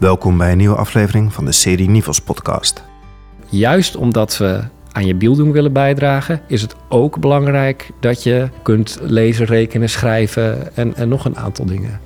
Welkom 0.00 0.38
bij 0.38 0.52
een 0.52 0.58
nieuwe 0.58 0.76
aflevering 0.76 1.32
van 1.32 1.44
de 1.44 1.52
serie 1.52 1.90
Nivels 1.90 2.20
podcast. 2.20 2.84
Juist 3.48 3.96
omdat 3.96 4.36
we 4.36 4.64
aan 4.92 5.06
je 5.06 5.14
bieldoen 5.14 5.52
willen 5.52 5.72
bijdragen, 5.72 6.40
is 6.46 6.62
het 6.62 6.74
ook 6.88 7.18
belangrijk 7.18 7.90
dat 8.00 8.22
je 8.22 8.48
kunt 8.62 8.98
lezen, 9.02 9.46
rekenen, 9.46 9.88
schrijven 9.88 10.76
en, 10.76 10.96
en 10.96 11.08
nog 11.08 11.24
een 11.24 11.36
aantal 11.36 11.64
dingen. 11.64 12.00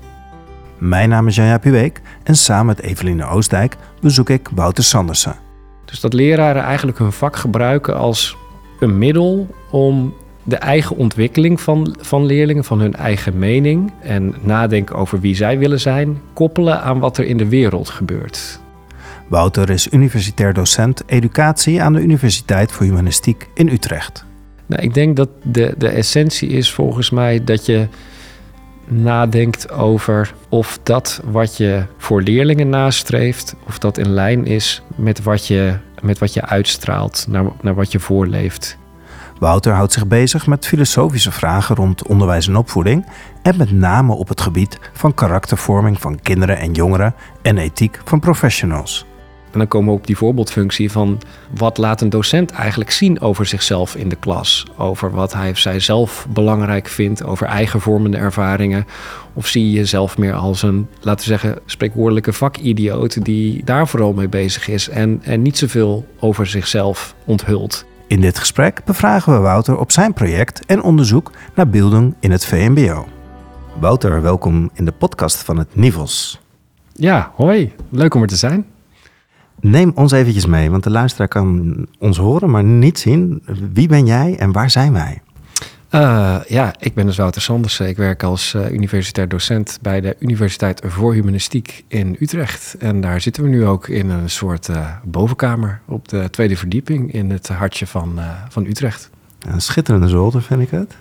Mijn 0.79 1.09
naam 1.09 1.27
is 1.27 1.37
Janja 1.37 1.59
Puweek 1.59 2.01
en 2.23 2.37
samen 2.37 2.67
met 2.67 2.81
Eveline 2.81 3.27
Oostdijk 3.27 3.77
bezoek 4.01 4.31
ik 4.31 4.49
Wouter 4.55 4.85
Sandersen. 4.85 5.37
Dus 5.85 6.01
dat 6.01 6.13
leraren 6.13 6.63
eigenlijk 6.63 6.99
hun 6.99 7.13
vak 7.13 7.37
gebruiken 7.37 7.97
als 7.97 8.37
een 8.81 8.99
middel 8.99 9.55
om 9.71 10.15
de 10.45 10.57
eigen 10.57 10.97
ontwikkeling 10.97 11.61
van, 11.61 11.97
van 12.01 12.27
leerlingen, 12.27 12.65
van 12.65 12.81
hun 12.81 12.95
eigen 12.95 13.39
mening 13.39 13.93
en 14.01 14.35
nadenken 14.43 14.97
over 14.97 15.21
wie 15.21 15.35
zij 15.35 15.59
willen 15.59 15.81
zijn, 15.81 16.21
koppelen 16.33 16.83
aan 16.83 16.99
wat 16.99 17.19
er 17.19 17.25
in 17.25 17.37
de 17.37 17.49
wereld 17.49 17.89
gebeurt. 17.89 18.61
Wouter 19.29 19.71
is 19.71 19.93
universitair 19.93 20.53
docent 20.53 21.03
educatie 21.07 21.83
aan 21.83 21.93
de 21.93 22.01
Universiteit 22.01 22.73
voor 22.73 22.87
Humanistiek 22.87 23.49
in 23.55 23.69
Utrecht. 23.69 24.25
Nou, 24.67 24.83
ik 24.83 24.95
denk 24.95 25.17
dat 25.17 25.29
de, 25.43 25.75
de 25.79 25.89
essentie 25.89 26.49
is 26.49 26.73
volgens 26.73 27.11
mij 27.11 27.45
dat 27.45 27.67
je 27.67 27.89
nadenkt 28.87 29.71
over 29.71 30.35
of 30.49 30.79
dat 30.83 31.21
wat 31.25 31.57
je 31.57 31.85
voor 31.97 32.23
leerlingen 32.23 32.69
nastreeft, 32.69 33.55
of 33.67 33.79
dat 33.79 33.99
in 33.99 34.09
lijn 34.09 34.47
is 34.47 34.83
met 34.97 35.23
wat 35.23 35.47
je, 35.47 35.75
met 36.03 36.19
wat 36.19 36.35
je 36.35 36.47
uitstraalt, 36.47 37.27
naar, 37.29 37.45
naar 37.61 37.75
wat 37.75 37.93
je 37.93 38.01
voorleeft. 38.01 38.79
Wouter 39.39 39.73
houdt 39.73 39.93
zich 39.93 40.07
bezig 40.07 40.47
met 40.47 40.67
filosofische 40.67 41.33
vragen 41.33 41.77
rond 41.77 42.07
onderwijs 42.07 42.49
en 42.49 42.57
opvoeding 42.57 43.07
en 43.43 43.57
met 43.57 43.73
name 43.73 44.15
op 44.15 44.29
het 44.29 44.41
gebied 44.41 44.79
van 44.93 45.15
karaktervorming 45.15 46.01
van 46.01 46.21
kinderen 46.23 46.59
en 46.59 46.73
jongeren 46.73 47.15
en 47.43 47.59
ethiek 47.59 48.01
van 48.05 48.21
professionals. 48.21 49.07
En 49.55 49.61
dan 49.61 49.69
komen 49.69 49.93
we 49.93 49.99
op 49.99 50.07
die 50.07 50.17
voorbeeldfunctie 50.17 50.91
van 50.91 51.21
wat 51.59 51.79
laat 51.79 52.01
een 52.01 52.11
docent 52.11 52.51
eigenlijk 52.51 52.91
zien 52.91 53.21
over 53.21 53.47
zichzelf 53.47 53.95
in 53.95 54.09
de 54.09 54.17
klas. 54.17 54.67
Over 54.77 55.11
wat 55.11 55.33
hij 55.33 55.51
of 55.51 55.59
zij 55.59 55.81
zelf 55.81 56.27
belangrijk 56.29 56.89
vindt, 56.89 57.25
over 57.25 57.47
eigen 57.47 57.81
vormende 57.81 58.17
ervaringen. 58.17 58.87
Of 59.33 59.47
zie 59.47 59.65
je 59.65 59.73
jezelf 59.73 60.19
meer 60.19 60.35
als 60.35 60.63
een, 60.63 60.89
laten 61.01 61.21
we 61.21 61.39
zeggen, 61.39 61.59
spreekwoordelijke 61.67 62.33
vakidioot 62.33 63.25
die 63.25 63.65
daar 63.65 63.89
vooral 63.89 64.13
mee 64.13 64.29
bezig 64.29 64.69
is 64.69 64.89
en, 64.89 65.21
en 65.23 65.43
niet 65.43 65.59
zoveel 65.59 66.07
over 66.19 66.47
zichzelf 66.47 67.15
onthult. 67.25 67.85
In 68.07 68.21
dit 68.21 68.39
gesprek 68.39 68.85
bevragen 68.85 69.33
we 69.33 69.39
Wouter 69.39 69.79
op 69.79 69.93
zijn 69.93 70.13
project 70.13 70.67
en 70.67 70.83
onderzoek 70.83 71.31
naar 71.55 71.69
beelden 71.69 72.17
in 72.21 72.31
het 72.31 72.47
VMBO. 72.47 73.07
Wouter, 73.81 74.23
welkom 74.23 74.71
in 74.75 74.85
de 74.85 74.93
podcast 74.93 75.43
van 75.43 75.59
het 75.59 75.77
Nivels. 75.77 76.41
Ja, 76.93 77.33
hoi. 77.35 77.73
Leuk 77.89 78.15
om 78.15 78.23
er 78.23 78.29
te 78.29 78.37
zijn. 78.37 78.67
Neem 79.61 79.93
ons 79.95 80.13
eventjes 80.13 80.47
mee, 80.47 80.71
want 80.71 80.83
de 80.83 80.91
luisteraar 80.91 81.29
kan 81.29 81.77
ons 81.99 82.17
horen, 82.17 82.51
maar 82.51 82.65
niet 82.65 82.99
zien. 82.99 83.43
Wie 83.73 83.89
ben 83.89 84.07
jij 84.07 84.37
en 84.39 84.53
waar 84.53 84.71
zijn 84.71 84.93
wij? 84.93 85.23
Uh, 85.95 86.37
ja, 86.49 86.75
ik 86.79 86.95
ben 86.95 87.07
dus 87.07 87.17
Wouter 87.17 87.43
Sandersen. 87.43 87.89
Ik 87.89 87.97
werk 87.97 88.23
als 88.23 88.53
uh, 88.55 88.71
universitair 88.71 89.29
docent 89.29 89.79
bij 89.83 90.01
de 90.01 90.17
Universiteit 90.19 90.83
voor 90.85 91.13
Humanistiek 91.13 91.85
in 91.89 92.17
Utrecht. 92.21 92.77
En 92.79 93.01
daar 93.01 93.21
zitten 93.21 93.43
we 93.43 93.49
nu 93.49 93.67
ook 93.67 93.89
in 93.89 94.11
een 94.11 94.31
soort 94.31 94.69
uh, 94.69 94.91
bovenkamer 95.05 95.81
op 95.87 96.09
de 96.09 96.31
tweede 96.31 96.57
verdieping 96.57 97.13
in 97.13 97.31
het 97.31 97.49
hartje 97.49 97.87
van, 97.87 98.21
van 98.49 98.65
Utrecht. 98.65 99.11
Een 99.47 99.61
schitterende 99.61 100.09
zolder 100.09 100.43
vind 100.43 100.61
ik 100.61 100.71
het. 100.71 100.95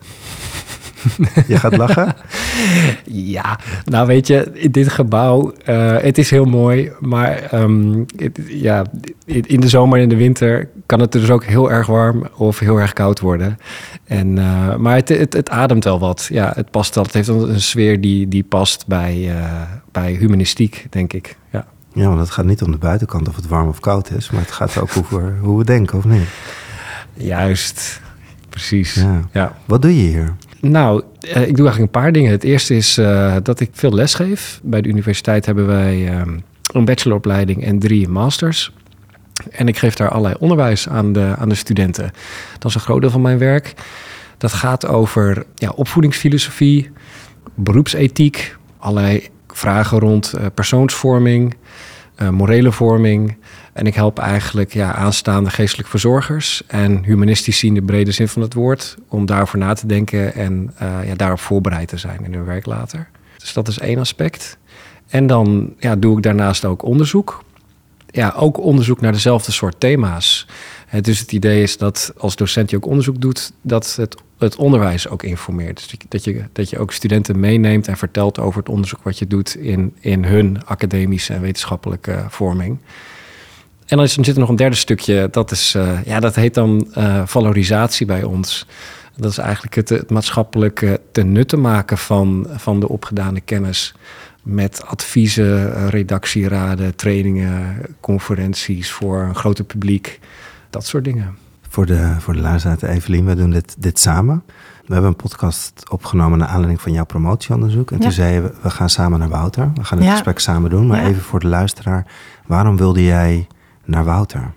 Je 1.48 1.58
gaat 1.58 1.78
lachen? 1.78 2.16
ja, 3.06 3.59
nou 3.86 4.08
weet 4.08 4.28
je, 4.28 4.52
in 4.54 4.72
dit 4.72 4.90
gebouw, 4.90 5.54
uh, 5.70 5.98
het 5.98 6.18
is 6.18 6.30
heel 6.30 6.45
mooi, 6.45 6.92
maar 7.00 7.54
um, 7.54 8.06
het, 8.16 8.40
ja, 8.48 8.86
in 9.26 9.60
de 9.60 9.70
zomer 9.70 9.98
en 9.98 10.04
in 10.04 10.10
de 10.10 10.16
winter 10.16 10.70
kan 10.86 11.00
het 11.00 11.12
dus 11.12 11.30
ook 11.30 11.44
heel 11.44 11.72
erg 11.72 11.88
warm 11.88 12.28
of 12.36 12.60
heel 12.60 12.78
erg 12.78 12.94
koud 12.94 13.20
worden. 13.20 13.58
En, 14.04 14.38
uh, 14.38 14.76
maar 14.76 14.95
het, 14.95 15.10
het, 15.10 15.33
het, 15.33 15.50
ademt 15.50 15.83
wel 15.83 16.00
wat. 16.00 16.27
Ja, 16.32 16.52
het 16.55 16.72
past 16.72 16.95
wel. 16.95 17.04
Het 17.04 17.14
heeft 17.14 17.27
een 17.27 17.61
sfeer 17.61 18.02
die, 18.02 18.27
die 18.27 18.44
past 18.44 18.88
bij, 18.88 19.17
uh, 19.17 19.61
bij 19.92 20.11
humanistiek, 20.14 20.88
denk 20.89 21.14
ik. 21.14 21.38
Ja. 21.52 21.66
ja, 21.94 22.08
want 22.08 22.20
het 22.20 22.30
gaat 22.30 22.45
niet 22.45 22.61
om 22.61 22.72
de 22.72 22.77
buitenkant 22.77 23.27
of 23.27 23.36
het 23.36 23.48
warm 23.48 23.67
of 23.67 23.80
koud 23.80 24.11
is, 24.11 24.30
maar 24.30 24.42
het 24.42 24.52
gaat 24.52 24.77
ook 24.77 24.92
over 24.98 25.38
hoe 25.42 25.58
we 25.58 25.64
denken, 25.64 25.98
of 25.98 26.06
niet? 26.06 26.27
Juist, 27.14 28.02
precies. 28.50 28.94
Ja. 28.94 29.20
ja. 29.32 29.56
Wat 29.66 29.82
doe 29.82 29.98
je 29.98 30.10
hier? 30.10 30.36
Nou, 30.70 31.04
uh, 31.22 31.30
ik 31.30 31.56
doe 31.56 31.66
eigenlijk 31.66 31.80
een 31.80 32.02
paar 32.02 32.12
dingen. 32.12 32.32
Het 32.32 32.44
eerste 32.44 32.76
is 32.76 32.98
uh, 32.98 33.36
dat 33.44 33.60
ik 33.60 33.70
veel 33.74 33.94
les 33.94 34.14
geef. 34.14 34.60
Bij 34.64 34.82
de 34.82 34.90
universiteit 34.90 35.46
hebben 35.46 35.68
wij 35.68 36.20
um, 36.20 36.44
een 36.74 36.86
bacheloropleiding 36.86 37.64
en 37.64 37.80
drie 37.80 38.08
masters. 38.08 38.72
En 39.52 39.68
ik 39.68 39.78
geef 39.78 39.96
daar 39.96 40.10
allerlei 40.10 40.36
onderwijs 40.40 40.90
aan 40.90 41.14
de, 41.14 41.36
aan 41.38 41.50
de 41.50 41.56
studenten. 41.56 42.12
Dat 42.60 42.70
is 42.70 42.76
een 42.76 42.82
groot 42.82 43.02
deel 43.02 43.10
van 43.10 43.22
mijn 43.22 43.38
werk. 43.38 43.74
Dat 44.38 44.54
gaat 44.54 44.88
over 44.88 45.46
ja, 45.56 45.70
opvoedingsfilosofie, 45.70 46.92
beroepsethiek, 47.56 48.58
allerlei 48.78 49.28
vragen 49.48 50.00
rond 50.00 50.34
uh, 50.38 50.45
persoonsvorming, 50.54 51.56
morele 52.32 52.72
vorming. 52.72 53.38
En 53.74 53.86
ik 53.86 53.96
help 53.96 54.20
eigenlijk 54.20 54.74
ja, 54.74 54.94
aanstaande 54.94 55.50
geestelijke 55.50 55.90
verzorgers 55.90 56.64
en 56.68 57.04
humanistici 57.04 57.68
in 57.68 57.74
de 57.74 57.82
brede 57.82 58.12
zin 58.12 58.28
van 58.28 58.42
het 58.42 58.54
woord 58.54 58.96
om 59.08 59.26
daarover 59.26 59.58
na 59.58 59.74
te 59.74 59.88
denken 59.88 60.34
en 60.34 60.74
uh, 60.82 61.08
ja, 61.08 61.16
daarop 61.16 61.40
voorbereid 61.40 61.88
te 61.88 61.98
zijn 61.98 62.24
in 62.24 62.34
hun 62.34 62.46
werk 62.46 62.66
later. 62.66 63.10
Dus 63.38 63.54
dat 63.54 63.68
is 63.68 63.80
één 63.80 64.00
aspect. 64.00 64.58
En 65.08 65.28
dan 65.28 65.74
ja, 65.80 65.96
doe 65.96 66.18
ik 66.18 66.24
daarnaast 66.24 66.66
ook 66.66 66.84
onderzoek. 66.84 67.44
Ja, 68.08 68.34
ook 68.38 68.58
onderzoek 68.58 69.02
naar 69.02 69.12
dezelfde 69.12 69.52
soort 69.52 69.80
thema's. 69.80 70.48
dus 71.02 71.20
het 71.20 71.32
idee 71.32 71.64
is 71.64 71.78
dat 71.78 72.14
als 72.18 72.36
docent 72.36 72.70
je 72.70 72.76
ook 72.76 72.86
onderzoek 72.86 73.22
doet, 73.22 73.52
dat 73.62 73.95
het, 73.95 74.16
het 74.43 74.55
onderwijs 74.55 75.08
ook 75.08 75.23
informeert. 75.23 75.76
Dus 75.76 75.95
dat 76.08 76.23
je, 76.23 76.43
dat 76.52 76.70
je 76.70 76.80
ook 76.80 76.92
studenten 76.92 77.39
meeneemt 77.39 77.87
en 77.87 77.98
vertelt 77.98 78.39
over 78.39 78.59
het 78.59 78.70
onderzoek 78.70 79.04
wat 79.04 79.20
je 79.20 79.27
doet 79.27 79.55
in, 79.55 79.95
in 79.99 80.23
hun 80.23 80.65
academische 80.65 81.33
en 81.33 81.42
wetenschappelijke 81.42 82.26
vorming. 82.30 82.77
En 83.86 83.98
dan, 83.98 84.05
is, 84.05 84.14
zit 84.14 84.27
er 84.27 84.39
nog 84.39 84.49
een 84.49 84.55
derde 84.55 84.76
stukje, 84.76 85.27
dat, 85.32 85.52
is, 85.52 85.76
uh, 85.76 86.05
ja, 86.05 86.20
dat 86.20 86.36
heet 86.36 86.53
dan 86.53 86.87
uh, 86.98 87.21
valorisatie 87.26 88.05
bij 88.05 88.23
ons. 88.23 88.65
Dat 89.15 89.32
is 89.32 89.37
eigenlijk 89.37 89.76
het, 89.76 89.89
het 89.89 90.09
maatschappelijke 90.09 91.02
ten 91.11 91.32
nutte 91.32 91.58
maken 91.58 91.98
van, 91.98 92.48
van 92.49 92.80
de 92.80 92.89
opgedane 92.89 93.42
kennis. 93.42 93.93
Met 94.43 94.86
adviezen, 94.86 95.89
redactieraden, 95.89 96.95
trainingen, 96.95 97.86
conferenties 97.99 98.92
voor 98.92 99.21
een 99.21 99.36
groter 99.36 99.64
publiek. 99.64 100.20
Dat 100.70 100.86
soort 100.86 101.03
dingen. 101.03 101.42
Voor 101.73 101.86
de, 101.86 102.16
voor 102.20 102.34
de 102.34 102.39
luisteraar, 102.39 102.84
Evelien, 102.84 103.26
we 103.26 103.36
doen 103.36 103.50
dit, 103.50 103.76
dit 103.80 104.00
samen. 104.00 104.44
We 104.86 104.94
hebben 104.94 105.11
een 105.11 105.16
podcast 105.16 105.89
opgenomen 105.89 106.38
naar 106.38 106.48
aanleiding 106.48 106.82
van 106.82 106.92
jouw 106.92 107.06
promotieonderzoek. 107.06 107.92
En 107.92 107.98
ja. 107.98 108.04
toen 108.04 108.11
zei 108.11 108.34
je, 108.34 108.54
we 108.61 108.70
gaan 108.70 108.89
samen 108.89 109.20
naar 109.20 109.30
Wouter. 109.30 109.72
We 109.76 109.83
gaan 109.83 109.98
het 109.98 110.08
ja. 110.08 110.14
gesprek 110.14 110.39
samen 110.39 110.70
doen. 110.70 110.88
Maar 110.88 111.02
ja. 111.02 111.08
even 111.08 111.22
voor 111.22 111.39
de 111.39 111.48
luisteraar, 111.48 112.06
waarom 112.45 112.78
wilde 112.78 113.04
jij 113.04 113.48
naar 113.86 114.06
Wouter? 114.06 114.52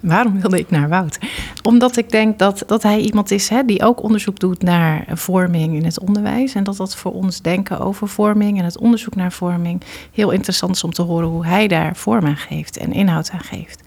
Waarom 0.00 0.40
wilde 0.40 0.58
ik 0.58 0.70
naar 0.70 0.88
Wouter? 0.88 1.30
Omdat 1.62 1.96
ik 1.96 2.10
denk 2.10 2.38
dat, 2.38 2.62
dat 2.66 2.82
hij 2.82 3.00
iemand 3.00 3.30
is 3.30 3.48
hè, 3.48 3.64
die 3.64 3.82
ook 3.82 4.02
onderzoek 4.02 4.38
doet 4.38 4.62
naar 4.62 5.04
vorming 5.08 5.74
in 5.74 5.84
het 5.84 6.00
onderwijs. 6.00 6.54
En 6.54 6.64
dat 6.64 6.76
dat 6.76 6.96
voor 6.96 7.12
ons 7.12 7.40
denken 7.40 7.80
over 7.80 8.08
vorming 8.08 8.58
en 8.58 8.64
het 8.64 8.78
onderzoek 8.78 9.14
naar 9.14 9.32
vorming 9.32 9.82
heel 10.12 10.30
interessant 10.30 10.74
is 10.74 10.84
om 10.84 10.92
te 10.92 11.02
horen 11.02 11.28
hoe 11.28 11.46
hij 11.46 11.68
daar 11.68 11.96
vorm 11.96 12.26
aan 12.26 12.36
geeft 12.36 12.76
en 12.76 12.92
inhoud 12.92 13.30
aan 13.30 13.44
geeft. 13.44 13.82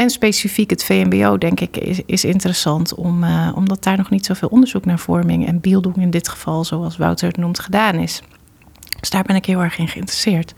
En 0.00 0.10
specifiek 0.10 0.70
het 0.70 0.84
VMBO, 0.84 1.38
denk 1.38 1.60
ik, 1.60 1.76
is, 1.76 2.00
is 2.06 2.24
interessant, 2.24 2.94
om, 2.94 3.24
uh, 3.24 3.52
omdat 3.54 3.82
daar 3.82 3.96
nog 3.96 4.10
niet 4.10 4.26
zoveel 4.26 4.48
onderzoek 4.48 4.84
naar 4.84 4.98
vorming 4.98 5.46
en 5.46 5.60
beelddoen 5.60 5.94
in 5.94 6.10
dit 6.10 6.28
geval, 6.28 6.64
zoals 6.64 6.96
Wouter 6.96 7.28
het 7.28 7.36
noemt, 7.36 7.58
gedaan 7.58 7.94
is. 7.94 8.22
Dus 9.00 9.10
daar 9.10 9.22
ben 9.22 9.36
ik 9.36 9.44
heel 9.44 9.60
erg 9.60 9.78
in 9.78 9.88
geïnteresseerd. 9.88 10.54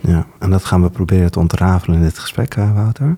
Ja, 0.00 0.26
en 0.38 0.50
dat 0.50 0.64
gaan 0.64 0.82
we 0.82 0.90
proberen 0.90 1.30
te 1.30 1.38
ontrafelen 1.38 1.96
in 1.96 2.02
dit 2.02 2.18
gesprek, 2.18 2.54
Wouter. 2.54 3.16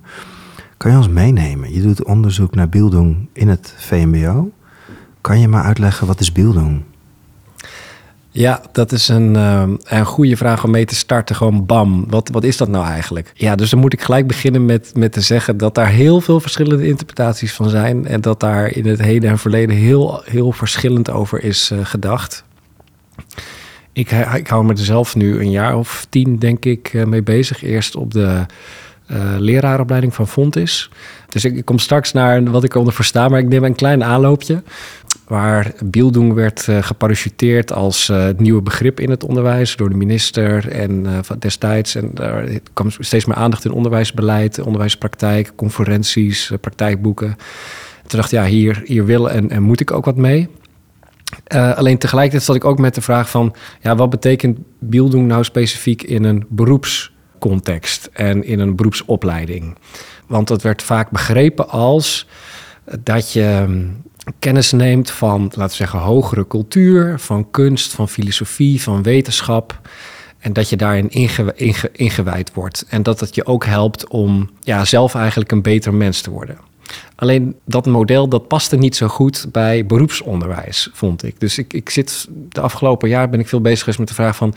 Kan 0.76 0.90
je 0.90 0.96
ons 0.96 1.08
meenemen? 1.08 1.72
Je 1.74 1.82
doet 1.82 2.04
onderzoek 2.04 2.54
naar 2.54 2.68
beelddoen 2.68 3.28
in 3.32 3.48
het 3.48 3.74
VMBO. 3.76 4.50
Kan 5.20 5.40
je 5.40 5.48
maar 5.48 5.64
uitleggen 5.64 6.06
wat 6.06 6.20
is 6.20 6.32
beelddoen? 6.32 6.84
Ja, 8.36 8.62
dat 8.72 8.92
is 8.92 9.08
een, 9.08 9.34
uh, 9.34 9.62
een 9.84 10.04
goede 10.04 10.36
vraag 10.36 10.64
om 10.64 10.70
mee 10.70 10.84
te 10.84 10.94
starten. 10.94 11.36
Gewoon 11.36 11.66
bam, 11.66 12.04
wat, 12.08 12.28
wat 12.28 12.44
is 12.44 12.56
dat 12.56 12.68
nou 12.68 12.86
eigenlijk? 12.86 13.32
Ja, 13.34 13.54
dus 13.54 13.70
dan 13.70 13.78
moet 13.78 13.92
ik 13.92 14.02
gelijk 14.02 14.26
beginnen 14.26 14.64
met, 14.64 14.90
met 14.94 15.12
te 15.12 15.20
zeggen 15.20 15.56
dat 15.56 15.74
daar 15.74 15.88
heel 15.88 16.20
veel 16.20 16.40
verschillende 16.40 16.86
interpretaties 16.86 17.52
van 17.52 17.68
zijn. 17.68 18.06
En 18.06 18.20
dat 18.20 18.40
daar 18.40 18.70
in 18.70 18.86
het 18.86 19.00
heden 19.00 19.30
en 19.30 19.38
verleden 19.38 19.76
heel, 19.76 20.22
heel 20.24 20.52
verschillend 20.52 21.10
over 21.10 21.44
is 21.44 21.70
uh, 21.72 21.78
gedacht. 21.82 22.44
Ik, 23.92 24.10
ik 24.10 24.46
hou 24.46 24.64
me 24.64 24.72
er 24.72 24.78
zelf 24.78 25.16
nu 25.16 25.40
een 25.40 25.50
jaar 25.50 25.76
of 25.76 26.06
tien, 26.08 26.38
denk 26.38 26.64
ik, 26.64 26.92
uh, 26.92 27.04
mee 27.04 27.22
bezig. 27.22 27.62
Eerst 27.62 27.96
op 27.96 28.12
de 28.12 28.46
leraaropleiding 29.38 30.14
van 30.14 30.28
Fontis. 30.28 30.90
Dus 31.28 31.44
ik, 31.44 31.56
ik 31.56 31.64
kom 31.64 31.78
straks 31.78 32.12
naar 32.12 32.44
wat 32.44 32.64
ik 32.64 32.74
onder 32.74 32.94
versta, 32.94 33.28
maar 33.28 33.38
ik 33.38 33.48
neem 33.48 33.64
een 33.64 33.74
klein 33.74 34.04
aanloopje. 34.04 34.62
Waar 35.26 35.72
Bildung 35.84 36.32
werd 36.32 36.66
uh, 36.66 36.82
geparachuteerd 36.82 37.72
als 37.72 38.08
uh, 38.08 38.24
het 38.24 38.40
nieuwe 38.40 38.62
begrip 38.62 39.00
in 39.00 39.10
het 39.10 39.24
onderwijs 39.24 39.76
door 39.76 39.88
de 39.88 39.96
minister 39.96 40.68
en 40.68 40.90
uh, 41.04 41.18
destijds. 41.38 41.94
En 41.94 42.10
daar 42.14 42.48
kwam 42.72 42.90
steeds 42.90 43.24
meer 43.24 43.36
aandacht 43.36 43.64
in 43.64 43.72
onderwijsbeleid, 43.72 44.60
onderwijspraktijk, 44.60 45.52
conferenties, 45.56 46.52
praktijkboeken. 46.60 47.36
Toen 48.06 48.18
dacht 48.18 48.32
ik, 48.32 48.38
ja, 48.38 48.44
hier, 48.44 48.82
hier 48.84 49.04
wil 49.04 49.30
en, 49.30 49.50
en 49.50 49.62
moet 49.62 49.80
ik 49.80 49.90
ook 49.90 50.04
wat 50.04 50.16
mee. 50.16 50.48
alleen 51.74 51.98
tegelijkertijd 51.98 52.42
zat 52.42 52.56
ik 52.56 52.64
ook 52.64 52.78
met 52.78 52.94
de 52.94 53.00
vraag 53.00 53.30
van, 53.30 53.54
ja, 53.80 53.96
wat 53.96 54.10
betekent 54.10 54.58
Bildung 54.78 55.26
nou 55.26 55.44
specifiek 55.44 56.02
in 56.02 56.24
een 56.24 56.44
beroepscontext 56.48 58.08
en 58.12 58.44
in 58.44 58.60
een 58.60 58.76
beroepsopleiding? 58.76 59.76
Want 60.26 60.48
dat 60.48 60.62
werd 60.62 60.82
vaak 60.82 61.10
begrepen 61.10 61.68
als 61.68 62.26
dat 63.00 63.32
je 63.32 63.66
kennis 64.38 64.72
neemt 64.72 65.10
van, 65.10 65.42
laten 65.42 65.62
we 65.62 65.74
zeggen, 65.74 65.98
hogere 65.98 66.46
cultuur, 66.46 67.18
van 67.18 67.50
kunst, 67.50 67.92
van 67.92 68.08
filosofie, 68.08 68.82
van 68.82 69.02
wetenschap. 69.02 69.80
En 70.38 70.52
dat 70.52 70.68
je 70.68 70.76
daarin 70.76 71.10
ingewijd 71.92 72.54
wordt. 72.54 72.84
En 72.88 73.02
dat 73.02 73.20
het 73.20 73.34
je 73.34 73.46
ook 73.46 73.64
helpt 73.64 74.08
om 74.08 74.50
ja, 74.60 74.84
zelf 74.84 75.14
eigenlijk 75.14 75.52
een 75.52 75.62
beter 75.62 75.94
mens 75.94 76.20
te 76.20 76.30
worden. 76.30 76.58
Alleen 77.14 77.56
dat 77.64 77.86
model 77.86 78.28
dat 78.28 78.48
paste 78.48 78.76
niet 78.76 78.96
zo 78.96 79.08
goed 79.08 79.46
bij 79.52 79.86
beroepsonderwijs, 79.86 80.88
vond 80.92 81.22
ik. 81.22 81.40
Dus 81.40 81.58
ik, 81.58 81.72
ik 81.72 81.90
zit 81.90 82.28
de 82.48 82.60
afgelopen 82.60 83.08
jaar 83.08 83.28
ben 83.28 83.40
ik 83.40 83.48
veel 83.48 83.60
bezig 83.60 83.78
geweest 83.78 83.98
met 83.98 84.08
de 84.08 84.14
vraag 84.14 84.36
van 84.36 84.54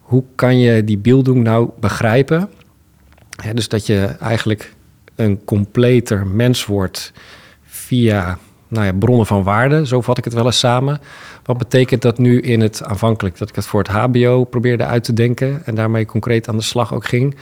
hoe 0.00 0.24
kan 0.34 0.58
je 0.58 0.84
die 0.84 0.98
beelding 0.98 1.42
nou 1.42 1.70
begrijpen? 1.80 2.50
dus 3.54 3.68
dat 3.68 3.86
je 3.86 4.00
eigenlijk 4.04 4.74
een 5.14 5.44
completer 5.44 6.26
mens 6.26 6.66
wordt 6.66 7.12
via 7.64 8.38
nou 8.70 8.86
ja, 8.86 8.92
bronnen 8.92 9.26
van 9.26 9.42
waarde, 9.42 9.86
zo 9.86 10.00
vat 10.00 10.18
ik 10.18 10.24
het 10.24 10.32
wel 10.32 10.44
eens 10.44 10.58
samen. 10.58 11.00
Wat 11.44 11.58
betekent 11.58 12.02
dat 12.02 12.18
nu 12.18 12.40
in 12.40 12.60
het 12.60 12.84
aanvankelijk 12.84 13.38
dat 13.38 13.48
ik 13.48 13.54
het 13.54 13.66
voor 13.66 13.82
het 13.82 13.88
HBO 13.88 14.44
probeerde 14.44 14.84
uit 14.84 15.04
te 15.04 15.12
denken 15.12 15.62
en 15.64 15.74
daarmee 15.74 16.06
concreet 16.06 16.48
aan 16.48 16.56
de 16.56 16.62
slag 16.62 16.94
ook 16.94 17.06
ging. 17.06 17.36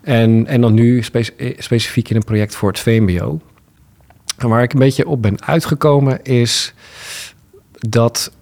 En, 0.00 0.46
en 0.46 0.60
dan 0.60 0.74
nu 0.74 1.02
eh, 1.12 1.54
specifiek 1.58 2.10
in 2.10 2.16
een 2.16 2.24
project 2.24 2.54
voor 2.54 2.68
het 2.68 2.78
VMBO. 2.78 3.40
Waar 4.38 4.62
ik 4.62 4.72
een 4.72 4.78
beetje 4.78 5.08
op 5.08 5.22
ben 5.22 5.44
uitgekomen 5.44 6.22
is 6.22 6.74
dat 7.78 8.32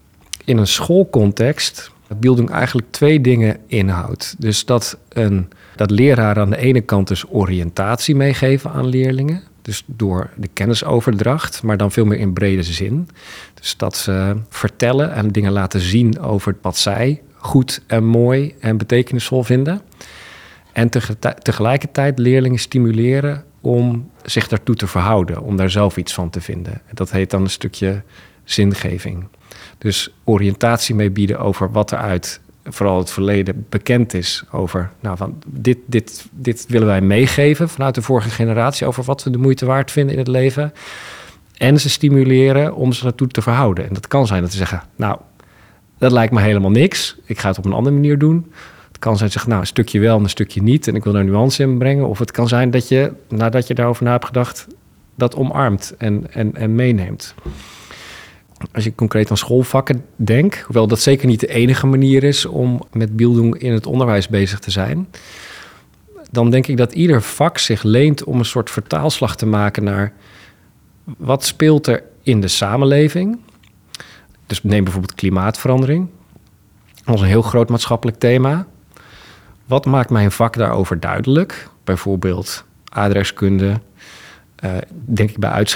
in 0.44 0.58
een 0.58 0.66
schoolcontext 0.66 1.90
Bildung 2.16 2.50
eigenlijk 2.50 2.86
twee 2.90 3.20
dingen 3.20 3.56
inhoudt. 3.66 4.34
Dus 4.38 4.64
dat, 4.64 4.98
een, 5.08 5.48
dat 5.76 5.90
leraar 5.90 6.38
aan 6.38 6.50
de 6.50 6.56
ene 6.56 6.80
kant 6.80 7.08
dus 7.08 7.24
oriëntatie 7.28 8.14
meegeven 8.14 8.70
aan 8.70 8.86
leerlingen. 8.86 9.42
Dus 9.62 9.84
door 9.86 10.30
de 10.36 10.48
kennisoverdracht, 10.52 11.62
maar 11.62 11.76
dan 11.76 11.92
veel 11.92 12.04
meer 12.04 12.18
in 12.18 12.32
brede 12.32 12.62
zin. 12.62 13.08
Dus 13.54 13.76
dat 13.76 13.96
ze 13.96 14.36
vertellen 14.48 15.12
en 15.12 15.28
dingen 15.28 15.52
laten 15.52 15.80
zien 15.80 16.20
over 16.20 16.56
wat 16.62 16.76
zij 16.76 17.22
goed 17.36 17.82
en 17.86 18.04
mooi 18.04 18.54
en 18.60 18.76
betekenisvol 18.76 19.42
vinden. 19.42 19.80
En 20.72 20.88
tegelijkertijd 21.42 22.18
leerlingen 22.18 22.58
stimuleren 22.58 23.44
om 23.60 24.10
zich 24.22 24.48
daartoe 24.48 24.74
te 24.74 24.86
verhouden, 24.86 25.42
om 25.42 25.56
daar 25.56 25.70
zelf 25.70 25.96
iets 25.96 26.14
van 26.14 26.30
te 26.30 26.40
vinden. 26.40 26.80
Dat 26.92 27.10
heet 27.10 27.30
dan 27.30 27.42
een 27.42 27.50
stukje 27.50 28.02
zingeving. 28.44 29.26
Dus 29.78 30.14
oriëntatie 30.24 30.94
mee 30.94 31.10
bieden 31.10 31.38
over 31.38 31.70
wat 31.70 31.90
er 31.90 31.98
uit 31.98 32.40
vooral 32.64 32.98
het 32.98 33.10
verleden 33.10 33.66
bekend 33.68 34.14
is 34.14 34.44
over, 34.50 34.90
nou, 35.00 35.16
van 35.16 35.42
dit, 35.46 35.78
dit, 35.86 36.26
dit 36.30 36.66
willen 36.68 36.86
wij 36.86 37.00
meegeven 37.00 37.68
vanuit 37.68 37.94
de 37.94 38.02
vorige 38.02 38.30
generatie 38.30 38.86
over 38.86 39.04
wat 39.04 39.24
we 39.24 39.30
de 39.30 39.38
moeite 39.38 39.66
waard 39.66 39.90
vinden 39.90 40.12
in 40.12 40.18
het 40.18 40.28
leven. 40.28 40.72
En 41.56 41.80
ze 41.80 41.88
stimuleren 41.88 42.74
om 42.74 42.92
ze 42.92 43.04
naartoe 43.04 43.28
te 43.28 43.42
verhouden. 43.42 43.88
En 43.88 43.94
dat 43.94 44.08
kan 44.08 44.26
zijn 44.26 44.42
dat 44.42 44.50
ze 44.50 44.56
zeggen, 44.56 44.82
nou, 44.96 45.18
dat 45.98 46.12
lijkt 46.12 46.32
me 46.32 46.40
helemaal 46.40 46.70
niks. 46.70 47.16
Ik 47.24 47.38
ga 47.38 47.48
het 47.48 47.58
op 47.58 47.64
een 47.64 47.72
andere 47.72 47.94
manier 47.94 48.18
doen. 48.18 48.52
Het 48.88 48.98
kan 48.98 49.16
zijn 49.16 49.30
dat 49.30 49.32
ze 49.32 49.32
zeggen, 49.32 49.48
nou, 49.48 49.60
een 49.60 49.66
stukje 49.66 50.00
wel 50.00 50.16
en 50.16 50.22
een 50.22 50.28
stukje 50.28 50.62
niet. 50.62 50.88
En 50.88 50.94
ik 50.94 51.04
wil 51.04 51.12
daar 51.12 51.24
nuance 51.24 51.62
in 51.62 51.78
brengen. 51.78 52.08
Of 52.08 52.18
het 52.18 52.30
kan 52.30 52.48
zijn 52.48 52.70
dat 52.70 52.88
je, 52.88 53.12
nadat 53.28 53.66
je 53.66 53.74
daarover 53.74 54.04
na 54.04 54.10
hebt 54.10 54.24
gedacht, 54.24 54.66
dat 55.14 55.36
omarmt 55.36 55.94
en, 55.98 56.32
en, 56.32 56.56
en 56.56 56.74
meeneemt 56.74 57.34
als 58.72 58.84
je 58.84 58.94
concreet 58.94 59.30
aan 59.30 59.36
schoolvakken 59.36 60.04
denkt, 60.16 60.60
hoewel 60.60 60.86
dat 60.86 61.00
zeker 61.00 61.26
niet 61.26 61.40
de 61.40 61.46
enige 61.46 61.86
manier 61.86 62.24
is 62.24 62.46
om 62.46 62.82
met 62.92 63.16
Bildung 63.16 63.58
in 63.58 63.72
het 63.72 63.86
onderwijs 63.86 64.28
bezig 64.28 64.58
te 64.58 64.70
zijn, 64.70 65.08
dan 66.30 66.50
denk 66.50 66.66
ik 66.66 66.76
dat 66.76 66.92
ieder 66.92 67.22
vak 67.22 67.58
zich 67.58 67.82
leent 67.82 68.24
om 68.24 68.38
een 68.38 68.44
soort 68.44 68.70
vertaalslag 68.70 69.36
te 69.36 69.46
maken 69.46 69.84
naar 69.84 70.12
wat 71.04 71.44
speelt 71.44 71.86
er 71.86 72.02
in 72.22 72.40
de 72.40 72.48
samenleving. 72.48 73.38
Dus 74.46 74.62
neem 74.62 74.84
bijvoorbeeld 74.84 75.14
klimaatverandering 75.14 76.08
als 77.04 77.20
een 77.20 77.26
heel 77.26 77.42
groot 77.42 77.68
maatschappelijk 77.68 78.18
thema. 78.18 78.66
Wat 79.66 79.86
maakt 79.86 80.10
mijn 80.10 80.32
vak 80.32 80.56
daarover 80.56 81.00
duidelijk? 81.00 81.68
Bijvoorbeeld 81.84 82.64
adreskunde, 82.88 83.80
uh, 84.64 84.72
denk 84.90 85.30
ik 85.30 85.38
bij 85.38 85.66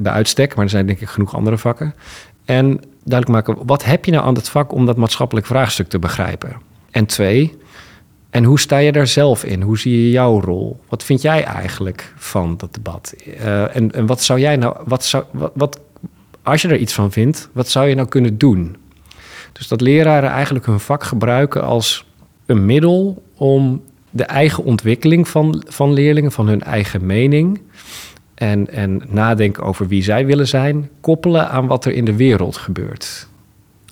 bij 0.00 0.12
uitstek, 0.12 0.54
maar 0.54 0.64
er 0.64 0.70
zijn 0.70 0.86
denk 0.86 1.00
ik 1.00 1.08
genoeg 1.08 1.34
andere 1.34 1.58
vakken. 1.58 1.94
En 2.44 2.80
duidelijk 3.04 3.46
maken, 3.46 3.66
wat 3.66 3.84
heb 3.84 4.04
je 4.04 4.10
nou 4.10 4.24
aan 4.24 4.34
het 4.34 4.48
vak 4.48 4.72
om 4.72 4.86
dat 4.86 4.96
maatschappelijk 4.96 5.46
vraagstuk 5.46 5.88
te 5.88 5.98
begrijpen? 5.98 6.56
En 6.90 7.06
twee, 7.06 7.56
en 8.30 8.44
hoe 8.44 8.60
sta 8.60 8.78
je 8.78 8.92
daar 8.92 9.06
zelf 9.06 9.44
in? 9.44 9.62
Hoe 9.62 9.78
zie 9.78 10.02
je 10.02 10.10
jouw 10.10 10.40
rol? 10.40 10.80
Wat 10.88 11.04
vind 11.04 11.22
jij 11.22 11.44
eigenlijk 11.44 12.12
van 12.16 12.56
dat 12.56 12.74
debat? 12.74 13.14
Uh, 13.26 13.76
en, 13.76 13.92
en 13.92 14.06
wat 14.06 14.22
zou 14.22 14.40
jij 14.40 14.56
nou, 14.56 14.76
wat 14.84 15.04
zou, 15.04 15.24
wat, 15.30 15.52
wat, 15.54 15.80
als 16.42 16.62
je 16.62 16.68
er 16.68 16.76
iets 16.76 16.92
van 16.92 17.12
vindt, 17.12 17.48
wat 17.52 17.68
zou 17.68 17.88
je 17.88 17.94
nou 17.94 18.08
kunnen 18.08 18.38
doen? 18.38 18.76
Dus 19.52 19.68
dat 19.68 19.80
leraren 19.80 20.30
eigenlijk 20.30 20.66
hun 20.66 20.80
vak 20.80 21.04
gebruiken 21.04 21.62
als 21.62 22.06
een 22.46 22.66
middel 22.66 23.22
om 23.34 23.82
de 24.10 24.24
eigen 24.24 24.64
ontwikkeling 24.64 25.28
van, 25.28 25.64
van 25.68 25.92
leerlingen, 25.92 26.32
van 26.32 26.48
hun 26.48 26.62
eigen 26.62 27.06
mening, 27.06 27.60
en, 28.34 28.70
en 28.70 29.02
nadenken 29.08 29.62
over 29.62 29.88
wie 29.88 30.02
zij 30.02 30.26
willen 30.26 30.48
zijn, 30.48 30.90
koppelen 31.00 31.50
aan 31.50 31.66
wat 31.66 31.84
er 31.84 31.92
in 31.92 32.04
de 32.04 32.16
wereld 32.16 32.56
gebeurt. 32.56 33.28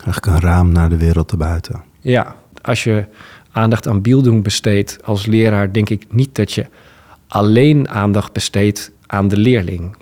Eigenlijk 0.05 0.27
een 0.27 0.49
raam 0.49 0.73
naar 0.73 0.89
de 0.89 0.97
wereld 0.97 1.31
erbuiten. 1.31 1.83
Ja, 2.01 2.35
als 2.63 2.85
je 2.85 3.05
aandacht 3.51 3.89
aan 3.89 4.03
Bildung 4.03 4.43
besteedt 4.43 4.99
als 5.05 5.27
leraar, 5.27 5.73
denk 5.73 5.89
ik 5.89 6.05
niet 6.09 6.35
dat 6.35 6.53
je 6.53 6.67
alleen 7.29 7.89
aandacht 7.89 8.33
besteedt 8.33 8.93
aan 9.07 9.29
de 9.29 9.37
leerling. 9.37 9.97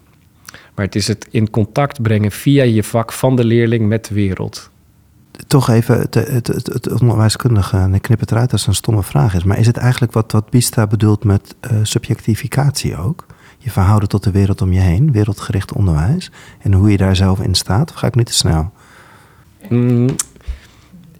Maar 0.74 0.84
het 0.84 0.94
is 0.94 1.08
het 1.08 1.28
in 1.30 1.50
contact 1.50 2.02
brengen 2.02 2.30
via 2.30 2.62
je 2.62 2.84
vak 2.84 3.12
van 3.12 3.36
de 3.36 3.44
leerling 3.44 3.88
met 3.88 4.04
de 4.04 4.14
wereld. 4.14 4.70
Toch 5.46 5.68
even 5.68 5.98
het, 5.98 6.14
het, 6.14 6.46
het, 6.46 6.66
het 6.66 7.00
onderwijskundige, 7.00 7.76
en 7.76 7.94
ik 7.94 8.02
knip 8.02 8.20
het 8.20 8.30
eruit 8.30 8.52
als 8.52 8.60
het 8.60 8.70
een 8.70 8.76
stomme 8.76 9.02
vraag 9.02 9.34
is. 9.34 9.44
Maar 9.44 9.58
is 9.58 9.66
het 9.66 9.76
eigenlijk 9.76 10.12
wat, 10.12 10.32
wat 10.32 10.50
Bista 10.50 10.86
bedoelt 10.86 11.24
met 11.24 11.54
uh, 11.70 11.78
subjectificatie 11.82 12.96
ook? 12.96 13.26
Je 13.62 13.70
verhouden 13.70 14.08
tot 14.08 14.24
de 14.24 14.30
wereld 14.30 14.62
om 14.62 14.72
je 14.72 14.80
heen, 14.80 15.12
wereldgericht 15.12 15.72
onderwijs, 15.72 16.30
en 16.58 16.72
hoe 16.72 16.90
je 16.90 16.96
daar 16.96 17.16
zelf 17.16 17.40
in 17.40 17.54
staat? 17.54 17.90
Of 17.90 17.96
ga 17.96 18.06
ik 18.06 18.14
niet 18.14 18.26
te 18.26 18.34
snel? 18.34 18.70
Mm, 19.68 20.08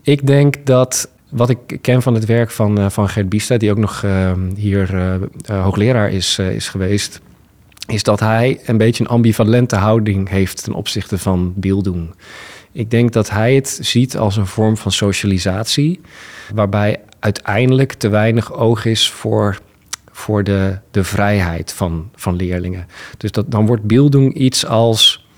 ik 0.02 0.26
denk 0.26 0.66
dat 0.66 1.10
wat 1.28 1.50
ik 1.50 1.78
ken 1.80 2.02
van 2.02 2.14
het 2.14 2.24
werk 2.24 2.50
van, 2.50 2.78
uh, 2.78 2.90
van 2.90 3.08
Gert 3.08 3.28
Biesta, 3.28 3.56
die 3.56 3.70
ook 3.70 3.78
nog 3.78 4.02
uh, 4.02 4.32
hier 4.54 4.94
uh, 4.94 5.62
hoogleraar 5.62 6.10
is, 6.10 6.38
is 6.38 6.68
geweest, 6.68 7.20
is 7.86 8.02
dat 8.02 8.20
hij 8.20 8.60
een 8.64 8.76
beetje 8.76 9.04
een 9.04 9.10
ambivalente 9.10 9.76
houding 9.76 10.28
heeft 10.28 10.64
ten 10.64 10.72
opzichte 10.72 11.18
van 11.18 11.52
Bildung. 11.56 12.14
Ik 12.72 12.90
denk 12.90 13.12
dat 13.12 13.30
hij 13.30 13.54
het 13.54 13.78
ziet 13.80 14.16
als 14.16 14.36
een 14.36 14.46
vorm 14.46 14.76
van 14.76 14.92
socialisatie, 14.92 16.00
waarbij 16.54 17.00
uiteindelijk 17.18 17.92
te 17.92 18.08
weinig 18.08 18.52
oog 18.52 18.84
is 18.84 19.10
voor 19.10 19.58
voor 20.20 20.44
de, 20.44 20.78
de 20.90 21.04
vrijheid 21.04 21.72
van, 21.72 22.10
van 22.14 22.36
leerlingen. 22.36 22.86
Dus 23.16 23.32
dat, 23.32 23.50
dan 23.50 23.66
wordt 23.66 23.82
beelding 23.82 24.34
iets 24.34 24.66
als 24.66 25.28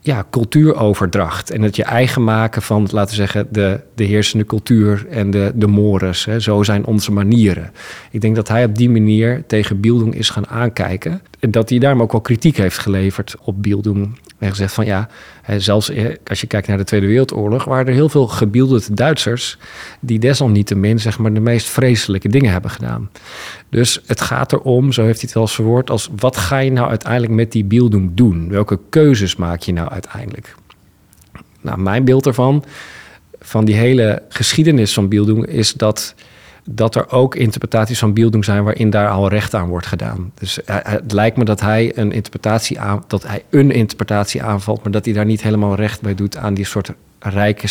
ja, 0.00 0.26
cultuuroverdracht. 0.30 1.50
En 1.50 1.62
het 1.62 1.76
je 1.76 1.84
eigen 1.84 2.24
maken 2.24 2.62
van, 2.62 2.88
laten 2.90 3.10
we 3.10 3.14
zeggen, 3.14 3.46
de, 3.50 3.80
de 3.94 4.04
heersende 4.04 4.44
cultuur 4.44 5.06
en 5.08 5.30
de, 5.30 5.52
de 5.54 5.66
mores. 5.66 6.24
Hè. 6.24 6.40
Zo 6.40 6.62
zijn 6.62 6.84
onze 6.84 7.12
manieren. 7.12 7.72
Ik 8.10 8.20
denk 8.20 8.36
dat 8.36 8.48
hij 8.48 8.64
op 8.64 8.76
die 8.76 8.90
manier 8.90 9.44
tegen 9.46 9.80
Bildung 9.80 10.14
is 10.14 10.30
gaan 10.30 10.48
aankijken. 10.48 11.22
Dat 11.50 11.68
hij 11.68 11.78
daarom 11.78 12.02
ook 12.02 12.12
wel 12.12 12.20
kritiek 12.20 12.56
heeft 12.56 12.78
geleverd 12.78 13.34
op 13.40 13.62
Bildung. 13.62 14.18
En 14.38 14.50
gezegd 14.50 14.74
van 14.74 14.84
ja, 14.84 15.08
zelfs 15.56 15.92
als 16.26 16.40
je 16.40 16.46
kijkt 16.46 16.66
naar 16.66 16.76
de 16.76 16.84
Tweede 16.84 17.06
Wereldoorlog, 17.06 17.64
waren 17.64 17.86
er 17.86 17.92
heel 17.92 18.08
veel 18.08 18.26
gebiedelde 18.26 18.94
Duitsers 18.94 19.58
die 20.00 20.18
desalniettemin 20.18 21.00
zeg 21.00 21.18
maar, 21.18 21.32
de 21.34 21.40
meest 21.40 21.68
vreselijke 21.68 22.28
dingen 22.28 22.52
hebben 22.52 22.70
gedaan. 22.70 23.10
Dus 23.68 24.00
het 24.06 24.20
gaat 24.20 24.52
erom, 24.52 24.92
zo 24.92 25.02
heeft 25.02 25.14
hij 25.16 25.24
het 25.24 25.32
wel 25.32 25.42
eens 25.42 25.54
verwoord, 25.54 25.90
als 25.90 26.10
wat 26.16 26.36
ga 26.36 26.58
je 26.58 26.72
nou 26.72 26.88
uiteindelijk 26.88 27.32
met 27.32 27.52
die 27.52 27.64
Bildung 27.64 28.10
doen? 28.14 28.48
Welke 28.48 28.78
keuzes 28.88 29.36
maak 29.36 29.60
je 29.60 29.72
nou 29.72 29.88
uiteindelijk? 29.90 30.54
Nou, 31.60 31.80
mijn 31.80 32.04
beeld 32.04 32.26
ervan, 32.26 32.64
van 33.40 33.64
die 33.64 33.74
hele 33.74 34.22
geschiedenis 34.28 34.94
van 34.94 35.08
Bildung, 35.08 35.46
is 35.46 35.72
dat 35.72 36.14
dat 36.64 36.94
er 36.94 37.10
ook 37.10 37.34
interpretaties 37.34 37.98
van 37.98 38.12
Bildung 38.12 38.44
zijn 38.44 38.64
waarin 38.64 38.90
daar 38.90 39.10
al 39.10 39.28
recht 39.28 39.54
aan 39.54 39.68
wordt 39.68 39.86
gedaan. 39.86 40.32
Dus 40.34 40.58
het 40.64 41.12
lijkt 41.12 41.36
me 41.36 41.44
dat 41.44 41.60
hij 41.60 41.92
een 41.94 42.12
interpretatie 42.12 42.80
aan, 42.80 43.04
dat 43.06 43.26
hij 43.26 43.44
een 43.50 43.70
interpretatie 43.70 44.42
aanvalt, 44.42 44.82
maar 44.82 44.92
dat 44.92 45.04
hij 45.04 45.14
daar 45.14 45.24
niet 45.24 45.42
helemaal 45.42 45.74
recht 45.74 46.00
bij 46.00 46.14
doet 46.14 46.36
aan 46.36 46.54
die 46.54 46.64
soort 46.64 46.92
rijke 47.18 47.68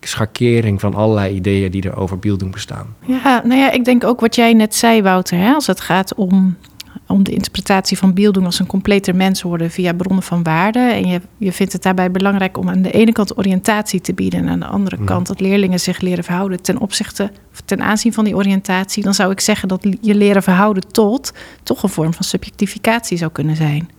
schakering 0.00 0.80
van 0.80 0.94
allerlei 0.94 1.34
ideeën 1.34 1.70
die 1.70 1.82
er 1.82 1.96
over 1.96 2.18
Bildung 2.18 2.52
bestaan. 2.52 2.86
Ja, 3.04 3.42
nou 3.44 3.60
ja, 3.60 3.70
ik 3.70 3.84
denk 3.84 4.04
ook 4.04 4.20
wat 4.20 4.34
jij 4.34 4.52
net 4.52 4.74
zei, 4.74 5.02
Wouter, 5.02 5.38
hè, 5.38 5.52
als 5.52 5.66
het 5.66 5.80
gaat 5.80 6.14
om 6.14 6.56
om 7.12 7.22
de 7.22 7.32
interpretatie 7.32 7.98
van 7.98 8.14
Biel 8.14 8.32
als 8.32 8.58
een 8.58 8.66
completer 8.66 9.16
mens 9.16 9.42
worden 9.42 9.70
via 9.70 9.92
bronnen 9.92 10.22
van 10.22 10.42
waarde. 10.42 10.78
En 10.78 11.06
je, 11.06 11.20
je 11.36 11.52
vindt 11.52 11.72
het 11.72 11.82
daarbij 11.82 12.10
belangrijk 12.10 12.58
om 12.58 12.68
aan 12.68 12.82
de 12.82 12.90
ene 12.90 13.12
kant 13.12 13.38
oriëntatie 13.38 14.00
te 14.00 14.14
bieden 14.14 14.40
en 14.40 14.48
aan 14.48 14.60
de 14.60 14.66
andere 14.66 14.96
mhm. 14.96 15.04
kant 15.04 15.26
dat 15.26 15.40
leerlingen 15.40 15.80
zich 15.80 16.00
leren 16.00 16.24
verhouden 16.24 16.62
ten 16.62 16.78
opzichte 16.78 17.30
of 17.52 17.60
ten 17.64 17.82
aanzien 17.82 18.12
van 18.12 18.24
die 18.24 18.36
oriëntatie. 18.36 19.02
Dan 19.02 19.14
zou 19.14 19.30
ik 19.30 19.40
zeggen 19.40 19.68
dat 19.68 19.86
je 20.00 20.14
leren 20.14 20.42
verhouden 20.42 20.92
tot 20.92 21.32
toch 21.62 21.82
een 21.82 21.88
vorm 21.88 22.14
van 22.14 22.24
subjectificatie 22.24 23.18
zou 23.18 23.32
kunnen 23.32 23.56
zijn. 23.56 23.90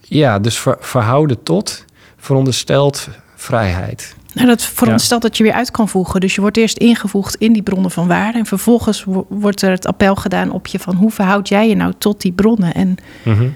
Ja, 0.00 0.38
dus 0.38 0.64
verhouden 0.80 1.42
tot 1.42 1.84
veronderstelt 2.16 3.08
vrijheid. 3.34 4.16
Nou, 4.36 4.48
dat 4.48 4.62
veronderstelt 4.62 5.22
ja. 5.22 5.28
dat 5.28 5.36
je 5.36 5.44
weer 5.44 5.52
uit 5.52 5.70
kan 5.70 5.88
voegen. 5.88 6.20
Dus 6.20 6.34
je 6.34 6.40
wordt 6.40 6.56
eerst 6.56 6.78
ingevoegd 6.78 7.34
in 7.34 7.52
die 7.52 7.62
bronnen 7.62 7.90
van 7.90 8.06
waarde. 8.06 8.38
En 8.38 8.46
vervolgens 8.46 9.04
wordt 9.28 9.62
er 9.62 9.70
het 9.70 9.86
appel 9.86 10.14
gedaan 10.14 10.50
op 10.50 10.66
je 10.66 10.78
van 10.78 10.94
hoe 10.94 11.10
verhoud 11.10 11.48
jij 11.48 11.68
je 11.68 11.74
nou 11.74 11.92
tot 11.98 12.20
die 12.20 12.32
bronnen? 12.32 12.74
En 12.74 12.96
mhm. 13.24 13.48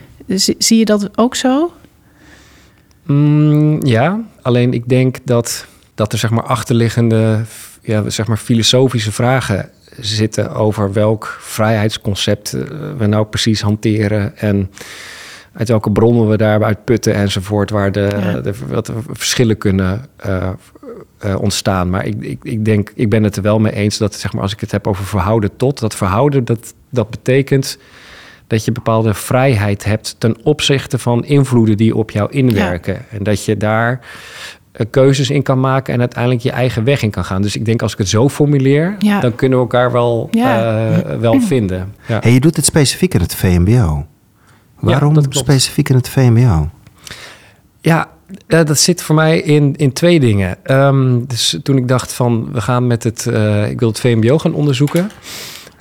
zie 0.58 0.78
je 0.78 0.84
dat 0.84 1.18
ook 1.18 1.34
zo? 1.34 1.72
Mm, 3.06 3.86
ja, 3.86 4.20
alleen 4.42 4.72
ik 4.72 4.88
denk 4.88 5.16
dat, 5.24 5.66
dat 5.94 6.12
er 6.12 6.18
zeg 6.18 6.30
maar 6.30 6.44
achterliggende 6.44 7.44
ja, 7.82 8.10
zeg 8.10 8.26
maar 8.26 8.36
filosofische 8.36 9.12
vragen 9.12 9.70
zitten 10.00 10.54
over 10.54 10.92
welk 10.92 11.38
vrijheidsconcept 11.40 12.52
eh, 12.52 12.62
we 12.98 13.06
nou 13.06 13.26
precies 13.26 13.60
hanteren. 13.60 14.38
En 14.38 14.70
uit 15.52 15.68
welke 15.68 15.90
bronnen 15.90 16.28
we 16.28 16.36
daaruit 16.36 16.84
putten 16.84 17.14
enzovoort, 17.14 17.70
waar 17.70 17.92
de, 17.92 18.40
de 18.42 18.54
wat 18.68 18.92
verschillen 19.10 19.58
kunnen 19.58 20.04
uh, 20.26 20.48
uh, 21.24 21.40
ontstaan. 21.40 21.90
Maar 21.90 22.06
ik, 22.06 22.14
ik, 22.20 22.38
ik 22.42 22.64
denk, 22.64 22.92
ik 22.94 23.08
ben 23.08 23.22
het 23.22 23.36
er 23.36 23.42
wel 23.42 23.58
mee 23.58 23.72
eens 23.72 23.98
dat 23.98 24.14
zeg 24.14 24.32
maar, 24.32 24.42
als 24.42 24.52
ik 24.52 24.60
het 24.60 24.70
heb 24.70 24.86
over 24.86 25.04
verhouden 25.04 25.56
tot, 25.56 25.80
dat 25.80 25.94
verhouden, 25.94 26.44
dat, 26.44 26.74
dat 26.90 27.10
betekent 27.10 27.78
dat 28.46 28.64
je 28.64 28.72
bepaalde 28.72 29.14
vrijheid 29.14 29.84
hebt 29.84 30.16
ten 30.18 30.36
opzichte 30.42 30.98
van 30.98 31.24
invloeden 31.24 31.76
die 31.76 31.96
op 31.96 32.10
jou 32.10 32.30
inwerken. 32.30 33.04
En 33.10 33.22
dat 33.22 33.44
je 33.44 33.56
daar 33.56 34.00
uh, 34.72 34.86
keuzes 34.90 35.30
in 35.30 35.42
kan 35.42 35.60
maken 35.60 35.94
en 35.94 36.00
uiteindelijk 36.00 36.42
je 36.42 36.50
eigen 36.50 36.84
weg 36.84 37.02
in 37.02 37.10
kan 37.10 37.24
gaan. 37.24 37.42
Dus 37.42 37.56
ik 37.56 37.64
denk 37.64 37.82
als 37.82 37.92
ik 37.92 37.98
het 37.98 38.08
zo 38.08 38.28
formuleer, 38.28 38.96
ja. 38.98 39.20
dan 39.20 39.34
kunnen 39.34 39.58
we 39.58 39.64
elkaar 39.64 39.92
wel, 39.92 40.30
wel 41.20 41.40
vinden. 41.40 41.94
Ja. 42.06 42.20
je 42.28 42.40
doet 42.40 42.56
het 42.56 42.64
specifiek 42.64 43.14
in 43.14 43.20
het 43.20 43.34
VMBO. 43.34 44.06
Waarom 44.80 45.16
specifiek 45.28 45.88
in 45.88 45.96
het 45.96 46.08
VMBO? 46.08 46.70
Ja, 47.80 48.08
dat 48.46 48.78
zit 48.78 49.02
voor 49.02 49.14
mij 49.14 49.40
in, 49.40 49.76
in 49.76 49.92
twee 49.92 50.20
dingen. 50.20 50.56
Um, 50.64 51.26
dus 51.26 51.58
toen 51.62 51.76
ik 51.76 51.88
dacht 51.88 52.12
van 52.12 52.52
we 52.52 52.60
gaan 52.60 52.86
met 52.86 53.04
het, 53.04 53.26
uh, 53.28 53.70
ik 53.70 53.78
wil 53.78 53.88
het 53.88 54.00
VMBO 54.00 54.38
gaan 54.38 54.54
onderzoeken 54.54 55.10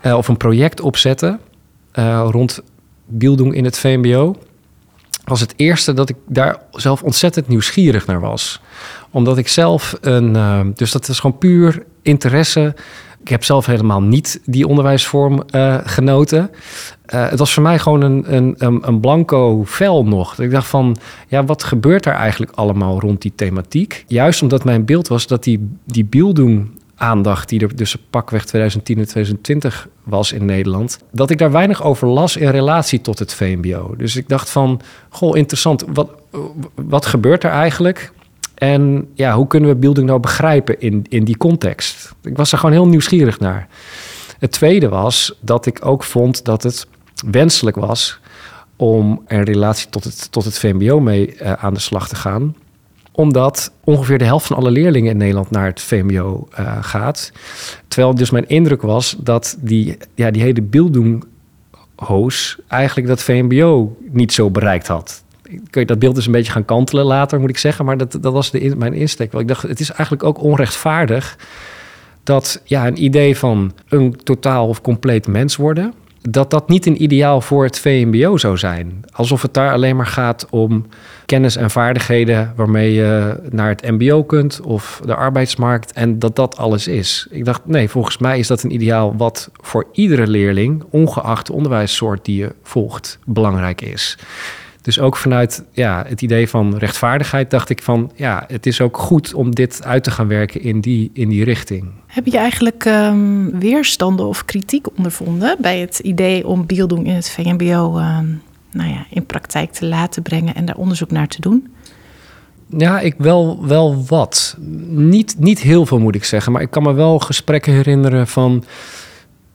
uh, 0.05 0.17
of 0.17 0.27
een 0.27 0.37
project 0.37 0.81
opzetten 0.81 1.39
uh, 1.93 2.27
rond 2.31 2.61
Bildung 3.05 3.53
in 3.53 3.65
het 3.65 3.77
VMBO, 3.77 4.35
was 5.23 5.39
het 5.39 5.53
eerste 5.55 5.93
dat 5.93 6.09
ik 6.09 6.15
daar 6.27 6.57
zelf 6.71 7.03
ontzettend 7.03 7.47
nieuwsgierig 7.47 8.05
naar 8.05 8.19
was. 8.19 8.61
Omdat 9.11 9.37
ik 9.37 9.47
zelf 9.47 9.97
een, 10.01 10.73
dus 10.75 10.91
dat 10.91 11.07
is 11.07 11.19
gewoon 11.19 11.37
puur 11.37 11.83
interesse 12.01 12.75
ik 13.21 13.27
heb 13.27 13.43
zelf 13.43 13.65
helemaal 13.65 14.01
niet 14.01 14.41
die 14.45 14.67
onderwijsvorm 14.67 15.43
uh, 15.55 15.77
genoten. 15.83 16.49
Uh, 17.13 17.29
het 17.29 17.39
was 17.39 17.53
voor 17.53 17.63
mij 17.63 17.79
gewoon 17.79 18.01
een, 18.01 18.35
een, 18.35 18.55
een, 18.81 18.99
blanco 18.99 19.63
vel 19.65 20.05
nog. 20.05 20.39
Ik 20.39 20.51
dacht 20.51 20.67
van, 20.67 20.97
ja, 21.27 21.43
wat 21.43 21.63
gebeurt 21.63 22.05
er 22.05 22.13
eigenlijk 22.13 22.51
allemaal 22.55 22.99
rond 22.99 23.21
die 23.21 23.33
thematiek? 23.35 24.03
Juist 24.07 24.41
omdat 24.41 24.63
mijn 24.63 24.85
beeld 24.85 25.07
was 25.07 25.27
dat 25.27 25.43
die, 25.43 25.69
die 25.85 26.05
beelddoen 26.05 26.77
aandacht 26.95 27.49
die 27.49 27.59
er 27.59 27.75
tussen 27.75 27.99
pakweg 28.09 28.45
2010 28.45 28.97
en 28.97 29.07
2020 29.07 29.87
was 30.03 30.31
in 30.31 30.45
Nederland, 30.45 30.99
dat 31.11 31.29
ik 31.29 31.37
daar 31.37 31.51
weinig 31.51 31.83
over 31.83 32.07
las 32.07 32.37
in 32.37 32.49
relatie 32.49 33.01
tot 33.01 33.19
het 33.19 33.33
VMBO. 33.33 33.95
Dus 33.97 34.15
ik 34.15 34.29
dacht 34.29 34.49
van, 34.49 34.81
goh, 35.09 35.37
interessant, 35.37 35.85
wat, 35.93 36.09
wat 36.75 37.05
gebeurt 37.05 37.43
er 37.43 37.51
eigenlijk? 37.51 38.11
En 38.59 39.09
ja, 39.13 39.35
hoe 39.35 39.47
kunnen 39.47 39.69
we 39.69 39.75
beelding 39.75 40.07
nou 40.07 40.19
begrijpen 40.19 40.79
in, 40.79 41.05
in 41.09 41.23
die 41.23 41.37
context? 41.37 42.15
Ik 42.21 42.37
was 42.37 42.51
er 42.51 42.57
gewoon 42.57 42.73
heel 42.73 42.87
nieuwsgierig 42.87 43.39
naar. 43.39 43.67
Het 44.39 44.51
tweede 44.51 44.89
was 44.89 45.37
dat 45.41 45.65
ik 45.65 45.85
ook 45.85 46.03
vond 46.03 46.45
dat 46.45 46.63
het 46.63 46.87
wenselijk 47.25 47.75
was 47.75 48.19
om 48.75 49.23
een 49.27 49.43
relatie 49.43 49.89
tot 49.89 50.03
het, 50.03 50.31
tot 50.31 50.43
het 50.45 50.59
VMBO 50.59 50.99
mee 50.99 51.35
uh, 51.35 51.53
aan 51.53 51.73
de 51.73 51.79
slag 51.79 52.07
te 52.07 52.15
gaan. 52.15 52.55
Omdat 53.11 53.71
ongeveer 53.83 54.17
de 54.17 54.25
helft 54.25 54.47
van 54.47 54.57
alle 54.57 54.71
leerlingen 54.71 55.11
in 55.11 55.17
Nederland 55.17 55.51
naar 55.51 55.65
het 55.65 55.81
VMBO 55.81 56.47
eh, 56.51 56.77
gaat. 56.81 57.31
Terwijl 57.87 58.15
dus 58.15 58.29
mijn 58.29 58.47
indruk 58.47 58.81
was 58.81 59.15
dat 59.19 59.57
die, 59.59 59.97
ja, 60.15 60.31
die 60.31 60.41
hele 60.41 60.61
beelddoen 60.61 61.23
hoos 61.95 62.57
eigenlijk 62.67 63.07
dat 63.07 63.23
VMBO 63.23 63.97
niet 64.11 64.33
zo 64.33 64.49
bereikt 64.49 64.87
had 64.87 65.23
kun 65.69 65.81
je 65.81 65.85
dat 65.85 65.99
beeld 65.99 66.15
dus 66.15 66.25
een 66.25 66.31
beetje 66.31 66.51
gaan 66.51 66.65
kantelen 66.65 67.05
later, 67.05 67.39
moet 67.39 67.49
ik 67.49 67.57
zeggen. 67.57 67.85
Maar 67.85 67.97
dat, 67.97 68.17
dat 68.21 68.33
was 68.33 68.51
de, 68.51 68.75
mijn 68.77 68.93
insteek. 68.93 69.31
Want 69.31 69.43
ik 69.43 69.49
dacht, 69.49 69.61
het 69.61 69.79
is 69.79 69.89
eigenlijk 69.89 70.23
ook 70.23 70.43
onrechtvaardig 70.43 71.37
dat 72.23 72.61
ja, 72.63 72.87
een 72.87 73.03
idee 73.03 73.37
van 73.37 73.71
een 73.87 74.15
totaal 74.23 74.67
of 74.67 74.81
compleet 74.81 75.27
mens 75.27 75.55
worden, 75.55 75.93
dat 76.21 76.49
dat 76.49 76.69
niet 76.69 76.85
een 76.85 77.03
ideaal 77.03 77.41
voor 77.41 77.63
het 77.63 77.79
VMBO 77.79 78.37
zou 78.37 78.57
zijn. 78.57 79.01
Alsof 79.11 79.41
het 79.41 79.53
daar 79.53 79.73
alleen 79.73 79.95
maar 79.95 80.05
gaat 80.05 80.47
om 80.49 80.85
kennis 81.25 81.55
en 81.55 81.69
vaardigheden 81.69 82.53
waarmee 82.55 82.93
je 82.93 83.39
naar 83.49 83.69
het 83.69 83.89
MBO 83.89 84.23
kunt 84.23 84.61
of 84.61 85.01
de 85.05 85.15
arbeidsmarkt 85.15 85.91
en 85.91 86.19
dat 86.19 86.35
dat 86.35 86.57
alles 86.57 86.87
is. 86.87 87.27
Ik 87.29 87.45
dacht, 87.45 87.61
nee, 87.65 87.89
volgens 87.89 88.17
mij 88.17 88.39
is 88.39 88.47
dat 88.47 88.63
een 88.63 88.73
ideaal 88.73 89.15
wat 89.17 89.49
voor 89.61 89.87
iedere 89.91 90.27
leerling, 90.27 90.83
ongeacht 90.89 91.47
de 91.47 91.53
onderwijssoort 91.53 92.25
die 92.25 92.37
je 92.37 92.55
volgt, 92.63 93.19
belangrijk 93.25 93.81
is. 93.81 94.17
Dus 94.89 94.99
ook 94.99 95.17
vanuit 95.17 95.63
ja, 95.71 96.03
het 96.07 96.21
idee 96.21 96.49
van 96.49 96.77
rechtvaardigheid 96.77 97.49
dacht 97.49 97.69
ik 97.69 97.83
van 97.83 98.11
ja, 98.15 98.43
het 98.47 98.65
is 98.65 98.81
ook 98.81 98.97
goed 98.97 99.33
om 99.33 99.55
dit 99.55 99.83
uit 99.83 100.03
te 100.03 100.11
gaan 100.11 100.27
werken 100.27 100.61
in 100.61 100.81
die, 100.81 101.09
in 101.13 101.29
die 101.29 101.43
richting. 101.43 101.85
Heb 102.07 102.25
je 102.25 102.37
eigenlijk 102.37 102.85
um, 102.85 103.59
weerstanden 103.59 104.25
of 104.25 104.45
kritiek 104.45 104.97
ondervonden 104.97 105.57
bij 105.59 105.79
het 105.79 105.99
idee 105.99 106.47
om 106.47 106.65
bieldoen 106.65 107.05
in 107.05 107.13
het 107.13 107.29
VMBO 107.29 107.97
ehm, 107.97 108.25
nou 108.71 108.89
ja, 108.89 109.05
in 109.09 109.25
praktijk 109.25 109.71
te 109.71 109.85
laten 109.85 110.21
brengen 110.21 110.55
en 110.55 110.65
daar 110.65 110.77
onderzoek 110.77 111.11
naar 111.11 111.27
te 111.27 111.41
doen? 111.41 111.67
Ja, 112.77 112.99
ik 112.99 113.15
wel, 113.17 113.67
wel 113.67 114.03
wat. 114.07 114.55
Niet, 114.87 115.35
niet 115.39 115.59
heel 115.59 115.85
veel 115.85 115.99
moet 115.99 116.15
ik 116.15 116.23
zeggen, 116.23 116.51
maar 116.51 116.61
ik 116.61 116.71
kan 116.71 116.83
me 116.83 116.93
wel 116.93 117.19
gesprekken 117.19 117.73
herinneren 117.73 118.27
van 118.27 118.63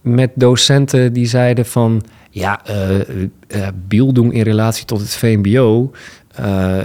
met 0.01 0.31
docenten 0.35 1.13
die 1.13 1.27
zeiden 1.27 1.67
van 1.67 2.03
ja, 2.35 2.61
uh, 2.71 2.99
uh, 3.89 4.31
in 4.31 4.43
relatie 4.43 4.85
tot 4.85 5.01
het 5.01 5.15
VMBO. 5.15 5.91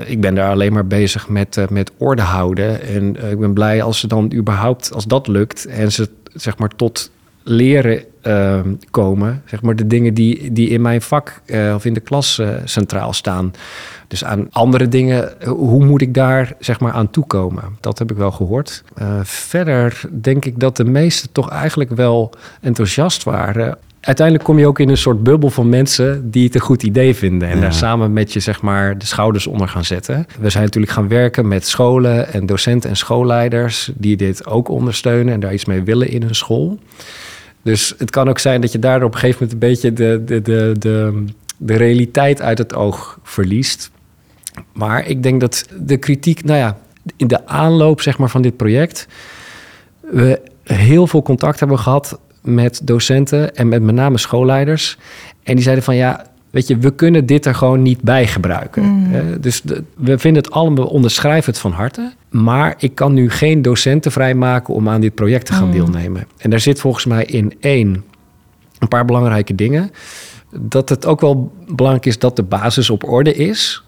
ik 0.06 0.22
ben 0.22 0.36
daar 0.36 0.52
alleen 0.52 0.74
maar 0.74 0.88
bezig 0.88 1.30
met, 1.30 1.66
met 1.70 1.92
orde 1.98 2.22
houden. 2.22 2.82
En 2.82 3.32
ik 3.32 3.40
ben 3.40 3.54
blij 3.54 3.82
als 3.82 4.00
ze 4.00 4.08
dan 4.08 4.34
überhaupt, 4.34 4.94
als 4.94 5.06
dat 5.06 5.28
lukt 5.28 5.66
en 5.66 5.92
ze 5.92 6.10
zeg 6.34 6.58
maar 6.58 6.70
tot 6.76 7.12
leren 7.44 8.04
komen. 8.92 9.44
Zeg 9.46 9.62
maar 9.62 9.76
de 9.76 9.88
dingen 9.88 10.14
die, 10.14 10.52
die 10.52 10.70
in 10.70 10.82
mijn 10.82 11.02
vak 11.02 11.42
of 11.76 11.86
in 11.86 11.94
de 11.94 12.00
klas 12.00 12.42
centraal 12.64 13.14
staan. 13.14 13.54
Dus 14.08 14.24
aan 14.24 14.48
andere 14.52 14.88
dingen, 14.88 15.34
hoe 15.46 15.86
moet 15.86 16.02
ik 16.02 16.14
daar 16.14 16.54
zeg 16.60 16.80
maar 16.80 16.92
aan 16.92 17.10
toekomen? 17.10 17.64
Dat 17.80 18.00
heb 18.00 18.12
ik 18.12 18.18
wel 18.18 18.32
gehoord. 18.32 18.84
verder 19.24 20.02
denk 20.22 20.46
ik 20.46 20.60
dat 20.60 20.78
de 20.78 20.86
meesten 20.86 21.32
toch 21.32 21.50
eigenlijk 21.50 21.92
wel 21.92 22.34
enthousiast 22.62 23.24
waren 23.24 23.78
uiteindelijk 24.10 24.46
kom 24.46 24.60
je 24.60 24.68
ook 24.68 24.80
in 24.80 24.90
een 24.90 24.98
soort 24.98 25.24
bubbel 25.24 25.50
van 25.50 25.70
mensen 25.70 26.32
die 26.32 26.44
het 26.44 26.56
een 26.56 26.62
goed 26.62 26.84
idee 26.84 27.16
vinden. 27.16 27.50
En 27.50 27.62
daar 27.62 27.74
samen 27.74 28.14
met 28.14 28.34
je 28.34 28.40
zeg 28.40 28.62
maar 28.62 28.98
de 28.98 29.06
schouders 29.06 29.48
onder 29.48 29.68
gaan 29.68 29.86
zetten. 29.86 30.26
We 30.40 30.50
zijn 30.50 30.64
natuurlijk 30.64 30.94
gaan 30.94 31.08
werken 31.08 31.48
met 31.48 31.68
scholen 31.68 32.34
en 32.34 32.46
docenten 32.46 32.90
en 32.90 32.96
schoolleiders 32.96 33.92
die 33.96 34.18
dit 34.18 34.46
ook 34.46 34.70
ondersteunen 34.70 35.34
en 35.34 35.40
daar 35.40 35.54
iets 35.54 35.66
mee 35.66 35.84
willen 35.84 36.10
in 36.10 36.22
hun 36.22 36.36
school. 36.36 36.80
Dus 37.62 37.94
het 37.98 38.10
kan 38.10 38.30
ook 38.30 38.40
zijn 38.40 38.62
dat 38.62 38.72
je 38.72 38.80
daar 38.80 39.04
op 39.04 39.14
een 39.14 39.20
gegeven 39.20 39.44
moment 39.44 39.64
een 39.64 39.70
beetje 39.70 39.94
de, 39.94 40.24
de, 40.26 40.42
de, 40.42 40.76
de, 40.80 41.26
de 41.58 41.76
realiteit 41.76 42.42
uit 42.42 42.58
het 42.58 42.76
oog 42.76 43.20
verliest. 43.24 43.92
Maar 44.74 45.08
ik 45.08 45.24
denk 45.24 45.40
dat 45.42 45.68
de 45.80 45.98
kritiek, 45.98 46.44
nou 46.44 46.60
ja, 46.60 46.78
in 47.16 47.28
de 47.28 47.48
aanloop 47.48 48.02
zeg 48.02 48.18
maar, 48.18 48.30
van 48.30 48.42
dit 48.42 48.58
project, 48.58 49.08
we 50.00 50.42
heel 50.64 51.08
veel 51.08 51.22
contact 51.22 51.60
hebben 51.60 51.80
gehad 51.80 52.20
met 52.42 52.82
docenten 52.84 53.56
en 53.56 53.68
met 53.68 53.82
met 53.82 53.96
name 53.96 54.18
schoolleiders. 54.18 54.98
En 55.44 55.54
die 55.54 55.64
zeiden 55.64 55.84
van 55.84 55.96
ja, 55.96 56.26
weet 56.50 56.68
je, 56.68 56.78
we 56.78 56.96
kunnen 56.96 57.26
dit 57.26 57.46
er 57.46 57.56
gewoon 57.56 57.82
niet 57.82 58.02
bij 58.02 58.28
gebruiken. 58.28 58.84
Mm. 58.84 59.12
Dus 59.40 59.64
we 59.96 60.18
vinden 60.18 60.44
het 60.44 60.52
allemaal, 60.52 60.88
onderschrijven 60.88 61.52
het 61.52 61.62
van 61.62 61.72
harte. 61.72 62.14
Maar 62.30 62.76
ik 62.78 62.96
kan 62.96 63.14
nu 63.14 63.30
geen 63.30 63.62
docenten 63.62 64.12
vrijmaken 64.12 64.74
om 64.74 64.90
aan 64.90 65.02
dit 65.02 65.16
project 65.16 65.46
te 65.46 65.54
gaan 65.54 65.66
mm. 65.66 65.72
deelnemen. 65.72 66.28
En 66.38 66.50
daar 66.50 66.60
zit 66.60 66.80
volgens 66.80 67.06
mij 67.06 67.26
in 67.26 67.54
één 67.60 68.04
een 68.80 68.88
paar 68.88 69.06
belangrijke 69.06 69.56
dingen 69.56 69.92
dat 70.52 70.90
het 70.90 71.06
ook 71.06 71.22
wel 71.22 71.52
belangrijk 71.68 72.06
is 72.06 72.20
dat 72.20 72.36
de 72.36 72.44
basis 72.44 72.90
op 72.90 73.10
orde 73.10 73.36
is. 73.36 73.84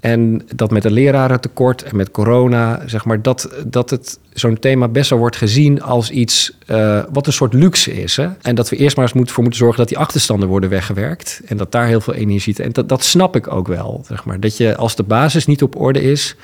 En 0.00 0.42
dat 0.54 0.70
met 0.70 0.84
een 0.84 0.92
lerarentekort 0.92 1.82
en 1.82 1.96
met 1.96 2.10
corona, 2.10 2.82
zeg 2.86 3.04
maar, 3.04 3.22
dat, 3.22 3.50
dat 3.66 3.90
het 3.90 4.18
zo'n 4.32 4.58
thema 4.58 4.88
best 4.88 5.10
wel 5.10 5.18
wordt 5.18 5.36
gezien 5.36 5.82
als 5.82 6.10
iets 6.10 6.56
uh, 6.66 7.02
wat 7.12 7.26
een 7.26 7.32
soort 7.32 7.52
luxe 7.52 8.02
is. 8.02 8.16
Hè? 8.16 8.28
En 8.42 8.54
dat 8.54 8.68
we 8.68 8.76
eerst 8.76 8.96
maar 8.96 9.04
eens 9.04 9.14
moeten, 9.14 9.34
voor 9.34 9.42
moeten 9.42 9.60
zorgen 9.60 9.78
dat 9.78 9.88
die 9.88 9.98
achterstanden 9.98 10.48
worden 10.48 10.70
weggewerkt. 10.70 11.40
En 11.46 11.56
dat 11.56 11.72
daar 11.72 11.86
heel 11.86 12.00
veel 12.00 12.14
energie 12.14 12.54
zit. 12.54 12.66
En 12.66 12.72
dat, 12.72 12.88
dat 12.88 13.04
snap 13.04 13.36
ik 13.36 13.52
ook 13.52 13.68
wel. 13.68 14.04
Zeg 14.06 14.24
maar. 14.24 14.40
Dat 14.40 14.56
je 14.56 14.76
als 14.76 14.96
de 14.96 15.02
basis 15.02 15.46
niet 15.46 15.62
op 15.62 15.80
orde 15.80 16.02
is. 16.02 16.36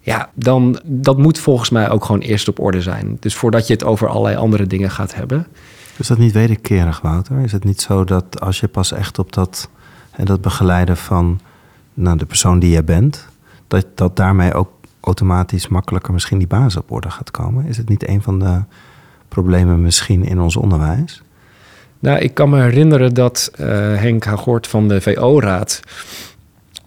Ja, 0.00 0.30
dan 0.34 0.80
dat 0.84 1.18
moet 1.18 1.38
volgens 1.38 1.70
mij 1.70 1.90
ook 1.90 2.04
gewoon 2.04 2.20
eerst 2.20 2.48
op 2.48 2.60
orde 2.60 2.82
zijn. 2.82 3.16
Dus 3.20 3.34
voordat 3.34 3.66
je 3.66 3.72
het 3.72 3.84
over 3.84 4.08
allerlei 4.08 4.36
andere 4.36 4.66
dingen 4.66 4.90
gaat 4.90 5.14
hebben. 5.14 5.46
Is 5.98 6.06
dat 6.06 6.18
niet 6.18 6.32
wederkerig, 6.32 7.00
Wouter? 7.00 7.38
Is 7.38 7.52
het 7.52 7.64
niet 7.64 7.80
zo 7.80 8.04
dat 8.04 8.40
als 8.40 8.60
je 8.60 8.68
pas 8.68 8.92
echt 8.92 9.18
op 9.18 9.32
dat, 9.32 9.68
en 10.10 10.24
dat 10.24 10.40
begeleiden 10.40 10.96
van 10.96 11.40
nou, 11.94 12.16
de 12.16 12.26
persoon 12.26 12.58
die 12.58 12.70
jij 12.70 12.84
bent, 12.84 13.26
dat, 13.66 13.86
dat 13.94 14.16
daarmee 14.16 14.54
ook 14.54 14.70
automatisch 15.00 15.68
makkelijker 15.68 16.12
misschien 16.12 16.38
die 16.38 16.46
basis 16.46 16.76
op 16.76 16.90
orde 16.90 17.10
gaat 17.10 17.30
komen? 17.30 17.66
Is 17.66 17.76
het 17.76 17.88
niet 17.88 18.08
een 18.08 18.22
van 18.22 18.38
de 18.38 18.62
problemen 19.28 19.82
misschien 19.82 20.24
in 20.24 20.40
ons 20.40 20.56
onderwijs? 20.56 21.22
Nou, 21.98 22.18
ik 22.18 22.34
kan 22.34 22.50
me 22.50 22.62
herinneren 22.62 23.14
dat 23.14 23.50
uh, 23.60 23.66
Henk 23.94 24.24
Hagort 24.24 24.66
van 24.66 24.88
de 24.88 25.00
VO-raad 25.00 25.80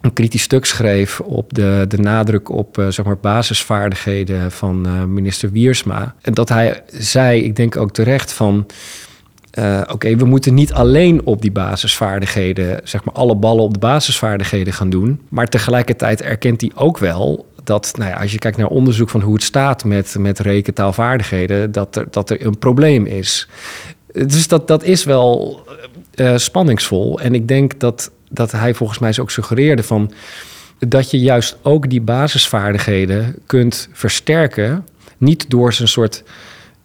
een 0.02 0.14
kritisch 0.14 0.42
stuk 0.42 0.66
schreef 0.66 1.20
op 1.20 1.54
de, 1.54 1.86
de 1.88 1.98
nadruk 1.98 2.50
op 2.50 2.78
uh, 2.78 2.88
zeg 2.88 3.06
maar 3.06 3.18
basisvaardigheden 3.18 4.52
van 4.52 4.88
uh, 4.88 5.04
minister 5.04 5.52
Wiersma. 5.52 6.16
En 6.22 6.34
dat 6.34 6.50
hij 6.50 6.84
zei, 6.88 7.44
ik 7.44 7.56
denk 7.56 7.78
ook 7.78 7.92
terecht, 7.92 8.34
van 8.34 8.66
uh, 9.60 9.82
oké, 9.92 10.16
we 10.16 10.26
moeten 10.26 10.54
niet 10.54 10.74
alleen 10.74 11.26
op 11.26 11.42
die 11.42 11.52
basisvaardigheden, 11.52 12.80
zeg 12.84 13.04
maar 13.04 13.14
alle 13.14 13.36
ballen 13.36 13.64
op 13.64 13.74
de 13.74 13.80
basisvaardigheden 13.80 14.74
gaan 14.74 14.90
doen. 14.90 15.22
Maar 15.30 15.48
tegelijkertijd 15.48 16.22
erkent 16.22 16.62
hij 16.62 16.72
ook 16.76 16.98
wel 16.98 17.46
dat, 17.64 17.94
nou 17.98 18.10
ja, 18.10 18.18
als 18.18 18.32
je 18.32 18.38
kijkt 18.38 18.58
naar 18.58 18.68
onderzoek 18.68 19.10
van 19.10 19.22
hoe 19.22 19.34
het 19.34 19.44
staat 19.44 19.84
met, 19.84 20.16
met 20.20 20.40
rekentaalvaardigheden, 20.40 21.72
dat 21.72 21.96
er, 21.96 22.08
dat 22.10 22.30
er 22.30 22.46
een 22.46 22.58
probleem 22.58 23.06
is. 23.06 23.48
Dus 24.14 24.48
dat, 24.48 24.68
dat 24.68 24.84
is 24.84 25.04
wel 25.04 25.60
spanningsvol. 26.36 27.20
En 27.20 27.34
ik 27.34 27.48
denk 27.48 27.80
dat 27.80 28.12
dat 28.32 28.52
hij 28.52 28.74
volgens 28.74 29.00
mij 29.00 29.14
ook 29.20 29.32
suggereerde 29.32 29.84
van 29.84 30.12
dat 30.80 31.12
je 31.12 31.20
juist 31.20 31.58
ook 31.62 31.90
die 31.90 32.02
basisvaardigheden 32.02 33.36
kunt 33.46 33.90
versterken. 33.92 34.86
Niet 35.18 35.50
door 35.50 35.74
zijn 35.74 35.88
soort 35.88 36.24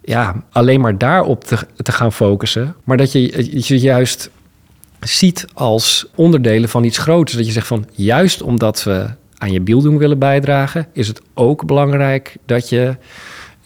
ja, 0.05 0.43
alleen 0.51 0.81
maar 0.81 0.99
daarop 0.99 1.45
te, 1.45 1.59
te 1.77 1.93
gaan 1.93 2.13
focussen, 2.13 2.77
maar 2.85 2.97
dat 2.97 3.13
je 3.13 3.49
je 3.67 3.79
juist 3.79 4.31
ziet 5.01 5.47
als 5.55 6.07
onderdelen 6.15 6.69
van 6.69 6.85
iets 6.85 6.99
groters. 6.99 7.37
Dat 7.37 7.47
je 7.47 7.53
zegt 7.53 7.67
van 7.67 7.87
juist 7.93 8.43
omdat 8.43 8.83
we 8.83 9.07
aan 9.39 9.53
je 9.53 9.61
beelding 9.61 9.99
willen 9.99 10.19
bijdragen, 10.19 10.89
is 10.93 11.09
het 11.09 11.21
ook 11.35 11.67
belangrijk 11.67 12.37
dat 12.47 12.69
je 12.69 12.97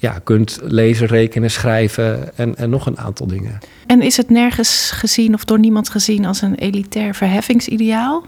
ja, 0.00 0.20
kunt 0.24 0.58
lezen, 0.62 1.06
rekenen, 1.06 1.50
schrijven 1.50 2.36
en, 2.36 2.56
en 2.56 2.70
nog 2.70 2.86
een 2.86 2.98
aantal 2.98 3.26
dingen. 3.26 3.58
En 3.86 4.02
is 4.02 4.16
het 4.16 4.30
nergens 4.30 4.90
gezien 4.90 5.34
of 5.34 5.44
door 5.44 5.58
niemand 5.58 5.88
gezien 5.88 6.24
als 6.24 6.42
een 6.42 6.54
elitair 6.54 7.14
verheffingsideaal? 7.14 8.24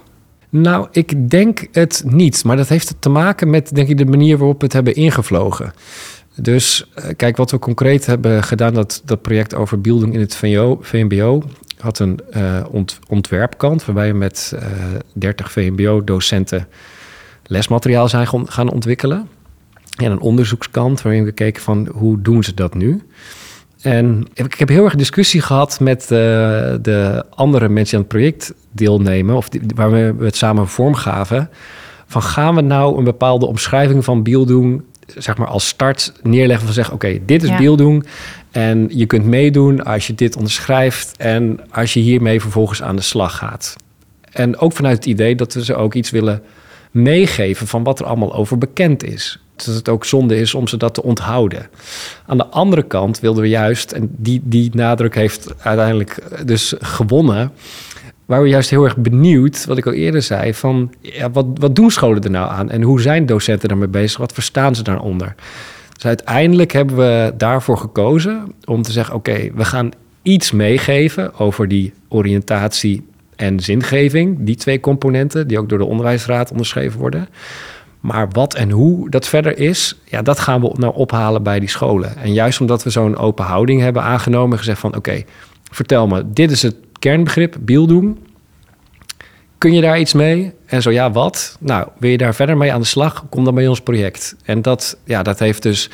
Nou, 0.49 0.89
ik 0.91 1.31
denk 1.31 1.67
het 1.73 2.03
niet. 2.07 2.45
Maar 2.45 2.57
dat 2.57 2.69
heeft 2.69 2.95
te 2.99 3.09
maken 3.09 3.51
met 3.51 3.75
denk 3.75 3.89
ik, 3.89 3.99
de 3.99 4.05
manier 4.05 4.39
waarop 4.39 4.59
we 4.59 4.65
het 4.65 4.73
hebben 4.73 4.95
ingevlogen. 4.95 5.73
Dus 6.35 6.89
eh, 6.95 7.05
kijk, 7.17 7.37
wat 7.37 7.51
we 7.51 7.59
concreet 7.59 8.07
hebben 8.07 8.43
gedaan, 8.43 8.75
dat, 8.75 9.03
dat 9.05 9.23
project 9.23 9.55
over 9.55 9.81
beelding 9.81 10.15
in 10.15 10.21
het 10.21 10.35
VMBO, 10.35 10.79
VMBO 10.81 11.43
had 11.79 11.99
een 11.99 12.21
uh, 12.37 12.65
ont, 12.71 12.99
ontwerpkant, 13.09 13.85
waarbij 13.85 14.13
we 14.13 14.19
met 14.19 14.53
uh, 14.55 14.63
30 15.13 15.53
VMBO-docenten 15.53 16.69
lesmateriaal 17.47 18.09
zijn 18.09 18.27
gaan 18.47 18.71
ontwikkelen. 18.71 19.29
En 19.97 20.11
een 20.11 20.21
onderzoekskant 20.21 21.03
waarin 21.03 21.25
we 21.25 21.33
keken 21.33 21.63
van 21.63 21.89
hoe 21.93 22.21
doen 22.21 22.45
ze 22.45 22.55
dat 22.55 22.75
nu. 22.75 23.03
En 23.83 24.27
ik 24.35 24.55
heb 24.55 24.69
heel 24.69 24.85
erg 24.85 24.95
discussie 24.95 25.41
gehad 25.41 25.81
met 25.81 26.09
de, 26.09 26.71
eh, 26.73 26.83
de 26.83 27.25
andere 27.31 27.69
mensen 27.69 27.85
die 27.85 27.95
aan 27.95 28.01
het 28.01 28.09
project 28.09 28.55
deelnemen, 28.71 29.37
of 29.37 29.49
die, 29.49 29.61
waar 29.75 29.91
we 29.91 30.25
het 30.25 30.37
samen 30.37 30.69
vormgaven. 30.69 31.51
Van 32.07 32.23
gaan 32.23 32.55
we 32.55 32.61
nou 32.61 32.99
een 32.99 33.05
bepaalde 33.05 33.47
omschrijving 33.47 34.05
van 34.05 34.23
Biel 34.23 34.47
doen, 34.47 34.85
zeg 35.17 35.37
maar 35.37 35.47
als 35.47 35.69
start 35.69 36.13
neerleggen 36.23 36.65
van 36.65 36.75
zeggen: 36.75 36.95
oké, 36.95 37.19
dit 37.27 37.43
is 37.43 37.49
ja. 37.49 37.57
Biel 37.57 37.77
doen. 37.77 38.05
En 38.51 38.89
je 38.91 39.07
kunt 39.07 39.25
meedoen 39.25 39.85
als 39.85 40.07
je 40.07 40.15
dit 40.15 40.37
onderschrijft 40.37 41.17
en 41.17 41.61
als 41.71 41.95
je 41.95 42.01
hiermee 42.01 42.41
vervolgens 42.41 42.83
aan 42.83 42.97
de 42.97 43.03
slag 43.03 43.37
gaat. 43.37 43.77
En 44.31 44.59
ook 44.59 44.73
vanuit 44.73 44.97
het 44.97 45.07
idee 45.07 45.35
dat 45.35 45.55
we 45.55 45.65
ze 45.65 45.75
ook 45.75 45.95
iets 45.95 46.11
willen 46.11 46.43
meegeven 46.91 47.67
van 47.67 47.83
wat 47.83 48.01
er 48.01 48.07
allemaal 48.07 48.35
over 48.35 48.59
bekend 48.59 49.05
is 49.05 49.42
dat 49.57 49.75
het 49.75 49.89
ook 49.89 50.05
zonde 50.05 50.37
is 50.37 50.55
om 50.55 50.69
ze 50.69 50.77
dat 50.77 50.95
te 50.95 51.03
onthouden. 51.03 51.69
Aan 52.27 52.37
de 52.37 52.47
andere 52.47 52.83
kant 52.83 53.21
wilden 53.21 53.43
we 53.43 53.49
juist, 53.49 53.93
en 53.93 54.11
die, 54.17 54.41
die 54.45 54.71
nadruk 54.75 55.15
heeft 55.15 55.65
uiteindelijk 55.65 56.19
dus 56.45 56.75
gewonnen, 56.79 57.53
waar 58.27 58.43
we 58.43 58.49
juist 58.49 58.71
heel 58.71 58.85
erg 58.85 58.97
benieuwd, 58.97 59.65
wat 59.65 59.79
ik 59.79 59.87
al 59.87 59.93
eerder 59.93 60.23
zei, 60.23 60.55
van 60.55 60.93
ja, 61.01 61.31
wat, 61.31 61.47
wat 61.55 61.77
doen 61.77 61.91
scholen 61.91 62.23
er 62.23 62.31
nou 62.31 62.51
aan 62.51 62.71
en 62.71 62.83
hoe 62.83 63.01
zijn 63.01 63.27
docenten 63.27 63.69
daarmee 63.69 63.89
bezig, 63.89 64.19
wat 64.19 64.33
verstaan 64.33 64.75
ze 64.75 64.83
daaronder? 64.83 65.35
Dus 65.93 66.05
uiteindelijk 66.05 66.73
hebben 66.73 66.97
we 66.97 67.33
daarvoor 67.37 67.79
gekozen 67.79 68.53
om 68.65 68.83
te 68.83 68.93
zeggen: 68.93 69.15
oké, 69.15 69.51
we 69.55 69.65
gaan 69.65 69.91
iets 70.23 70.51
meegeven 70.51 71.35
over 71.35 71.69
die 71.69 71.93
oriëntatie 72.09 73.07
en 73.37 73.61
zingeving, 73.61 74.37
die 74.41 74.57
twee 74.57 74.81
componenten 74.81 75.49
die 75.49 75.59
ook 75.59 75.69
door 75.69 75.79
de 75.79 75.85
onderwijsraad 75.85 76.51
onderschreven 76.51 77.01
worden. 77.01 77.29
Maar 78.03 78.29
wat 78.31 78.55
en 78.55 78.71
hoe 78.71 79.11
dat 79.11 79.29
verder 79.29 79.59
is, 79.59 79.99
ja, 80.05 80.23
dat 80.23 80.41
gaan 80.41 80.61
we 80.61 80.73
nou 80.77 80.95
ophalen 80.95 81.43
bij 81.43 81.61
die 81.61 81.69
scholen. 81.69 82.17
En 82.17 82.33
juist 82.33 82.61
omdat 82.61 82.83
we 82.83 82.91
zo'n 82.91 83.17
open 83.17 83.45
houding 83.45 83.81
hebben 83.81 84.03
aangenomen, 84.03 84.59
gezegd 84.59 84.81
van 84.81 84.97
oké, 84.97 85.23
vertel 85.71 86.07
me, 86.07 86.33
dit 86.33 86.51
is 86.51 86.63
het 86.63 86.77
kernbegrip, 86.99 87.57
bieldoen. 87.61 88.27
Kun 89.59 89.73
je 89.73 89.81
daar 89.81 89.99
iets 89.99 90.13
mee? 90.13 90.53
En 90.67 90.83
zo 90.83 90.91
ja, 90.91 91.11
wat? 91.11 91.57
Nou, 91.61 91.89
wil 91.99 92.11
je 92.11 92.17
daar 92.17 92.35
verder 92.35 92.57
mee 92.57 92.73
aan 92.73 92.81
de 92.81 92.87
slag? 92.87 93.25
Kom 93.29 93.45
dan 93.45 93.55
bij 93.55 93.69
ons 93.69 93.81
project. 93.81 94.37
En 94.45 94.63
dat, 94.63 94.99
ja, 95.05 95.23
dat 95.23 95.39
heeft 95.39 95.63
dus 95.63 95.91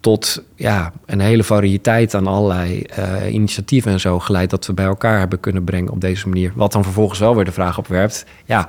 tot 0.00 0.42
ja, 0.54 0.92
een 1.06 1.20
hele 1.20 1.44
variëteit 1.44 2.14
aan 2.14 2.26
allerlei 2.26 2.84
uh, 2.98 3.32
initiatieven 3.32 3.92
en 3.92 4.00
zo 4.00 4.18
geleid 4.18 4.50
dat 4.50 4.66
we 4.66 4.72
bij 4.72 4.84
elkaar 4.84 5.18
hebben 5.18 5.40
kunnen 5.40 5.64
brengen 5.64 5.92
op 5.92 6.00
deze 6.00 6.28
manier. 6.28 6.52
Wat 6.54 6.72
dan 6.72 6.82
vervolgens 6.82 7.18
wel 7.18 7.34
weer 7.34 7.44
de 7.44 7.52
vraag 7.52 7.78
opwerpt: 7.78 8.24
ja, 8.44 8.68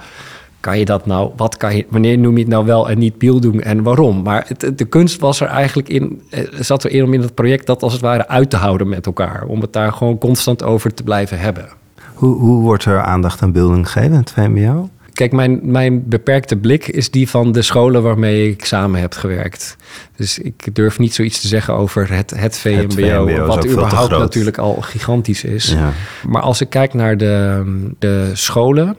kan 0.61 0.79
je 0.79 0.85
dat 0.85 1.05
nou, 1.05 1.31
wat 1.35 1.57
kan 1.57 1.75
je, 1.75 1.85
wanneer 1.89 2.17
noem 2.17 2.33
je 2.33 2.43
het 2.43 2.51
nou 2.51 2.65
wel 2.65 2.89
en 2.89 2.97
niet 2.97 3.17
Biel 3.17 3.39
doen 3.39 3.61
en 3.61 3.83
waarom? 3.83 4.21
Maar 4.21 4.45
het, 4.47 4.77
de 4.77 4.85
kunst 4.85 5.19
was 5.19 5.39
er 5.39 5.47
eigenlijk 5.47 5.89
in, 5.89 6.21
eh, 6.29 6.43
zat 6.59 6.85
erin 6.85 7.03
om 7.03 7.13
in 7.13 7.21
het 7.21 7.35
project 7.35 7.65
dat 7.65 7.83
als 7.83 7.93
het 7.93 8.01
ware 8.01 8.27
uit 8.27 8.49
te 8.49 8.57
houden 8.57 8.89
met 8.89 9.05
elkaar. 9.05 9.43
Om 9.47 9.61
het 9.61 9.73
daar 9.73 9.93
gewoon 9.93 10.17
constant 10.17 10.63
over 10.63 10.93
te 10.93 11.03
blijven 11.03 11.39
hebben. 11.39 11.69
Hoe, 12.13 12.35
hoe 12.35 12.61
wordt 12.61 12.85
er 12.85 13.01
aandacht 13.01 13.41
aan 13.41 13.51
beelding 13.51 13.89
gegeven 13.89 14.11
in 14.11 14.19
het 14.19 14.31
VMBO? 14.31 14.89
Kijk, 15.13 15.31
mijn, 15.31 15.59
mijn 15.63 16.07
beperkte 16.07 16.55
blik 16.55 16.87
is 16.87 17.11
die 17.11 17.29
van 17.29 17.51
de 17.51 17.61
scholen 17.61 18.03
waarmee 18.03 18.49
ik 18.49 18.65
samen 18.65 19.01
heb 19.01 19.13
gewerkt. 19.13 19.75
Dus 20.15 20.39
ik 20.39 20.75
durf 20.75 20.99
niet 20.99 21.13
zoiets 21.13 21.41
te 21.41 21.47
zeggen 21.47 21.73
over 21.73 22.13
het, 22.13 22.33
het 22.35 22.57
VMBO, 22.57 23.45
wat 23.45 23.67
überhaupt 23.67 24.11
natuurlijk 24.11 24.57
al 24.57 24.77
gigantisch 24.81 25.43
is. 25.43 25.71
Ja. 25.71 25.91
Maar 26.27 26.41
als 26.41 26.61
ik 26.61 26.69
kijk 26.69 26.93
naar 26.93 27.17
de, 27.17 27.63
de 27.99 28.29
scholen, 28.33 28.95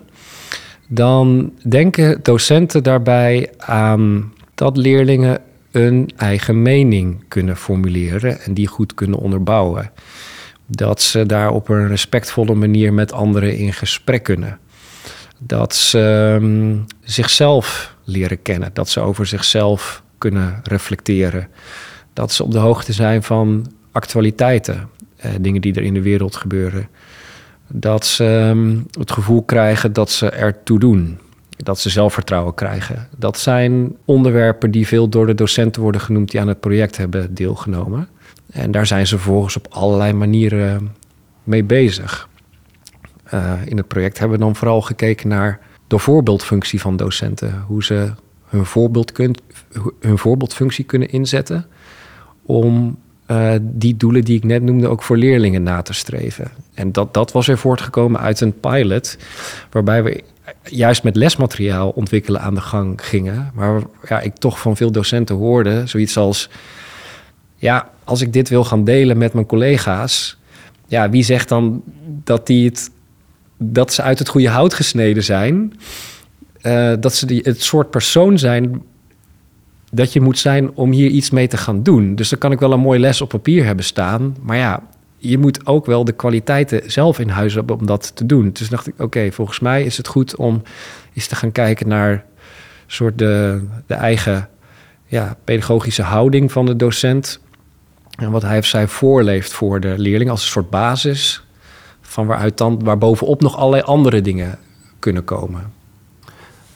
dan 0.95 1.53
denken 1.69 2.23
docenten 2.23 2.83
daarbij 2.83 3.51
aan 3.59 4.33
dat 4.55 4.77
leerlingen 4.77 5.41
een 5.71 6.11
eigen 6.17 6.63
mening 6.63 7.25
kunnen 7.29 7.57
formuleren 7.57 8.41
en 8.41 8.55
die 8.55 8.67
goed 8.67 8.95
kunnen 8.95 9.19
onderbouwen. 9.19 9.91
Dat 10.67 11.03
ze 11.03 11.27
daar 11.27 11.51
op 11.51 11.69
een 11.69 11.89
respectvolle 11.89 12.55
manier 12.55 12.93
met 12.93 13.13
anderen 13.13 13.57
in 13.57 13.73
gesprek 13.73 14.23
kunnen. 14.23 14.59
Dat 15.39 15.75
ze 15.75 16.37
um, 16.41 16.85
zichzelf 17.01 17.95
leren 18.05 18.43
kennen, 18.43 18.71
dat 18.73 18.89
ze 18.89 19.01
over 19.01 19.27
zichzelf 19.27 20.03
kunnen 20.19 20.61
reflecteren. 20.63 21.49
Dat 22.13 22.33
ze 22.33 22.45
op 22.45 22.53
de 22.53 22.59
hoogte 22.59 22.93
zijn 22.93 23.23
van 23.23 23.73
actualiteiten, 23.93 24.89
eh, 25.17 25.31
dingen 25.41 25.61
die 25.61 25.75
er 25.75 25.83
in 25.83 25.95
de 25.95 26.03
wereld 26.03 26.37
gebeuren 26.37 26.89
dat 27.73 28.07
ze 28.07 28.25
ehm, 28.25 28.79
het 28.99 29.11
gevoel 29.11 29.43
krijgen 29.43 29.93
dat 29.93 30.11
ze 30.11 30.31
ertoe 30.31 30.79
doen. 30.79 31.19
Dat 31.57 31.79
ze 31.79 31.91
zelfvertrouwen 31.91 32.55
krijgen. 32.55 33.09
Dat 33.17 33.39
zijn 33.39 33.97
onderwerpen 34.05 34.71
die 34.71 34.87
veel 34.87 35.09
door 35.09 35.27
de 35.27 35.35
docenten 35.35 35.83
worden 35.83 36.01
genoemd 36.01 36.31
die 36.31 36.41
aan 36.41 36.49
het 36.49 36.61
project 36.61 36.97
hebben 36.97 37.35
deelgenomen. 37.35 38.09
En 38.51 38.71
daar 38.71 38.87
zijn 38.87 39.07
ze 39.07 39.17
vervolgens 39.19 39.57
op 39.57 39.67
allerlei 39.71 40.13
manieren 40.13 40.95
mee 41.43 41.65
bezig. 41.65 42.29
Uh, 43.35 43.53
in 43.65 43.77
het 43.77 43.89
project 43.89 44.19
hebben 44.19 44.39
we 44.39 44.45
dan 44.45 44.57
vooral 44.57 44.83
gekeken 44.83 45.29
naar 45.29 45.61
de 45.87 45.99
voorbeeldfunctie 45.99 46.81
van 46.81 46.97
docenten. 46.97 47.65
Hoe 47.67 47.85
ze 47.85 48.13
hun, 48.47 48.65
voorbeeld 48.65 49.13
kunt, 49.13 49.43
hun 50.01 50.19
voorbeeldfunctie 50.19 50.85
kunnen 50.85 51.11
inzetten 51.11 51.67
om 52.43 52.99
uh, 53.33 53.55
die 53.61 53.97
doelen 53.97 54.25
die 54.25 54.37
ik 54.37 54.45
net 54.45 54.63
noemde 54.63 54.89
ook 54.89 55.03
voor 55.03 55.17
leerlingen 55.17 55.63
na 55.63 55.83
te 55.83 55.93
streven. 55.93 56.51
En 56.75 56.93
dat, 56.93 57.15
dat 57.15 57.33
was 57.33 57.49
er 57.49 57.59
voortgekomen 57.59 58.21
uit 58.21 58.41
een 58.41 58.61
pilot, 58.61 59.17
waarbij 59.71 60.03
we 60.03 60.23
juist 60.63 61.03
met 61.03 61.17
lesmateriaal 61.17 61.91
ontwikkelen 61.91 62.41
aan 62.41 62.55
de 62.55 62.61
gang 62.61 63.07
gingen. 63.07 63.51
Maar 63.55 63.83
ja, 64.09 64.21
ik 64.21 64.37
toch 64.37 64.61
van 64.61 64.77
veel 64.77 64.93
docenten 64.93 65.37
hoorde 65.37 65.87
zoiets 65.87 66.17
als: 66.17 66.49
ja, 67.57 67.91
als 68.05 68.21
ik 68.21 68.33
dit 68.33 68.49
wil 68.49 68.65
gaan 68.65 68.85
delen 68.85 69.19
met 69.19 69.33
mijn 69.33 69.47
collega's, 69.47 70.37
ja, 70.87 71.11
wie 71.11 71.23
zegt 71.25 71.49
dan 71.49 71.83
dat 72.25 72.47
die 72.47 72.69
het 72.69 72.91
dat 73.59 73.93
ze 73.93 74.03
uit 74.03 74.19
het 74.19 74.29
goede 74.29 74.49
hout 74.49 74.75
gesneden 74.75 75.25
zijn? 75.25 75.73
Uh, 76.63 76.93
dat 77.01 77.15
ze 77.15 77.27
die, 77.27 77.41
het 77.45 77.63
soort 77.63 77.91
persoon 77.91 78.39
zijn 78.39 78.83
dat 79.95 80.13
je 80.13 80.21
moet 80.21 80.39
zijn 80.39 80.71
om 80.75 80.91
hier 80.91 81.11
iets 81.11 81.31
mee 81.31 81.49
te 81.49 81.57
gaan 81.57 81.83
doen. 81.83 82.15
Dus 82.15 82.29
dan 82.29 82.39
kan 82.39 82.53
ik 82.53 82.61
wel 82.61 82.73
een 82.73 82.81
mooie 82.81 82.99
les 82.99 83.21
op 83.21 83.29
papier 83.29 83.65
hebben 83.65 83.85
staan. 83.85 84.37
Maar 84.43 84.57
ja, 84.57 84.83
je 85.17 85.39
moet 85.39 85.67
ook 85.67 85.87
wel 85.87 86.05
de 86.05 86.13
kwaliteiten 86.13 86.91
zelf 86.91 87.19
in 87.19 87.29
huis 87.29 87.55
hebben 87.55 87.79
om 87.79 87.87
dat 87.87 88.17
te 88.17 88.27
doen. 88.27 88.51
Dus 88.53 88.69
dacht 88.69 88.87
ik, 88.87 88.95
oké, 88.99 89.33
volgens 89.33 89.61
mij 89.61 89.85
is 89.85 89.97
het 89.97 90.07
goed 90.07 90.37
om 90.37 90.63
eens 91.15 91.27
te 91.27 91.37
gaan 91.37 91.53
kijken 91.53 91.89
naar 91.89 92.25
soort 92.87 93.19
de, 93.19 93.63
de 93.87 93.95
eigen 93.95 94.49
ja, 95.07 95.37
pedagogische 95.45 96.03
houding 96.03 96.53
van 96.53 96.67
de 96.67 96.77
docent. 96.77 97.41
En 98.19 98.31
wat 98.31 98.43
hij 98.43 98.59
of 98.59 98.67
zij 98.67 98.87
voorleeft 98.89 99.53
voor 99.53 99.81
de 99.81 99.95
leerling 99.99 100.31
als 100.31 100.43
een 100.43 100.51
soort 100.51 100.71
basis. 100.71 101.45
Van 102.01 102.27
waaruit 102.27 102.59
dan, 102.59 102.85
waar 102.85 102.99
bovenop 102.99 103.41
nog 103.41 103.57
allerlei 103.57 103.83
andere 103.83 104.21
dingen 104.21 104.59
kunnen 104.99 105.25
komen. 105.25 105.73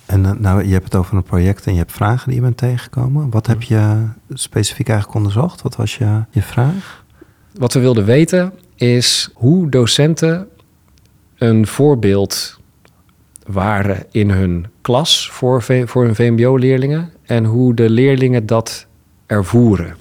En 0.06 0.26
eh, 0.26 0.32
nou, 0.32 0.64
je 0.64 0.72
hebt 0.72 0.84
het 0.84 0.94
over 0.94 1.16
een 1.16 1.22
project 1.22 1.66
en 1.66 1.72
je 1.72 1.78
hebt 1.78 1.92
vragen 1.92 2.26
die 2.26 2.36
je 2.36 2.42
bent 2.42 2.56
tegengekomen. 2.56 3.30
Wat 3.30 3.46
heb 3.46 3.62
je 3.62 4.06
specifiek 4.32 4.88
eigenlijk 4.88 5.18
onderzocht? 5.18 5.62
Wat 5.62 5.76
was 5.76 5.96
je, 5.96 6.24
je 6.30 6.42
vraag? 6.42 7.04
Wat 7.52 7.72
we 7.72 7.80
wilden 7.80 8.04
weten 8.04 8.52
is 8.74 9.30
hoe 9.34 9.70
docenten 9.70 10.48
een 11.36 11.66
voorbeeld 11.66 12.60
waren 13.46 14.04
in 14.10 14.30
hun 14.30 14.66
klas 14.80 15.30
voor, 15.30 15.62
voor 15.62 16.04
hun 16.04 16.14
VMBO-leerlingen 16.14 17.10
en 17.22 17.44
hoe 17.44 17.74
de 17.74 17.90
leerlingen 17.90 18.46
dat 18.46 18.86
ervoeren. 19.26 19.96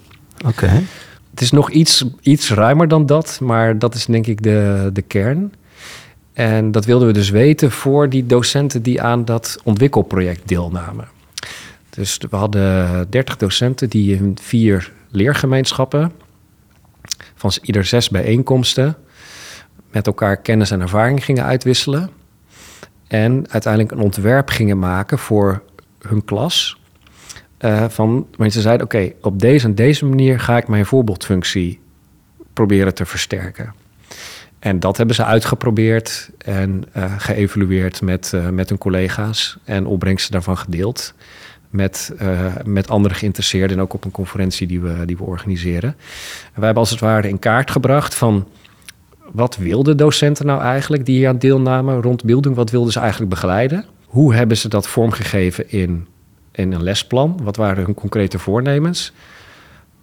Oké. 0.46 0.84
Het 1.30 1.42
is 1.42 1.52
nog 1.52 1.72
iets, 1.72 2.06
iets 2.22 2.52
ruimer 2.52 2.88
dan 2.88 3.06
dat, 3.06 3.40
maar 3.42 3.80
dat 3.80 3.96
is 3.96 4.06
denk 4.06 4.28
ik 4.28 4.44
de, 4.44 4.90
de 4.94 5.02
kern. 5.02 5.54
En 6.36 6.72
dat 6.72 6.86
wilden 6.86 7.08
we 7.08 7.14
dus 7.14 7.30
weten 7.30 7.72
voor 7.72 8.10
die 8.10 8.26
docenten 8.26 8.82
die 8.82 9.02
aan 9.02 9.26
dat 9.26 9.60
ontwikkelproject 9.64 10.48
deelnamen. 10.48 11.08
Dus 11.90 12.18
we 12.30 12.36
hadden 12.36 13.10
30 13.10 13.38
docenten 13.38 13.90
die 13.90 14.16
in 14.16 14.38
vier 14.42 14.92
leergemeenschappen, 15.10 16.12
van 17.36 17.52
ieder 17.62 17.86
zes 17.86 18.10
bijeenkomsten, 18.10 18.96
met 19.92 20.08
elkaar 20.08 20.38
kennis 20.38 20.72
en 20.72 20.82
ervaring 20.82 21.26
gingen 21.26 21.44
uitwisselen. 21.44 22.10
En 23.08 23.46
uiteindelijk 23.50 23.94
een 23.94 24.04
ontwerp 24.04 24.50
gingen 24.50 24.80
maken 24.80 25.20
voor 25.20 25.64
hun 26.00 26.26
klas. 26.26 26.78
Uh, 27.60 27.86
van, 27.90 28.28
ze 28.50 28.62
zeiden, 28.62 28.86
oké, 28.86 29.12
op 29.22 29.40
deze 29.40 29.66
en 29.66 29.76
deze 29.76 30.06
manier 30.06 30.40
ga 30.40 30.58
ik 30.58 30.68
mijn 30.68 30.86
voorbeeldfunctie 30.86 31.80
proberen 32.54 32.94
te 32.94 33.06
versterken. 33.06 33.74
En 34.66 34.80
dat 34.80 34.98
hebben 34.98 35.16
ze 35.16 35.24
uitgeprobeerd 35.24 36.30
en 36.38 36.84
uh, 36.98 37.14
geëvalueerd 37.18 38.02
met, 38.02 38.32
uh, 38.36 38.50
met 38.50 38.70
hun 38.70 38.78
collega's 38.78 39.58
en 39.64 39.86
opbrengsten 39.86 40.32
daarvan 40.32 40.58
gedeeld. 40.58 41.14
Met, 41.70 42.14
uh, 42.22 42.56
met 42.64 42.90
andere 42.90 43.16
geïnteresseerden 43.16 43.78
en 43.78 43.84
ook 43.84 43.94
op 43.94 44.06
een 44.06 44.12
conferentie 44.12 44.68
die 44.68 44.82
we, 44.82 45.06
die 45.06 45.18
we 45.18 45.24
organiseren. 45.24 45.90
En 45.90 46.56
wij 46.56 46.66
hebben 46.66 46.84
als 46.84 46.90
het 46.90 47.00
ware 47.00 47.30
in 47.30 47.40
kaart 47.40 47.72
gebracht 47.72 48.16
van 48.16 48.48
wat 49.32 49.58
wilden 49.58 49.98
docenten 49.98 50.46
nou 50.46 50.62
eigenlijk 50.62 51.06
die 51.06 51.18
hier 51.18 51.28
aan 51.28 51.38
deelnamen 51.38 52.02
rond 52.02 52.24
beelding? 52.24 52.56
Wat 52.56 52.72
wilden 52.72 52.92
ze 52.92 53.00
eigenlijk 53.00 53.30
begeleiden? 53.30 53.86
Hoe 54.06 54.36
hebben 54.36 54.58
ze 54.58 54.68
dat 54.68 54.88
vormgegeven 54.88 55.72
in, 55.72 56.08
in 56.52 56.72
een 56.72 56.84
lesplan? 56.84 57.40
Wat 57.44 57.56
waren 57.56 57.86
hun 57.86 57.94
concrete 57.94 58.40
voornemens? 58.40 59.14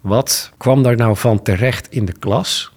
Wat 0.00 0.52
kwam 0.56 0.82
daar 0.82 0.96
nou 0.96 1.16
van 1.16 1.42
terecht 1.42 1.90
in 1.90 2.04
de 2.04 2.18
klas? 2.18 2.71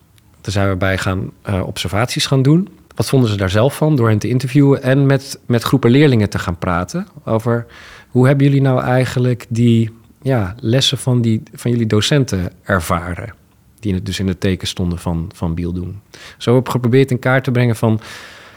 Daar 0.46 0.54
zijn 0.54 0.70
we 0.70 0.76
bij 0.76 0.98
gaan 0.98 1.32
uh, 1.50 1.68
observaties 1.68 2.26
gaan 2.26 2.42
doen. 2.42 2.70
Wat 2.96 3.10
vonden 3.10 3.30
ze 3.30 3.38
daar 3.38 3.50
zelf 3.50 3.76
van 3.76 3.96
door 3.96 4.10
hen 4.10 4.20
te 4.20 4.28
interviewen 4.28 4.84
en 4.84 5.06
met, 5.06 5.40
met 5.46 5.64
groepen 5.64 5.92
leerlingen 5.92 6.30
te 6.30 6.40
gaan 6.40 6.58
praten 6.58 7.08
over 7.24 7.66
hoe 8.10 8.28
hebben 8.28 8.46
jullie 8.46 8.62
nou 8.62 8.82
eigenlijk 8.82 9.46
die 9.50 9.92
ja, 10.22 10.56
lessen 10.60 10.98
van, 10.98 11.22
die, 11.22 11.44
van 11.54 11.72
jullie 11.72 11.86
docenten 11.86 12.52
ervaren? 12.64 13.34
Die 13.80 13.92
in 13.92 13.98
het, 13.98 14.06
dus 14.06 14.20
in 14.20 14.28
het 14.28 14.40
teken 14.40 14.68
stonden 14.68 15.00
van, 15.00 15.30
van 15.34 15.54
Biel 15.54 15.74
doen. 15.74 16.02
Zo 16.38 16.56
heb 16.56 16.66
ik 16.66 16.72
geprobeerd 16.72 17.12
in 17.12 17.20
kaart 17.20 17.44
te 17.44 17.52
brengen 17.52 17.76
van 17.76 18.00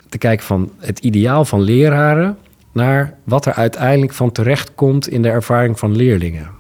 te 0.09 0.19
kijken 0.19 0.47
van 0.47 0.73
het 0.79 0.99
ideaal 0.99 1.45
van 1.45 1.61
leraren 1.61 2.39
naar 2.73 3.15
wat 3.25 3.47
er 3.47 3.53
uiteindelijk 3.53 4.13
van 4.13 4.33
terecht 4.33 4.75
komt 4.75 5.09
in 5.09 5.23
de 5.23 5.29
ervaring 5.29 5.79
van 5.79 5.97
leerlingen. 5.97 6.51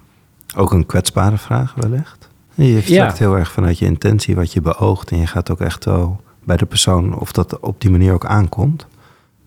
Ook 0.56 0.72
een 0.72 0.86
kwetsbare 0.86 1.38
vraag 1.38 1.74
wellicht? 1.74 2.27
Je 2.66 2.82
vertrekt 2.82 3.18
heel 3.18 3.36
erg 3.36 3.52
vanuit 3.52 3.78
je 3.78 3.84
intentie, 3.84 4.34
wat 4.34 4.52
je 4.52 4.60
beoogt. 4.60 5.10
En 5.10 5.18
je 5.18 5.26
gaat 5.26 5.50
ook 5.50 5.60
echt 5.60 5.84
wel 5.84 6.20
bij 6.44 6.56
de 6.56 6.66
persoon 6.66 7.18
of 7.18 7.32
dat 7.32 7.60
op 7.60 7.80
die 7.80 7.90
manier 7.90 8.12
ook 8.12 8.26
aankomt. 8.26 8.86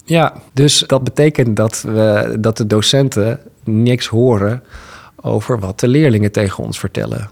Ja, 0.06 0.34
dus 0.54 0.84
dat 0.88 1.04
betekent 1.04 1.56
dat, 1.56 1.82
we, 1.82 2.38
dat 2.40 2.58
de 2.58 2.68
docenten 2.68 3.40
niks 3.64 4.08
horen 4.08 4.64
over 5.16 5.60
wat 5.60 5.80
de 5.80 5.88
leerlingen 5.88 6.32
tegen 6.32 6.64
ons 6.64 6.80
vertellen. 6.80 7.30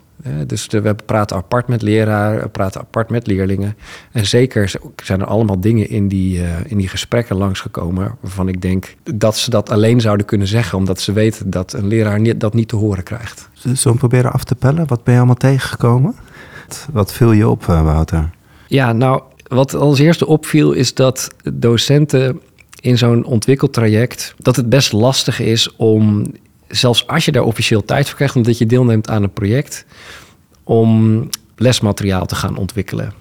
Dus 0.47 0.67
we 0.67 0.95
praten 1.05 1.37
apart 1.37 1.67
met 1.67 1.81
leraren, 1.81 2.41
we 2.41 2.49
praten 2.49 2.81
apart 2.81 3.09
met 3.09 3.27
leerlingen. 3.27 3.75
En 4.11 4.25
zeker 4.25 4.71
zijn 5.03 5.19
er 5.19 5.25
allemaal 5.25 5.59
dingen 5.59 5.89
in 5.89 6.07
die, 6.07 6.39
uh, 6.39 6.45
in 6.65 6.77
die 6.77 6.87
gesprekken 6.87 7.35
langsgekomen... 7.35 8.15
waarvan 8.19 8.47
ik 8.47 8.61
denk 8.61 8.95
dat 9.13 9.37
ze 9.37 9.49
dat 9.49 9.69
alleen 9.69 10.01
zouden 10.01 10.25
kunnen 10.25 10.47
zeggen... 10.47 10.77
omdat 10.77 11.01
ze 11.01 11.11
weten 11.11 11.49
dat 11.49 11.73
een 11.73 11.87
leraar 11.87 12.19
niet, 12.19 12.39
dat 12.39 12.53
niet 12.53 12.67
te 12.67 12.75
horen 12.75 13.03
krijgt. 13.03 13.49
Zullen 13.53 13.77
we 13.83 13.93
proberen 13.93 14.31
af 14.31 14.43
te 14.43 14.55
pellen? 14.55 14.87
Wat 14.87 15.03
ben 15.03 15.13
je 15.13 15.19
allemaal 15.19 15.37
tegengekomen? 15.37 16.15
Wat 16.91 17.13
viel 17.13 17.31
je 17.31 17.49
op, 17.49 17.69
eh, 17.69 17.83
Wouter? 17.83 18.29
Ja, 18.67 18.93
nou, 18.93 19.21
wat 19.47 19.73
als 19.73 19.99
eerste 19.99 20.25
opviel 20.25 20.71
is 20.71 20.93
dat 20.93 21.27
docenten 21.53 22.41
in 22.79 22.97
zo'n 22.97 23.25
ontwikkeltraject... 23.25 24.33
dat 24.37 24.55
het 24.55 24.69
best 24.69 24.91
lastig 24.91 25.39
is 25.39 25.75
om 25.75 26.25
zelfs 26.69 27.07
als 27.07 27.25
je 27.25 27.31
daar 27.31 27.43
officieel 27.43 27.85
tijd 27.85 28.07
voor 28.07 28.15
krijgt, 28.15 28.35
omdat 28.35 28.57
je 28.57 28.65
deelneemt 28.65 29.09
aan 29.09 29.23
een 29.23 29.33
project, 29.33 29.85
om 30.63 31.29
lesmateriaal 31.55 32.25
te 32.25 32.35
gaan 32.35 32.57
ontwikkelen. 32.57 33.13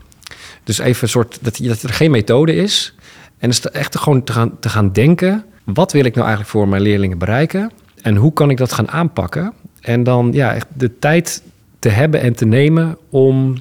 Dus 0.65 0.79
even 0.79 1.03
een 1.03 1.09
soort 1.09 1.39
dat, 1.41 1.59
dat 1.63 1.83
er 1.83 1.89
geen 1.89 2.11
methode 2.11 2.55
is. 2.55 2.95
En 3.39 3.49
is 3.49 3.61
echt 3.61 3.99
gewoon 3.99 4.25
te 4.25 4.33
gaan, 4.33 4.59
te 4.61 4.69
gaan 4.69 4.93
denken: 4.93 5.45
wat 5.65 5.93
wil 5.93 6.05
ik 6.05 6.15
nou 6.15 6.27
eigenlijk 6.27 6.57
voor 6.57 6.69
mijn 6.69 6.83
leerlingen 6.83 7.19
bereiken? 7.19 7.71
En 8.03 8.17
hoe 8.17 8.33
kan 8.33 8.51
ik 8.51 8.57
dat 8.57 8.73
gaan 8.73 8.91
aanpakken? 8.91 9.53
En 9.81 10.03
dan 10.03 10.31
ja, 10.33 10.55
echt 10.55 10.67
de 10.75 10.99
tijd 10.99 11.43
te 11.79 11.89
hebben 11.89 12.21
en 12.21 12.35
te 12.35 12.47
nemen 12.47 12.99
om 13.11 13.55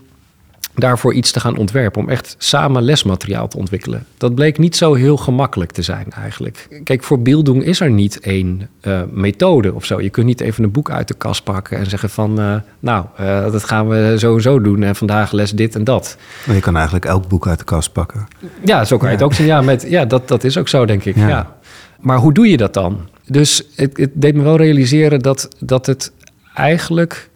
daarvoor 0.78 1.14
iets 1.14 1.32
te 1.32 1.40
gaan 1.40 1.58
ontwerpen. 1.58 2.02
Om 2.02 2.10
echt 2.10 2.36
samen 2.38 2.84
lesmateriaal 2.84 3.48
te 3.48 3.58
ontwikkelen. 3.58 4.06
Dat 4.18 4.36
bleek 4.36 4.58
niet 4.58 4.76
zo 4.76 4.94
heel 4.94 5.18
gemakkelijk 5.18 5.72
te 5.72 5.82
zijn 5.82 6.06
eigenlijk. 6.12 6.82
Kijk, 6.84 7.04
voor 7.04 7.22
beelddoen 7.22 7.64
is 7.64 7.80
er 7.80 7.92
niet 7.92 8.20
één 8.20 8.70
uh, 8.82 9.02
methode 9.12 9.74
of 9.74 9.86
zo. 9.86 10.02
Je 10.02 10.10
kunt 10.10 10.26
niet 10.26 10.42
even 10.42 10.64
een 10.64 10.72
boek 10.72 10.92
uit 10.92 11.08
de 11.08 11.14
kast 11.14 11.44
pakken 11.44 11.78
en 11.78 11.90
zeggen 11.90 12.10
van... 12.10 12.40
Uh, 12.40 12.56
nou, 12.80 13.06
uh, 13.22 13.52
dat 13.52 13.64
gaan 13.64 13.88
we 13.88 14.16
zo 14.20 14.36
en 14.36 14.42
zo 14.42 14.62
doen 14.62 14.84
en 14.84 14.96
vandaag 14.96 15.32
les 15.32 15.52
dit 15.52 15.76
en 15.76 15.84
dat. 15.84 16.18
Maar 16.46 16.56
je 16.56 16.62
kan 16.62 16.76
eigenlijk 16.76 17.06
elk 17.06 17.28
boek 17.28 17.48
uit 17.48 17.60
de 17.60 17.66
kast 17.66 17.92
pakken. 17.92 18.28
Ja, 18.64 18.86
zo 18.86 18.98
kan 18.98 19.10
je 19.10 19.16
het 19.16 19.24
ook 19.24 19.34
zien. 19.34 19.46
Ja, 19.46 19.62
met, 19.62 19.86
ja 19.90 20.06
dat, 20.06 20.28
dat 20.28 20.44
is 20.44 20.58
ook 20.58 20.68
zo, 20.68 20.86
denk 20.86 21.06
ik. 21.06 21.16
Ja. 21.16 21.28
ja. 21.28 21.56
Maar 22.00 22.18
hoe 22.18 22.34
doe 22.34 22.48
je 22.48 22.58
dat 22.58 22.74
dan? 22.74 23.00
Dus 23.26 23.64
het, 23.76 23.98
het 23.98 24.12
deed 24.14 24.36
me 24.36 24.44
wel 24.44 24.58
realiseren 24.58 25.20
dat, 25.20 25.48
dat 25.60 25.86
het 25.86 26.12
eigenlijk 26.54 27.30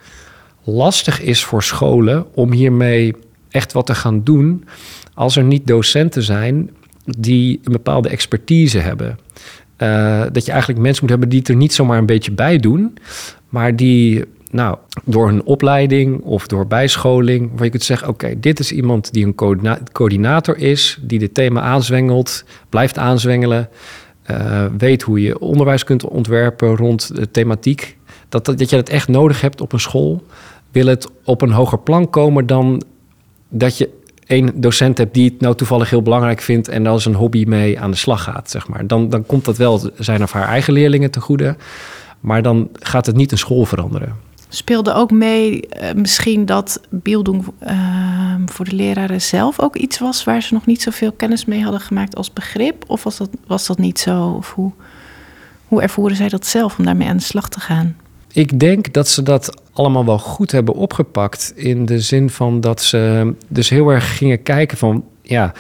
lastig 0.64 1.22
is 1.22 1.44
voor 1.44 1.64
scholen 1.64 2.26
om 2.34 2.52
hiermee 2.52 3.16
echt 3.52 3.74
wat 3.74 3.86
te 3.86 3.96
gaan 3.96 4.24
doen 4.24 4.66
als 5.14 5.36
er 5.36 5.44
niet 5.44 5.68
docenten 5.68 6.24
zijn 6.24 6.70
die 7.06 7.60
een 7.64 7.72
bepaalde 7.72 8.10
expertise 8.10 8.80
hebben. 8.80 9.20
Uh, 9.78 10.24
dat 10.32 10.46
je 10.46 10.52
eigenlijk 10.52 10.82
mensen 10.82 11.02
moet 11.02 11.10
hebben 11.10 11.30
die 11.30 11.40
het 11.40 11.48
er 11.48 11.56
niet 11.56 11.74
zomaar 11.74 11.98
een 11.98 12.06
beetje 12.06 12.32
bij 12.32 12.58
doen, 12.58 12.98
maar 13.50 13.76
die 13.76 14.26
nou, 14.52 14.78
door 15.06 15.28
een 15.28 15.44
opleiding 15.44 16.22
of 16.22 16.48
door 16.48 16.68
bijscholing, 16.68 17.52
waar 17.56 17.64
je 17.64 17.70
kunt 17.70 17.84
zeggen: 17.84 18.08
Oké, 18.08 18.40
dit 18.40 18.60
is 18.60 18.72
iemand 18.72 19.14
die 19.14 19.26
een 19.26 19.36
coördinator 19.92 20.58
is, 20.58 21.00
die 21.02 21.20
dit 21.20 21.34
thema 21.34 21.62
aanzwengelt, 21.62 22.44
blijft 22.70 22.98
aanzwengelen, 22.98 23.70
uh, 24.32 24.66
weet 24.78 25.02
hoe 25.02 25.22
je 25.22 25.40
onderwijs 25.40 25.84
kunt 25.84 26.04
ontwerpen 26.04 26.76
rond 26.76 27.16
de 27.16 27.32
thematiek. 27.32 27.98
Dat, 28.30 28.46
dat, 28.46 28.58
dat 28.58 28.70
je 28.70 28.76
dat 28.76 28.90
echt 28.90 29.08
nodig 29.08 29.42
hebt 29.42 29.62
op 29.62 29.74
een 29.74 29.80
school. 29.80 30.24
Wil 30.72 30.86
het 30.86 31.08
op 31.24 31.42
een 31.42 31.52
hoger 31.52 31.80
plan 31.80 32.10
komen 32.10 32.46
dan 32.46 32.84
dat 33.52 33.78
je 33.78 33.90
één 34.26 34.62
docent 34.62 34.98
hebt 34.98 35.14
die 35.14 35.30
het 35.30 35.42
nou 35.42 35.56
toevallig 35.56 35.90
heel 35.90 36.02
belangrijk 36.02 36.42
vindt 36.42 36.68
en 36.68 36.88
als 36.88 37.06
een 37.06 37.16
hobby 37.16 37.44
mee 37.48 37.80
aan 37.80 37.92
de 37.92 37.98
slag 37.98 38.24
gaat, 38.24 38.50
zeg 38.50 38.68
maar. 38.68 38.88
Dan, 38.88 39.10
dan 39.10 39.26
komt 39.26 39.46
dat 39.46 39.58
wel 39.58 39.90
zijn 39.98 40.24
of 40.24 40.32
haar 40.32 40.48
eigen 40.48 40.74
leerlingen 40.74 41.12
te 41.12 41.22
goede. 41.22 41.56
Maar 42.20 42.42
dan 42.42 42.70
gaat 42.74 43.06
het 43.06 43.16
niet 43.16 43.32
een 43.32 43.38
school 43.38 43.66
veranderen. 43.66 44.16
Speelde 44.50 44.94
ook 44.94 45.12
mee 45.12 45.68
uh, 45.82 45.92
misschien 45.94 46.46
dat 46.46 46.82
Bildung 46.90 47.46
uh, 47.64 48.36
voor 48.46 48.66
de 48.66 48.76
leraren 48.76 49.22
zelf 49.22 49.60
ook 49.60 49.76
iets 49.76 50.00
was 50.00 50.24
waar 50.24 50.42
ze 50.42 50.54
nog 50.54 50.66
niet 50.66 50.82
zoveel 50.82 51.12
kennis 51.12 51.46
mee 51.46 51.64
hadden 51.64 51.82
gemaakt 51.82 52.16
als 52.16 52.34
begrip? 52.34 52.84
Of 52.88 53.04
was 53.04 53.18
dat, 53.18 53.30
was 53.48 53.68
dat 53.68 53.78
niet 53.78 54.00
zo? 54.00 54.28
Of 54.28 54.54
hoe, 54.54 54.72
hoe 55.68 55.82
ervoeren 55.82 56.18
zij 56.18 56.30
dat 56.30 56.46
zelf 56.46 56.78
om 56.78 56.86
daarmee 56.86 57.08
aan 57.08 57.18
de 57.18 57.24
slag 57.24 57.50
te 57.50 57.60
gaan? 57.60 57.96
Ik 58.34 58.60
denk 58.60 58.94
dat 58.94 59.08
ze 59.08 59.24
dat 59.24 59.62
allemaal 59.74 60.06
wel 60.06 60.20
goed 60.20 60.52
hebben 60.52 60.74
opgepakt. 60.74 61.54
In 61.56 61.86
de 61.86 62.00
zin 62.00 62.30
van 62.30 62.62
dat 62.62 62.82
ze 62.82 63.34
dus 63.48 63.70
heel 63.70 63.90
erg 63.90 64.18
gingen 64.18 64.44
kijken 64.44 64.78
van 64.78 65.06
ja. 65.22 65.54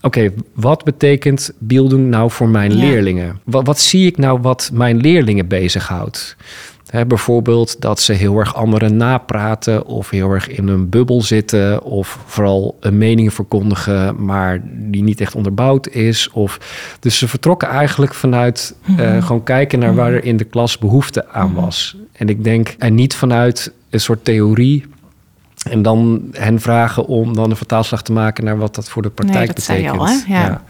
Oké, 0.00 0.32
wat 0.54 0.84
betekent 0.84 1.52
Bildung 1.58 2.08
nou 2.08 2.30
voor 2.30 2.48
mijn 2.48 2.72
leerlingen? 2.72 3.40
Wat, 3.44 3.66
wat 3.66 3.80
zie 3.80 4.06
ik 4.06 4.16
nou 4.16 4.40
wat 4.40 4.70
mijn 4.72 4.96
leerlingen 4.96 5.48
bezighoudt? 5.48 6.36
Bijvoorbeeld 7.04 7.80
dat 7.80 8.00
ze 8.00 8.12
heel 8.12 8.38
erg 8.38 8.54
anderen 8.54 8.96
napraten 8.96 9.86
of 9.86 10.10
heel 10.10 10.30
erg 10.30 10.48
in 10.48 10.68
een 10.68 10.88
bubbel 10.88 11.22
zitten 11.22 11.82
of 11.82 12.18
vooral 12.26 12.76
een 12.80 12.98
mening 12.98 13.34
verkondigen, 13.34 14.24
maar 14.24 14.60
die 14.64 15.02
niet 15.02 15.20
echt 15.20 15.34
onderbouwd 15.34 15.88
is. 15.88 16.30
Of, 16.30 16.60
dus 17.00 17.18
ze 17.18 17.28
vertrokken 17.28 17.68
eigenlijk 17.68 18.14
vanuit 18.14 18.74
eh, 18.82 18.94
mhm. 18.94 19.20
gewoon 19.20 19.42
kijken 19.42 19.78
naar 19.78 19.94
waar 19.94 20.12
er 20.12 20.24
in 20.24 20.36
de 20.36 20.44
klas 20.44 20.78
behoefte 20.78 21.28
aan 21.28 21.50
mhm. 21.50 21.60
was. 21.60 21.96
En 22.12 22.28
ik 22.28 22.44
denk, 22.44 22.74
en 22.78 22.94
niet 22.94 23.14
vanuit 23.14 23.72
een 23.90 24.00
soort 24.00 24.24
theorie 24.24 24.84
en 25.70 25.82
dan 25.82 26.22
hen 26.32 26.60
vragen 26.60 27.06
om 27.06 27.34
dan 27.34 27.50
een 27.50 27.56
vertaalslag 27.56 28.02
te 28.02 28.12
maken 28.12 28.44
naar 28.44 28.58
wat 28.58 28.74
dat 28.74 28.88
voor 28.88 29.02
de 29.02 29.10
praktijk 29.10 29.46
nee, 29.46 29.46
dat 29.46 29.66
betekent. 29.66 29.98
Al, 29.98 30.06
hè? 30.06 30.18
Ja. 30.26 30.62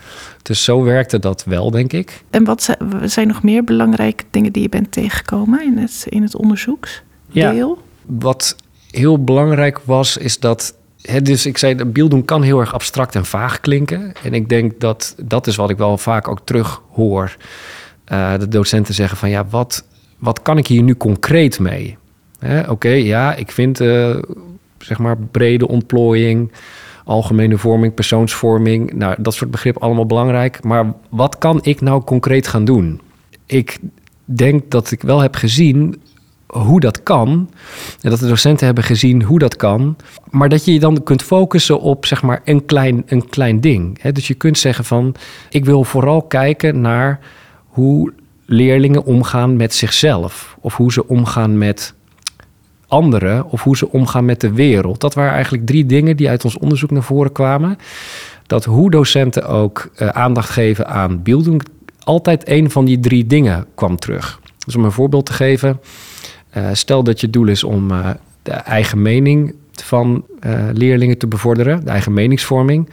Dus 0.47 0.65
zo 0.65 0.83
werkte 0.83 1.19
dat 1.19 1.45
wel, 1.45 1.71
denk 1.71 1.93
ik. 1.93 2.23
En 2.31 2.45
wat 2.45 2.77
zijn 3.05 3.29
nog 3.29 3.43
meer 3.43 3.65
belangrijke 3.65 4.25
dingen 4.31 4.53
die 4.53 4.63
je 4.63 4.69
bent 4.69 4.93
tegengekomen 4.93 5.65
in 5.65 5.79
het, 5.79 6.07
in 6.09 6.23
het 6.23 6.37
onderzoeksdeel? 6.37 7.03
Ja, 7.29 7.75
wat 8.07 8.57
heel 8.91 9.25
belangrijk 9.25 9.81
was, 9.85 10.17
is 10.17 10.39
dat. 10.39 10.75
Hè, 11.03 11.23
dus 11.23 11.47
ik 11.47 11.59
zei, 11.59 11.85
beelddoen 11.85 12.25
kan 12.25 12.43
heel 12.43 12.61
erg 12.61 12.75
abstract 12.75 13.15
en 13.15 13.25
vaag 13.25 13.61
klinken. 13.61 14.13
En 14.23 14.35
ik 14.35 14.49
denk 14.49 14.81
dat 14.81 15.15
dat 15.23 15.47
is 15.47 15.57
wat 15.57 15.71
ik 15.71 15.77
wel 15.77 15.99
vaak 15.99 16.29
ook 16.29 16.41
terug 16.45 16.83
hoor. 16.91 17.37
Uh, 18.13 18.39
de 18.39 18.49
docenten 18.49 18.95
zeggen 18.95 19.19
van 19.19 19.31
ja, 19.31 19.47
wat, 19.51 19.85
wat 20.19 20.43
kan 20.43 20.59
ik 20.59 20.67
hier 20.67 20.83
nu 20.83 20.95
concreet 20.95 21.59
mee? 21.59 21.97
Oké, 22.69 22.89
ja, 22.89 23.35
ik 23.35 23.51
vind 23.51 23.81
uh, 23.81 24.17
zeg 24.79 24.99
maar 24.99 25.17
brede 25.19 25.69
ontplooiing 25.69 26.53
algemene 27.07 27.59
vorming, 27.59 27.95
persoonsvorming. 27.95 28.93
Nou, 28.93 29.15
dat 29.19 29.35
soort 29.35 29.51
begrippen 29.51 29.83
allemaal 29.83 30.07
belangrijk. 30.07 30.63
Maar 30.63 30.93
wat 31.11 31.39
kan 31.39 31.59
ik 31.63 31.81
nou 31.81 32.03
concreet 32.03 32.49
gaan 32.49 32.65
doen? 32.65 33.01
Ik 33.47 33.79
denk 34.25 34.71
dat 34.71 34.91
ik 34.91 35.03
wel 35.03 35.21
heb 35.21 35.35
gezien 35.35 36.01
hoe 36.47 36.81
dat 36.81 37.03
kan. 37.03 37.51
En 38.01 38.11
dat 38.11 38.19
de 38.19 38.29
docenten 38.29 38.67
hebben 38.67 38.85
gezien 38.85 39.23
hoe 39.23 39.39
dat 39.39 39.57
kan. 39.57 39.97
Maar 40.31 40.49
dat 40.49 40.65
je 40.65 40.73
je 40.73 40.81
dan 40.81 41.03
kunt 41.03 41.23
focussen 41.23 41.81
op 41.81 42.07
zeg 42.07 42.23
maar 42.23 42.41
een 42.45 42.65
klein, 42.65 43.03
een 43.07 43.29
klein 43.29 43.61
ding. 43.61 44.13
Dus 44.13 44.27
je 44.27 44.35
kunt 44.35 44.59
zeggen 44.59 44.85
van 44.85 45.15
ik 45.51 45.65
wil 45.65 45.85
vooral 45.85 46.23
kijken 46.23 46.81
naar 46.81 47.21
hoe 47.67 48.13
leerlingen 48.47 49.05
omgaan 49.05 49.57
met 49.57 49.75
zichzelf. 49.75 50.57
Of 50.61 50.77
hoe 50.77 50.93
ze 50.93 51.09
omgaan 51.09 51.59
met 51.59 51.95
anderen 52.89 53.51
of 53.51 53.63
hoe 53.63 53.77
ze 53.77 53.93
omgaan 53.93 54.25
met 54.25 54.41
de 54.41 54.53
wereld. 54.53 55.01
Dat 55.01 55.15
waren 55.15 55.33
eigenlijk 55.33 55.67
drie 55.67 55.87
dingen 55.87 56.17
die 56.17 56.29
uit 56.29 56.45
ons 56.45 56.59
onderzoek 56.59 56.91
naar 56.91 57.03
voren 57.03 57.33
kwamen. 57.33 57.79
Dat 58.47 58.65
hoe 58.65 58.91
docenten 58.91 59.49
ook 59.49 59.91
uh, 59.99 60.09
aandacht 60.09 60.51
geven 60.51 60.87
aan 60.87 61.23
beelding, 61.23 61.63
altijd 62.05 62.49
een 62.49 62.71
van 62.71 62.85
die 62.85 63.01
drie 63.01 63.27
dingen 63.27 63.67
kwam 63.75 63.97
terug. 63.97 64.41
Dus 64.67 64.77
om 64.77 64.85
een 64.85 64.93
voorbeeld 64.93 65.27
te 65.27 65.33
geven, 65.33 65.81
uh, 66.57 66.69
stel 66.73 67.03
dat 67.03 67.21
je 67.21 67.31
doel 67.31 67.47
is 67.47 67.65
om 67.65 67.91
uh, 67.91 68.11
de 68.43 68.53
eigen 68.53 69.03
mening 69.03 69.55
van 69.73 70.25
leerlingen 70.73 71.19
te 71.19 71.27
bevorderen, 71.27 71.85
de 71.85 71.91
eigen 71.91 72.13
meningsvorming, 72.13 72.91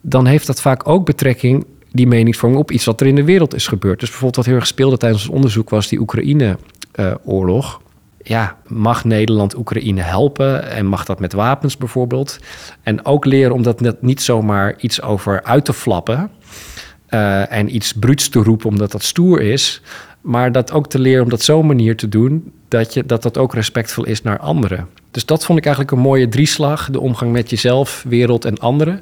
dan 0.00 0.26
heeft 0.26 0.46
dat 0.46 0.60
vaak 0.60 0.88
ook 0.88 1.06
betrekking 1.06 1.64
die 1.92 2.06
meningsvorming 2.06 2.60
op 2.60 2.70
iets 2.70 2.84
wat 2.84 3.00
er 3.00 3.06
in 3.06 3.14
de 3.14 3.24
wereld 3.24 3.54
is 3.54 3.66
gebeurd. 3.66 4.00
Dus 4.00 4.08
bijvoorbeeld 4.08 4.36
wat 4.36 4.46
heel 4.46 4.54
erg 4.54 4.66
speelde 4.66 4.96
tijdens 4.96 5.22
ons 5.22 5.34
onderzoek 5.34 5.70
was 5.70 5.88
die 5.88 6.00
Oekraïne-oorlog 6.00 7.80
ja, 8.22 8.56
mag 8.66 9.04
Nederland 9.04 9.56
Oekraïne 9.56 10.00
helpen 10.00 10.70
en 10.70 10.86
mag 10.86 11.04
dat 11.04 11.20
met 11.20 11.32
wapens 11.32 11.76
bijvoorbeeld? 11.76 12.38
En 12.82 13.04
ook 13.04 13.24
leren 13.24 13.54
om 13.54 13.62
dat 13.62 14.02
niet 14.02 14.22
zomaar 14.22 14.74
iets 14.78 15.02
over 15.02 15.42
uit 15.42 15.64
te 15.64 15.72
flappen 15.72 16.30
uh, 17.10 17.52
en 17.52 17.74
iets 17.74 17.92
bruuts 17.92 18.28
te 18.28 18.38
roepen 18.38 18.68
omdat 18.68 18.92
dat 18.92 19.02
stoer 19.02 19.40
is, 19.40 19.82
maar 20.20 20.52
dat 20.52 20.72
ook 20.72 20.88
te 20.88 20.98
leren 20.98 21.22
om 21.22 21.28
dat 21.28 21.42
zo'n 21.42 21.66
manier 21.66 21.96
te 21.96 22.08
doen 22.08 22.52
dat, 22.68 22.94
je, 22.94 23.06
dat 23.06 23.22
dat 23.22 23.38
ook 23.38 23.54
respectvol 23.54 24.04
is 24.04 24.22
naar 24.22 24.38
anderen. 24.38 24.86
Dus 25.10 25.26
dat 25.26 25.44
vond 25.44 25.58
ik 25.58 25.64
eigenlijk 25.64 25.94
een 25.96 26.02
mooie 26.02 26.28
drieslag, 26.28 26.90
de 26.90 27.00
omgang 27.00 27.32
met 27.32 27.50
jezelf, 27.50 28.04
wereld 28.08 28.44
en 28.44 28.58
anderen. 28.58 29.00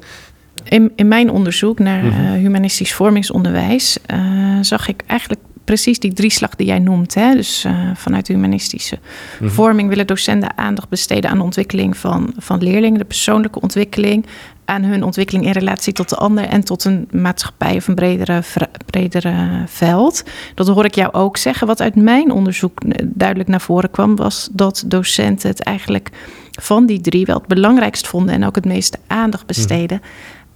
In, 0.63 0.91
in 0.95 1.07
mijn 1.07 1.31
onderzoek 1.31 1.79
naar 1.79 2.03
mhm. 2.03 2.25
eh, 2.25 2.31
humanistisch 2.31 2.93
vormingsonderwijs 2.93 3.97
uh, 4.13 4.57
zag 4.61 4.87
ik 4.87 5.03
eigenlijk 5.05 5.41
precies 5.69 5.99
die 5.99 6.13
drieslag 6.13 6.55
die 6.55 6.67
jij 6.67 6.79
noemt. 6.79 7.13
Hè? 7.13 7.33
Dus 7.33 7.65
uh, 7.65 7.89
vanuit 7.95 8.25
de 8.25 8.33
humanistische 8.33 8.99
mhm. 9.39 9.49
vorming 9.49 9.89
willen 9.89 10.07
docenten 10.07 10.57
aandacht 10.57 10.89
besteden 10.89 11.29
aan 11.29 11.37
de 11.37 11.43
ontwikkeling 11.43 11.97
van, 11.97 12.33
van 12.37 12.63
leerlingen, 12.63 12.99
de 12.99 13.05
persoonlijke 13.05 13.61
ontwikkeling, 13.61 14.25
aan 14.65 14.83
hun 14.83 15.03
ontwikkeling 15.03 15.45
in 15.45 15.51
relatie 15.51 15.93
tot 15.93 16.09
de 16.09 16.15
ander 16.15 16.43
en 16.43 16.63
tot 16.63 16.83
een 16.83 17.07
maatschappij 17.11 17.75
of 17.75 17.87
een 17.87 17.95
bredere, 17.95 18.41
bredere 18.85 19.63
veld. 19.65 20.23
Dat 20.55 20.67
hoor 20.67 20.85
ik 20.85 20.95
jou 20.95 21.13
ook 21.13 21.37
zeggen. 21.37 21.67
Wat 21.67 21.81
uit 21.81 21.95
mijn 21.95 22.31
onderzoek 22.31 22.79
duidelijk 23.05 23.49
naar 23.49 23.61
voren 23.61 23.91
kwam, 23.91 24.15
was 24.15 24.49
dat 24.51 24.83
docenten 24.85 25.49
het 25.49 25.63
eigenlijk 25.63 26.09
van 26.51 26.85
die 26.85 27.01
drie 27.01 27.25
wel 27.25 27.37
het 27.37 27.47
belangrijkst 27.47 28.07
vonden 28.07 28.35
en 28.35 28.45
ook 28.45 28.55
het 28.55 28.65
meeste 28.65 28.97
aandacht 29.07 29.43
mhm. 29.43 29.53
besteden 29.53 30.01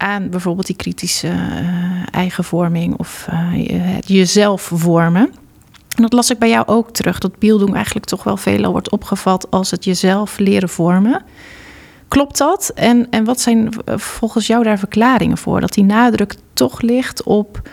aan 0.04 0.30
bijvoorbeeld 0.30 0.66
die 0.66 0.76
kritische 0.76 1.26
uh, 1.26 2.02
eigenvorming 2.10 2.96
of 2.96 3.26
uh, 3.30 3.68
het 3.94 4.08
jezelf 4.08 4.70
vormen. 4.74 5.32
En 5.96 6.02
dat 6.02 6.12
las 6.12 6.30
ik 6.30 6.38
bij 6.38 6.48
jou 6.48 6.66
ook 6.66 6.90
terug, 6.90 7.18
dat 7.18 7.38
Bildung 7.38 7.74
eigenlijk 7.74 8.06
toch 8.06 8.24
wel 8.24 8.36
veelal 8.36 8.72
wordt 8.72 8.90
opgevat 8.90 9.50
als 9.50 9.70
het 9.70 9.84
jezelf 9.84 10.38
leren 10.38 10.68
vormen. 10.68 11.22
Klopt 12.08 12.38
dat? 12.38 12.72
En, 12.74 13.06
en 13.10 13.24
wat 13.24 13.40
zijn 13.40 13.68
eh, 13.84 13.98
volgens 13.98 14.46
jou 14.46 14.64
daar 14.64 14.78
verklaringen 14.78 15.38
voor? 15.38 15.60
Dat 15.60 15.72
die 15.72 15.84
nadruk 15.84 16.34
toch 16.52 16.80
ligt 16.80 17.22
op 17.22 17.68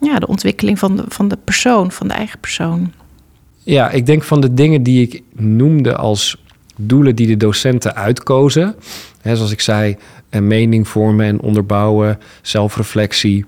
ja, 0.00 0.18
de 0.18 0.26
ontwikkeling 0.26 0.78
van 0.78 0.96
de, 0.96 1.04
van 1.08 1.28
de 1.28 1.38
persoon, 1.44 1.92
van 1.92 2.08
de 2.08 2.14
eigen 2.14 2.38
persoon. 2.38 2.92
Ja, 3.62 3.90
ik 3.90 4.06
denk 4.06 4.22
van 4.22 4.40
de 4.40 4.54
dingen 4.54 4.82
die 4.82 5.02
ik 5.02 5.22
noemde 5.32 5.96
als 5.96 6.42
doelen 6.76 7.16
die 7.16 7.26
de 7.26 7.36
docenten 7.36 7.94
uitkozen. 7.94 8.74
Hè, 9.20 9.36
zoals 9.36 9.52
ik 9.52 9.60
zei, 9.60 9.96
een 10.32 10.46
mening 10.46 10.88
vormen 10.88 11.26
en 11.26 11.40
onderbouwen, 11.40 12.18
zelfreflectie, 12.42 13.44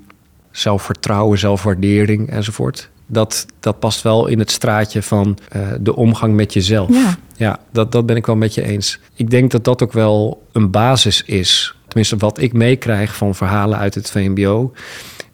zelfvertrouwen, 0.50 1.38
zelfwaardering 1.38 2.30
enzovoort. 2.30 2.90
Dat, 3.06 3.46
dat 3.60 3.78
past 3.78 4.02
wel 4.02 4.26
in 4.26 4.38
het 4.38 4.50
straatje 4.50 5.02
van 5.02 5.38
uh, 5.56 5.68
de 5.80 5.96
omgang 5.96 6.34
met 6.34 6.52
jezelf. 6.52 6.90
Ja, 6.90 7.16
ja 7.36 7.60
dat, 7.72 7.92
dat 7.92 8.06
ben 8.06 8.16
ik 8.16 8.26
wel 8.26 8.36
met 8.36 8.54
je 8.54 8.62
eens. 8.62 9.00
Ik 9.14 9.30
denk 9.30 9.50
dat 9.50 9.64
dat 9.64 9.82
ook 9.82 9.92
wel 9.92 10.42
een 10.52 10.70
basis 10.70 11.22
is. 11.22 11.74
Tenminste, 11.86 12.16
wat 12.16 12.38
ik 12.38 12.52
meekrijg 12.52 13.16
van 13.16 13.34
verhalen 13.34 13.78
uit 13.78 13.94
het 13.94 14.10
VMBO, 14.10 14.72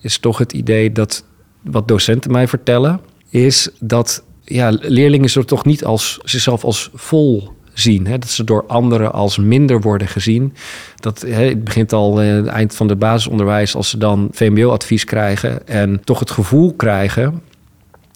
is 0.01 0.19
toch 0.19 0.39
het 0.39 0.53
idee 0.53 0.93
dat 0.93 1.25
wat 1.63 1.89
docenten 1.89 2.33
mij 2.33 2.49
vertellen, 2.49 3.01
is 3.29 3.69
dat 3.81 4.23
ja, 4.45 4.77
leerlingen 4.81 5.31
zich 5.31 5.45
toch 5.45 5.65
niet 5.65 5.85
als 5.85 6.19
zichzelf 6.25 6.65
als 6.65 6.91
vol 6.95 7.53
zien. 7.81 8.07
Hè? 8.07 8.19
Dat 8.19 8.29
ze 8.29 8.45
door 8.45 8.65
anderen 8.67 9.13
als 9.13 9.39
minder 9.39 9.81
worden 9.81 10.09
gezien. 10.09 10.55
Dat, 10.97 11.21
hè, 11.21 11.45
het 11.45 11.65
begint 11.65 11.93
al 11.93 12.23
uh, 12.23 12.35
het 12.35 12.47
eind 12.47 12.75
van 12.75 12.89
het 12.89 12.99
basisonderwijs 12.99 13.75
als 13.75 13.91
ze 13.91 13.99
dan 13.99 14.29
VMBO-advies 14.33 15.05
krijgen 15.05 15.69
en 15.69 16.01
toch 16.05 16.19
het 16.19 16.31
gevoel 16.31 16.75
krijgen. 16.75 17.43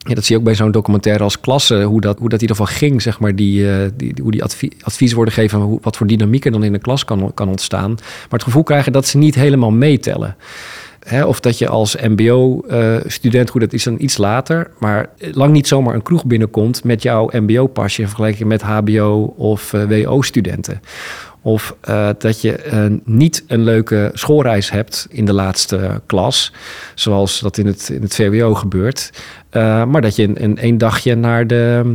Ja, 0.06 0.14
dat 0.14 0.24
zie 0.24 0.34
je 0.34 0.38
ook 0.40 0.46
bij 0.46 0.54
zo'n 0.54 0.70
documentaire 0.70 1.24
als 1.24 1.40
klasse, 1.40 1.82
hoe 1.82 2.00
dat, 2.00 2.18
hoe 2.18 2.28
dat 2.28 2.42
in 2.42 2.48
ieder 2.48 2.56
geval 2.56 2.78
ging, 2.78 3.02
zeg 3.02 3.20
maar, 3.20 3.36
die, 3.36 3.60
uh, 3.60 3.76
die, 3.96 4.14
hoe 4.22 4.30
die 4.30 4.42
advie, 4.42 4.72
advies 4.82 5.12
worden 5.12 5.34
gegeven, 5.34 5.78
wat 5.82 5.96
voor 5.96 6.06
dynamiek 6.06 6.44
er 6.44 6.52
dan 6.52 6.64
in 6.64 6.72
de 6.72 6.78
klas 6.78 7.04
kan, 7.04 7.34
kan 7.34 7.48
ontstaan. 7.48 7.90
Maar 7.90 8.28
het 8.30 8.42
gevoel 8.42 8.62
krijgen 8.62 8.92
dat 8.92 9.06
ze 9.06 9.18
niet 9.18 9.34
helemaal 9.34 9.70
meetellen. 9.70 10.36
Of 11.12 11.40
dat 11.40 11.58
je 11.58 11.68
als 11.68 11.96
MBO-student, 11.96 13.46
uh, 13.46 13.52
hoe 13.52 13.60
dat 13.60 13.72
is 13.72 13.84
dan 13.84 13.96
iets 13.98 14.16
later, 14.16 14.70
maar 14.78 15.08
lang 15.32 15.52
niet 15.52 15.68
zomaar 15.68 15.94
een 15.94 16.02
kroeg 16.02 16.24
binnenkomt 16.24 16.84
met 16.84 17.02
jouw 17.02 17.28
MBO-pasje 17.32 18.00
in 18.00 18.06
vergelijking 18.06 18.48
met 18.48 18.62
HBO- 18.62 19.34
of 19.36 19.72
uh, 19.72 20.04
WO-studenten. 20.04 20.80
Of 21.42 21.76
uh, 21.88 22.08
dat 22.18 22.40
je 22.40 22.98
niet 23.04 23.44
een 23.46 23.62
leuke 23.62 24.10
schoolreis 24.12 24.70
hebt 24.70 25.06
in 25.10 25.24
de 25.24 25.32
laatste 25.32 26.00
klas, 26.06 26.52
zoals 26.94 27.40
dat 27.40 27.58
in 27.58 27.66
het, 27.66 27.88
in 27.88 28.02
het 28.02 28.14
VWO 28.14 28.54
gebeurt, 28.54 29.10
maar 29.86 30.00
dat 30.00 30.16
je 30.16 30.22
een, 30.22 30.44
een, 30.44 30.58
een 30.60 30.78
dagje 30.78 31.14
naar 31.14 31.46
de, 31.46 31.94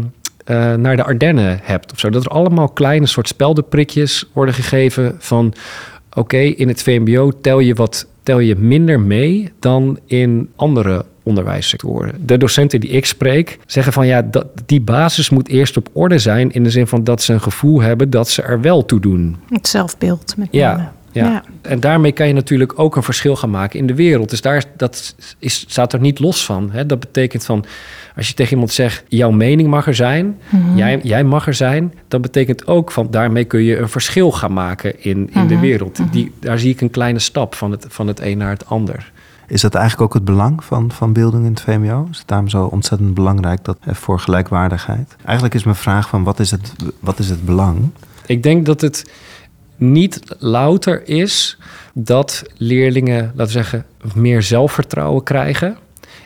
naar 0.77 0.95
de 0.95 1.03
Ardennen 1.03 1.59
hebt. 1.63 1.91
Of 1.91 1.99
zo. 1.99 2.09
Dat 2.09 2.25
er 2.25 2.31
allemaal 2.31 2.69
kleine 2.69 3.05
soort 3.05 3.27
speldenprikjes 3.27 4.29
worden 4.33 4.53
gegeven 4.53 5.15
van 5.19 5.53
oké, 6.13 6.37
in 6.37 6.67
het 6.67 6.83
VMBO 6.83 7.31
tel 7.41 7.59
je 7.59 7.73
wat 7.73 8.07
tel 8.29 8.39
je 8.39 8.55
minder 8.55 8.99
mee 8.99 9.51
dan 9.59 9.99
in 10.05 10.49
andere 10.55 11.05
onderwijssectoren. 11.23 12.25
De 12.25 12.37
docenten 12.37 12.79
die 12.79 12.89
ik 12.89 13.05
spreek 13.05 13.59
zeggen 13.65 13.93
van 13.93 14.07
ja, 14.07 14.21
dat, 14.21 14.47
die 14.65 14.81
basis 14.81 15.29
moet 15.29 15.47
eerst 15.47 15.77
op 15.77 15.89
orde 15.93 16.19
zijn 16.19 16.51
in 16.51 16.63
de 16.63 16.69
zin 16.69 16.87
van 16.87 17.03
dat 17.03 17.21
ze 17.21 17.33
een 17.33 17.41
gevoel 17.41 17.81
hebben 17.81 18.09
dat 18.09 18.29
ze 18.29 18.41
er 18.41 18.61
wel 18.61 18.85
toe 18.85 18.99
doen. 18.99 19.37
Het 19.49 19.67
zelfbeeld 19.67 20.33
met 20.37 20.47
ja. 20.51 20.93
Ja. 21.11 21.43
en 21.61 21.79
daarmee 21.79 22.11
kan 22.11 22.27
je 22.27 22.33
natuurlijk 22.33 22.79
ook 22.79 22.95
een 22.95 23.03
verschil 23.03 23.35
gaan 23.35 23.49
maken 23.49 23.79
in 23.79 23.87
de 23.87 23.95
wereld. 23.95 24.29
Dus 24.29 24.41
daar 24.41 24.63
dat 24.77 25.15
is, 25.39 25.65
staat 25.67 25.93
er 25.93 25.99
niet 25.99 26.19
los 26.19 26.45
van. 26.45 26.71
Hè? 26.71 26.85
Dat 26.85 26.99
betekent 26.99 27.45
van, 27.45 27.65
als 28.15 28.27
je 28.27 28.33
tegen 28.33 28.51
iemand 28.51 28.71
zegt, 28.71 29.03
jouw 29.07 29.31
mening 29.31 29.69
mag 29.69 29.87
er 29.87 29.95
zijn, 29.95 30.37
mhm. 30.49 30.77
jij, 30.77 30.99
jij 31.03 31.23
mag 31.23 31.47
er 31.47 31.53
zijn, 31.53 31.93
dan 32.07 32.21
betekent 32.21 32.67
ook 32.67 32.91
van, 32.91 33.07
daarmee 33.11 33.43
kun 33.43 33.61
je 33.61 33.77
een 33.77 33.89
verschil 33.89 34.31
gaan 34.31 34.53
maken 34.53 35.03
in, 35.03 35.29
in 35.33 35.47
de 35.47 35.53
mhm. 35.53 35.63
wereld. 35.63 35.99
Mhm. 35.99 36.09
Die, 36.09 36.31
daar 36.39 36.59
zie 36.59 36.71
ik 36.71 36.81
een 36.81 36.89
kleine 36.89 37.19
stap 37.19 37.55
van 37.55 37.71
het, 37.71 37.85
van 37.89 38.07
het 38.07 38.19
een 38.19 38.37
naar 38.37 38.49
het 38.49 38.65
ander. 38.65 39.11
Is 39.49 39.61
dat 39.61 39.75
eigenlijk 39.75 40.03
ook 40.03 40.13
het 40.13 40.25
belang 40.25 40.63
van, 40.63 40.91
van 40.91 41.13
beelding 41.13 41.45
in 41.45 41.51
het 41.51 41.61
VMO? 41.61 42.07
Is 42.11 42.17
het 42.17 42.27
daarom 42.27 42.49
zo 42.49 42.65
ontzettend 42.65 43.13
belangrijk 43.13 43.63
dat, 43.63 43.77
eh, 43.83 43.93
voor 43.93 44.19
gelijkwaardigheid? 44.19 45.15
Eigenlijk 45.23 45.55
is 45.55 45.63
mijn 45.63 45.75
vraag 45.75 46.09
van 46.09 46.23
wat 46.23 46.39
is 46.39 46.51
het, 46.51 46.73
wat 46.99 47.19
is 47.19 47.29
het 47.29 47.45
belang? 47.45 47.89
Ik 48.25 48.43
denk 48.43 48.65
dat 48.65 48.81
het 48.81 49.11
niet 49.79 50.21
louter 50.39 51.07
is 51.07 51.57
dat 51.93 52.43
leerlingen, 52.57 53.21
laten 53.21 53.45
we 53.45 53.51
zeggen, 53.51 53.85
meer 54.13 54.41
zelfvertrouwen 54.41 55.23
krijgen. 55.23 55.77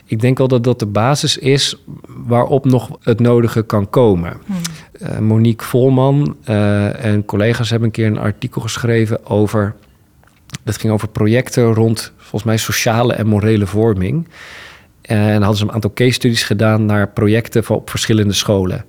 Ik 0.06 0.20
denk 0.20 0.38
wel 0.38 0.48
dat 0.48 0.64
dat 0.64 0.78
de 0.78 0.86
basis 0.86 1.38
is 1.38 1.76
waarop 2.06 2.64
nog 2.64 2.98
het 3.00 3.20
nodige 3.20 3.62
kan 3.62 3.90
komen. 3.90 4.36
Hmm. 4.46 4.56
Uh, 5.02 5.18
Monique 5.18 5.66
Volman 5.66 6.36
uh, 6.48 7.04
en 7.04 7.24
collega's 7.24 7.70
hebben 7.70 7.88
een 7.88 7.94
keer 7.94 8.06
een 8.06 8.18
artikel 8.18 8.60
geschreven 8.60 9.26
over. 9.26 9.74
Dat 10.62 10.76
ging 10.76 10.92
over 10.92 11.08
projecten 11.08 11.74
rond 11.74 12.12
volgens 12.16 12.44
mij 12.44 12.56
sociale 12.56 13.12
en 13.12 13.26
morele 13.26 13.66
vorming. 13.66 14.28
En 15.00 15.40
hadden 15.40 15.56
ze 15.56 15.64
een 15.64 15.72
aantal 15.72 15.92
case 15.94 16.12
studies 16.12 16.42
gedaan 16.42 16.86
naar 16.86 17.08
projecten 17.08 17.68
op 17.68 17.90
verschillende 17.90 18.32
scholen. 18.32 18.84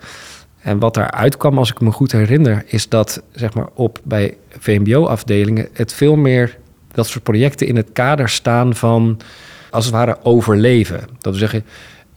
En 0.66 0.80
wat 0.80 0.94
daaruit 0.94 1.38
kwam, 1.38 1.58
als 1.58 1.72
ik 1.72 1.82
me 1.82 1.92
goed 1.92 2.12
herinner, 2.12 2.64
is 2.66 2.90
dat 2.90 3.24
zeg 3.32 3.54
maar, 3.54 3.68
op, 3.74 4.00
bij 4.04 4.38
VMBO-afdelingen 4.50 5.68
het 5.74 5.94
veel 5.94 6.16
meer 6.16 6.58
dat 6.92 7.08
soort 7.08 7.24
projecten 7.24 7.68
in 7.68 7.76
het 7.76 7.90
kader 7.94 8.30
staan 8.30 8.76
van 8.76 9.20
als 9.70 9.86
het 9.86 9.94
ware 9.94 10.18
overleven. 10.24 11.00
Dat 11.00 11.08
wil 11.22 11.34
zeggen, 11.34 11.66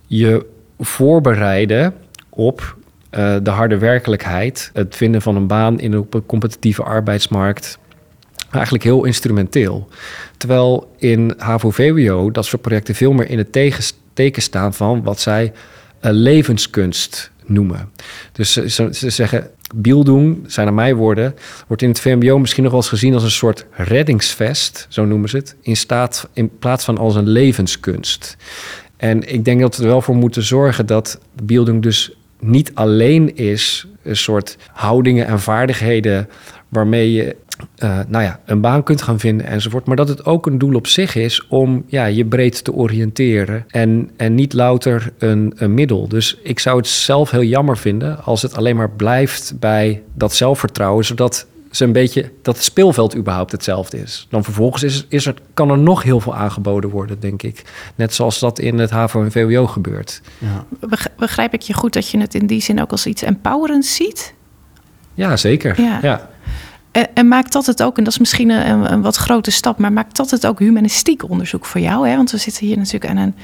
je 0.06 0.46
voorbereiden 0.78 1.94
op 2.28 2.76
uh, 3.10 3.36
de 3.42 3.50
harde 3.50 3.78
werkelijkheid, 3.78 4.70
het 4.72 4.96
vinden 4.96 5.22
van 5.22 5.36
een 5.36 5.46
baan 5.46 5.80
in 5.80 5.92
een 5.92 6.08
competitieve 6.26 6.82
arbeidsmarkt. 6.82 7.78
Eigenlijk 8.50 8.84
heel 8.84 9.04
instrumenteel. 9.04 9.88
Terwijl 10.36 10.94
in 10.98 11.34
HAVO-VWO 11.38 12.30
dat 12.30 12.46
soort 12.46 12.62
projecten 12.62 12.94
veel 12.94 13.12
meer 13.12 13.30
in 13.30 13.38
het 13.38 13.52
teken 14.12 14.42
staan 14.42 14.74
van 14.74 15.02
wat 15.02 15.20
zij 15.20 15.44
uh, 15.44 16.10
levenskunst 16.12 17.30
noemen. 17.48 17.90
Dus 18.32 18.52
ze, 18.52 18.88
ze 18.92 19.10
zeggen, 19.10 19.50
Bieldoen, 19.74 20.44
zijn 20.46 20.66
naar 20.66 20.74
mij 20.74 20.94
woorden, 20.94 21.34
wordt 21.66 21.82
in 21.82 21.88
het 21.88 22.00
VMBO 22.00 22.38
misschien 22.38 22.62
nog 22.62 22.72
wel 22.72 22.80
eens 22.80 22.90
gezien 22.90 23.14
als 23.14 23.22
een 23.22 23.30
soort 23.30 23.66
reddingsvest, 23.70 24.86
zo 24.88 25.04
noemen 25.04 25.28
ze 25.28 25.36
het, 25.36 25.56
in, 25.60 25.76
staat, 25.76 26.28
in 26.32 26.58
plaats 26.58 26.84
van 26.84 26.98
als 26.98 27.14
een 27.14 27.28
levenskunst. 27.28 28.36
En 28.96 29.32
ik 29.32 29.44
denk 29.44 29.60
dat 29.60 29.76
we 29.76 29.82
er 29.82 29.88
wel 29.88 30.02
voor 30.02 30.16
moeten 30.16 30.42
zorgen 30.42 30.86
dat 30.86 31.20
Bieldoen 31.42 31.80
dus 31.80 32.12
niet 32.40 32.70
alleen 32.74 33.36
is 33.36 33.86
een 34.02 34.16
soort 34.16 34.56
houdingen 34.72 35.26
en 35.26 35.40
vaardigheden 35.40 36.28
waarmee 36.68 37.12
je 37.12 37.36
uh, 37.78 37.98
nou 38.08 38.24
ja, 38.24 38.40
een 38.44 38.60
baan 38.60 38.82
kunt 38.82 39.02
gaan 39.02 39.18
vinden 39.18 39.46
enzovoort. 39.46 39.86
Maar 39.86 39.96
dat 39.96 40.08
het 40.08 40.24
ook 40.24 40.46
een 40.46 40.58
doel 40.58 40.74
op 40.74 40.86
zich 40.86 41.14
is 41.14 41.46
om 41.48 41.84
ja, 41.86 42.04
je 42.04 42.24
breed 42.24 42.64
te 42.64 42.72
oriënteren. 42.72 43.64
En, 43.68 44.10
en 44.16 44.34
niet 44.34 44.52
louter 44.52 45.12
een, 45.18 45.52
een 45.56 45.74
middel. 45.74 46.08
Dus 46.08 46.36
ik 46.42 46.58
zou 46.58 46.76
het 46.76 46.86
zelf 46.86 47.30
heel 47.30 47.42
jammer 47.42 47.76
vinden 47.76 48.24
als 48.24 48.42
het 48.42 48.56
alleen 48.56 48.76
maar 48.76 48.90
blijft 48.90 49.54
bij 49.58 50.02
dat 50.14 50.34
zelfvertrouwen. 50.34 51.04
Zodat 51.04 51.46
ze 51.70 51.84
een 51.84 51.92
beetje 51.92 52.30
dat 52.42 52.54
het 52.54 52.64
speelveld 52.64 53.16
überhaupt 53.16 53.52
hetzelfde 53.52 54.00
is. 54.00 54.26
Dan 54.30 54.44
vervolgens 54.44 54.82
is, 54.82 55.06
is 55.08 55.26
er, 55.26 55.34
kan 55.54 55.70
er 55.70 55.78
nog 55.78 56.02
heel 56.02 56.20
veel 56.20 56.34
aangeboden 56.34 56.90
worden, 56.90 57.20
denk 57.20 57.42
ik. 57.42 57.62
Net 57.94 58.14
zoals 58.14 58.38
dat 58.38 58.58
in 58.58 58.78
het 58.78 58.90
HAVO 58.90 59.22
en 59.22 59.32
VWO 59.32 59.66
gebeurt. 59.66 60.20
Ja. 60.38 60.64
Begrijp 61.16 61.54
ik 61.54 61.62
je 61.62 61.74
goed 61.74 61.92
dat 61.92 62.10
je 62.10 62.20
het 62.20 62.34
in 62.34 62.46
die 62.46 62.60
zin 62.60 62.80
ook 62.80 62.90
als 62.90 63.06
iets 63.06 63.22
empowerends 63.22 63.94
ziet? 63.94 64.34
Ja, 65.14 65.36
zeker. 65.36 65.80
ja. 65.80 66.28
En, 67.14 67.28
maakt 67.28 67.52
dat 67.52 67.66
het 67.66 67.82
ook, 67.82 67.98
en 67.98 68.04
dat 68.04 68.12
is 68.12 68.18
misschien 68.18 68.50
een, 68.50 68.92
een, 68.92 69.02
wat 69.02 69.16
grote 69.16 69.50
stap, 69.50 69.78
maar 69.78 69.92
maakt 69.92 70.16
dat 70.16 70.30
het 70.30 70.46
ook 70.46 70.58
humanistiek 70.58 71.28
onderzoek 71.30 71.64
voor 71.64 71.80
jou? 71.80 72.08
Hè? 72.08 72.16
Want 72.16 72.30
we 72.30 72.36
zitten 72.36 72.66
hier 72.66 72.76
natuurlijk 72.76 73.10
aan 73.10 73.16
een 73.16 73.34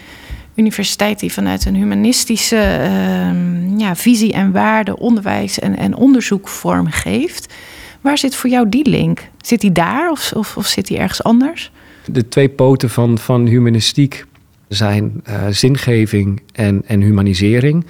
universiteit 0.55 1.21
die 1.21 1.33
vanuit 1.33 1.65
een 1.65 1.75
humanistische 1.75 2.57
ehm, 2.57 3.79
ja, 3.79 3.97
visie 3.97 4.33
en 4.33 4.53
waarde 4.53 4.99
onderwijs 4.99 5.59
en, 5.59 5.77
en 5.77 5.95
onderzoek 5.95 6.49
vormgeeft. 6.49 7.55
Waar 8.01 8.19
zit 8.19 8.35
voor 8.35 8.51
jou 8.51 8.69
die 8.69 8.89
link? 8.89 9.29
Zit 9.41 9.61
die 9.61 9.73
daar 9.73 10.11
of, 10.11 10.33
of, 10.33 10.57
of 10.57 10.67
zit 10.67 10.87
die 10.87 10.99
ergens 10.99 11.23
anders? 11.23 11.71
De 12.05 12.29
twee 12.29 12.49
poten 12.49 12.91
van, 12.91 13.19
van 13.19 13.47
humanistiek 13.47 14.25
zijn 14.69 15.23
uh, 15.29 15.47
zingeving 15.51 16.43
en, 16.53 16.83
en 16.87 17.01
humanisering. 17.01 17.87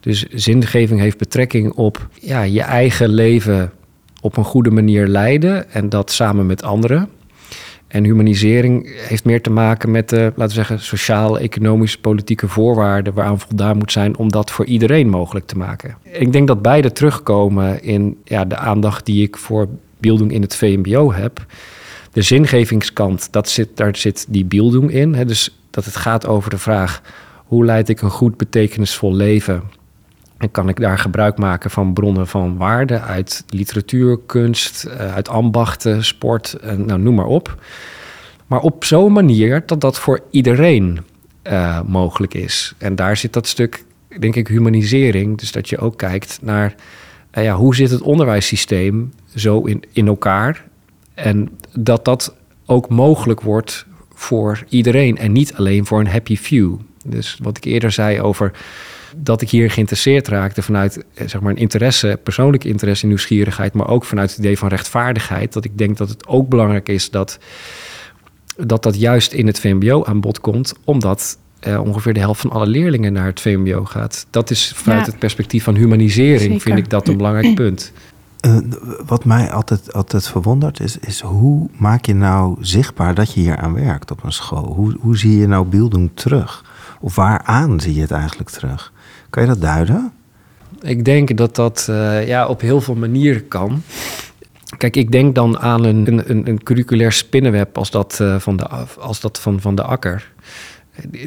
Dus 0.00 0.26
zingeving 0.28 1.00
heeft 1.00 1.18
betrekking 1.18 1.72
op 1.72 2.08
ja, 2.20 2.42
je 2.42 2.62
eigen 2.62 3.08
leven 3.08 3.72
op 4.20 4.36
een 4.36 4.44
goede 4.44 4.70
manier 4.70 5.06
leiden 5.06 5.70
en 5.70 5.88
dat 5.88 6.10
samen 6.10 6.46
met 6.46 6.62
anderen. 6.62 7.08
En 7.88 8.04
humanisering 8.04 8.90
heeft 9.08 9.24
meer 9.24 9.42
te 9.42 9.50
maken 9.50 9.90
met 9.90 10.08
de, 10.08 10.16
laten 10.16 10.46
we 10.46 10.52
zeggen, 10.52 10.80
sociaal, 10.80 11.38
economische, 11.38 12.00
politieke 12.00 12.48
voorwaarden 12.48 13.14
waaraan 13.14 13.40
voldaan 13.40 13.76
moet 13.76 13.92
zijn 13.92 14.16
om 14.16 14.30
dat 14.30 14.50
voor 14.50 14.64
iedereen 14.64 15.08
mogelijk 15.08 15.46
te 15.46 15.56
maken. 15.56 15.96
Ik 16.02 16.32
denk 16.32 16.46
dat 16.46 16.62
beide 16.62 16.92
terugkomen 16.92 17.82
in 17.82 18.16
ja, 18.24 18.44
de 18.44 18.56
aandacht 18.56 19.06
die 19.06 19.22
ik 19.22 19.36
voor 19.36 19.68
beelding 19.98 20.32
in 20.32 20.42
het 20.42 20.56
VMBO 20.56 21.12
heb. 21.12 21.46
De 22.12 22.22
zingevingskant, 22.22 23.32
dat 23.32 23.48
zit, 23.48 23.68
daar 23.74 23.96
zit 23.96 24.26
die 24.28 24.44
beelding 24.44 24.92
in. 24.92 25.14
Hè, 25.14 25.24
dus 25.24 25.58
dat 25.70 25.84
het 25.84 25.96
gaat 25.96 26.26
over 26.26 26.50
de 26.50 26.58
vraag: 26.58 27.02
hoe 27.44 27.64
leid 27.64 27.88
ik 27.88 28.00
een 28.00 28.10
goed, 28.10 28.36
betekenisvol 28.36 29.14
leven? 29.14 29.62
En 30.38 30.50
kan 30.50 30.68
ik 30.68 30.80
daar 30.80 30.98
gebruik 30.98 31.38
maken 31.38 31.70
van 31.70 31.92
bronnen 31.92 32.26
van 32.26 32.56
waarde 32.56 33.00
uit 33.00 33.44
literatuur, 33.48 34.18
kunst, 34.26 34.84
eh, 34.84 35.14
uit 35.14 35.28
ambachten, 35.28 36.04
sport, 36.04 36.56
nou, 36.76 37.00
noem 37.00 37.14
maar 37.14 37.26
op. 37.26 37.56
Maar 38.46 38.60
op 38.60 38.84
zo'n 38.84 39.12
manier 39.12 39.62
dat 39.66 39.80
dat 39.80 39.98
voor 39.98 40.20
iedereen 40.30 40.98
uh, 41.50 41.80
mogelijk 41.86 42.34
is. 42.34 42.74
En 42.78 42.94
daar 42.94 43.16
zit 43.16 43.32
dat 43.32 43.46
stuk, 43.46 43.84
denk 44.18 44.36
ik, 44.36 44.48
humanisering. 44.48 45.38
Dus 45.38 45.52
dat 45.52 45.68
je 45.68 45.78
ook 45.78 45.98
kijkt 45.98 46.38
naar 46.42 46.74
uh, 47.34 47.44
ja, 47.44 47.54
hoe 47.54 47.74
zit 47.74 47.90
het 47.90 48.00
onderwijssysteem 48.00 49.12
zo 49.34 49.60
in, 49.60 49.82
in 49.92 50.06
elkaar. 50.06 50.64
En 51.14 51.50
dat 51.72 52.04
dat 52.04 52.34
ook 52.66 52.88
mogelijk 52.88 53.40
wordt 53.40 53.86
voor 54.14 54.64
iedereen 54.68 55.18
en 55.18 55.32
niet 55.32 55.54
alleen 55.54 55.86
voor 55.86 56.00
een 56.00 56.08
happy 56.08 56.36
few. 56.36 56.76
Dus 57.04 57.38
wat 57.42 57.56
ik 57.56 57.64
eerder 57.64 57.92
zei 57.92 58.20
over 58.20 58.52
dat 59.16 59.42
ik 59.42 59.50
hier 59.50 59.70
geïnteresseerd 59.70 60.28
raakte 60.28 60.62
vanuit 60.62 61.04
eh, 61.14 61.28
zeg 61.28 61.40
maar 61.40 61.50
een 61.50 61.58
interesse, 61.58 62.18
persoonlijke 62.22 62.68
interesse 62.68 63.02
en 63.02 63.08
nieuwsgierigheid, 63.08 63.74
maar 63.74 63.88
ook 63.88 64.04
vanuit 64.04 64.30
het 64.30 64.38
idee 64.38 64.58
van 64.58 64.68
rechtvaardigheid. 64.68 65.52
Dat 65.52 65.64
ik 65.64 65.78
denk 65.78 65.96
dat 65.96 66.08
het 66.08 66.26
ook 66.26 66.48
belangrijk 66.48 66.88
is 66.88 67.10
dat 67.10 67.38
dat, 68.56 68.82
dat 68.82 69.00
juist 69.00 69.32
in 69.32 69.46
het 69.46 69.60
VMBO 69.60 70.04
aan 70.04 70.20
bod 70.20 70.40
komt, 70.40 70.74
omdat 70.84 71.38
eh, 71.60 71.80
ongeveer 71.80 72.14
de 72.14 72.20
helft 72.20 72.40
van 72.40 72.50
alle 72.50 72.66
leerlingen 72.66 73.12
naar 73.12 73.26
het 73.26 73.40
VMBO 73.40 73.84
gaat. 73.84 74.26
Dat 74.30 74.50
is 74.50 74.72
vanuit 74.74 75.06
het 75.06 75.18
perspectief 75.18 75.64
van 75.64 75.74
humanisering, 75.74 76.62
vind 76.62 76.78
ik 76.78 76.90
dat 76.90 77.08
een 77.08 77.16
belangrijk 77.16 77.54
punt. 77.54 77.92
Uh, 78.46 78.58
wat 79.06 79.24
mij 79.24 79.50
altijd, 79.50 79.92
altijd 79.92 80.28
verwondert 80.28 80.80
is, 80.80 80.98
is 80.98 81.20
hoe 81.20 81.68
maak 81.72 82.04
je 82.04 82.14
nou 82.14 82.56
zichtbaar 82.60 83.14
dat 83.14 83.32
je 83.32 83.40
hier 83.40 83.56
aan 83.56 83.74
werkt 83.74 84.10
op 84.10 84.24
een 84.24 84.32
school? 84.32 84.72
Hoe, 84.74 84.96
hoe 85.00 85.16
zie 85.16 85.38
je 85.38 85.46
nou 85.46 85.66
beelding 85.66 86.10
terug? 86.14 86.64
Of 87.00 87.14
waaraan 87.14 87.80
zie 87.80 87.94
je 87.94 88.00
het 88.00 88.10
eigenlijk 88.10 88.50
terug? 88.50 88.92
Kan 89.30 89.42
je 89.42 89.48
dat 89.48 89.60
duiden? 89.60 90.12
Ik 90.80 91.04
denk 91.04 91.36
dat 91.36 91.54
dat 91.56 91.86
uh, 91.90 92.26
ja, 92.26 92.46
op 92.46 92.60
heel 92.60 92.80
veel 92.80 92.94
manieren 92.94 93.48
kan. 93.48 93.82
Kijk, 94.76 94.96
ik 94.96 95.12
denk 95.12 95.34
dan 95.34 95.58
aan 95.58 95.84
een, 95.84 96.30
een, 96.30 96.48
een 96.48 96.62
curriculair 96.62 97.12
spinnenweb 97.12 97.78
als 97.78 97.90
dat, 97.90 98.18
uh, 98.22 98.38
van, 98.38 98.56
de, 98.56 98.66
als 98.98 99.20
dat 99.20 99.40
van, 99.40 99.60
van 99.60 99.74
de 99.74 99.82
akker. 99.82 100.32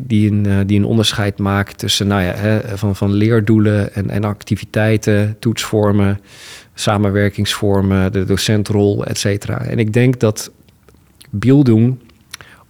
Die 0.04 0.32
een, 0.32 0.48
uh, 0.48 0.58
die 0.66 0.80
een 0.80 0.86
onderscheid 0.86 1.40
maakt 1.40 1.78
tussen 1.78 2.08
nou 2.08 2.22
ja, 2.22 2.34
hè, 2.34 2.78
van, 2.78 2.96
van 2.96 3.14
leerdoelen 3.14 3.94
en, 3.94 4.10
en 4.10 4.24
activiteiten, 4.24 5.36
toetsvormen, 5.40 6.20
samenwerkingsvormen, 6.74 8.12
de 8.12 8.26
docentrol, 8.26 9.06
et 9.06 9.18
cetera. 9.18 9.62
En 9.62 9.80
ik 9.80 9.94
denk 9.94 10.20
dat 10.20 10.52
Bieldoen 11.30 12.02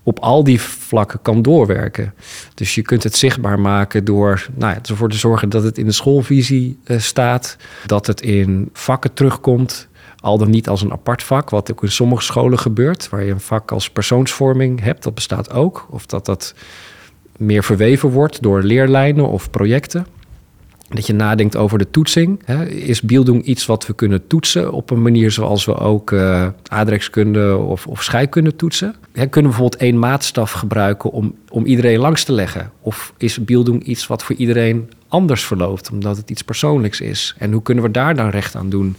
op 0.03 0.19
al 0.19 0.43
die 0.43 0.61
vlakken 0.61 1.21
kan 1.21 1.41
doorwerken. 1.41 2.13
Dus 2.53 2.75
je 2.75 2.81
kunt 2.81 3.03
het 3.03 3.15
zichtbaar 3.15 3.59
maken 3.59 4.05
door 4.05 4.47
nou 4.53 4.73
ja, 4.73 4.79
ervoor 4.83 5.09
te 5.09 5.17
zorgen 5.17 5.49
dat 5.49 5.63
het 5.63 5.77
in 5.77 5.85
de 5.85 5.91
schoolvisie 5.91 6.79
uh, 6.85 6.99
staat, 6.99 7.57
dat 7.85 8.07
het 8.07 8.21
in 8.21 8.69
vakken 8.73 9.13
terugkomt, 9.13 9.87
al 10.19 10.37
dan 10.37 10.49
niet 10.49 10.69
als 10.69 10.81
een 10.81 10.91
apart 10.91 11.23
vak, 11.23 11.49
wat 11.49 11.71
ook 11.71 11.83
in 11.83 11.91
sommige 11.91 12.23
scholen 12.23 12.59
gebeurt, 12.59 13.09
waar 13.09 13.23
je 13.23 13.31
een 13.31 13.39
vak 13.39 13.71
als 13.71 13.89
persoonsvorming 13.89 14.81
hebt, 14.81 15.03
dat 15.03 15.13
bestaat 15.13 15.51
ook. 15.51 15.87
Of 15.89 16.05
dat 16.05 16.25
dat 16.25 16.53
meer 17.37 17.63
verweven 17.63 18.09
wordt 18.09 18.41
door 18.41 18.63
leerlijnen 18.63 19.27
of 19.27 19.49
projecten. 19.49 20.05
Dat 20.93 21.07
je 21.07 21.13
nadenkt 21.13 21.55
over 21.55 21.77
de 21.77 21.89
toetsing. 21.89 22.41
Hè. 22.45 22.65
Is 22.65 23.01
bieldoen 23.01 23.49
iets 23.49 23.65
wat 23.65 23.87
we 23.87 23.93
kunnen 23.93 24.27
toetsen 24.27 24.71
op 24.71 24.89
een 24.89 25.01
manier 25.01 25.31
zoals 25.31 25.65
we 25.65 25.77
ook 25.77 26.11
uh, 26.11 26.47
aardrijkskunde 26.67 27.57
of, 27.57 27.87
of 27.87 28.03
scheikunde 28.03 28.55
toetsen? 28.55 28.95
Hè, 29.13 29.27
kunnen 29.27 29.51
we 29.51 29.57
bijvoorbeeld 29.57 29.81
één 29.81 29.99
maatstaf 29.99 30.51
gebruiken 30.51 31.11
om, 31.11 31.35
om 31.49 31.65
iedereen 31.65 31.99
langs 31.99 32.23
te 32.23 32.31
leggen? 32.31 32.71
Of 32.81 33.13
is 33.17 33.43
bieldoen 33.43 33.89
iets 33.91 34.07
wat 34.07 34.23
voor 34.23 34.35
iedereen 34.35 34.91
anders 35.07 35.43
verloopt, 35.43 35.91
omdat 35.91 36.17
het 36.17 36.29
iets 36.29 36.41
persoonlijks 36.41 37.01
is? 37.01 37.35
En 37.37 37.51
hoe 37.51 37.61
kunnen 37.61 37.83
we 37.83 37.91
daar 37.91 38.15
dan 38.15 38.29
recht 38.29 38.55
aan 38.55 38.69
doen? 38.69 38.95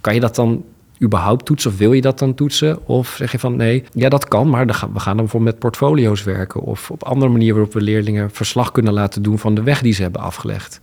Kan 0.00 0.14
je 0.14 0.20
dat 0.20 0.34
dan 0.34 0.64
überhaupt 1.02 1.44
toetsen 1.44 1.70
of 1.70 1.78
wil 1.78 1.92
je 1.92 2.00
dat 2.00 2.18
dan 2.18 2.34
toetsen? 2.34 2.86
Of 2.86 3.14
zeg 3.16 3.32
je 3.32 3.38
van 3.38 3.56
nee, 3.56 3.84
ja 3.92 4.08
dat 4.08 4.28
kan, 4.28 4.50
maar 4.50 4.66
we 4.66 4.72
gaan 4.74 4.92
dan 4.92 5.16
bijvoorbeeld 5.16 5.52
met 5.52 5.58
portfolio's 5.58 6.22
werken 6.22 6.60
of 6.60 6.90
op 6.90 7.04
andere 7.04 7.30
manier 7.30 7.52
waarop 7.52 7.72
we 7.72 7.80
leerlingen 7.80 8.30
verslag 8.30 8.72
kunnen 8.72 8.92
laten 8.92 9.22
doen 9.22 9.38
van 9.38 9.54
de 9.54 9.62
weg 9.62 9.80
die 9.80 9.92
ze 9.92 10.02
hebben 10.02 10.20
afgelegd. 10.20 10.80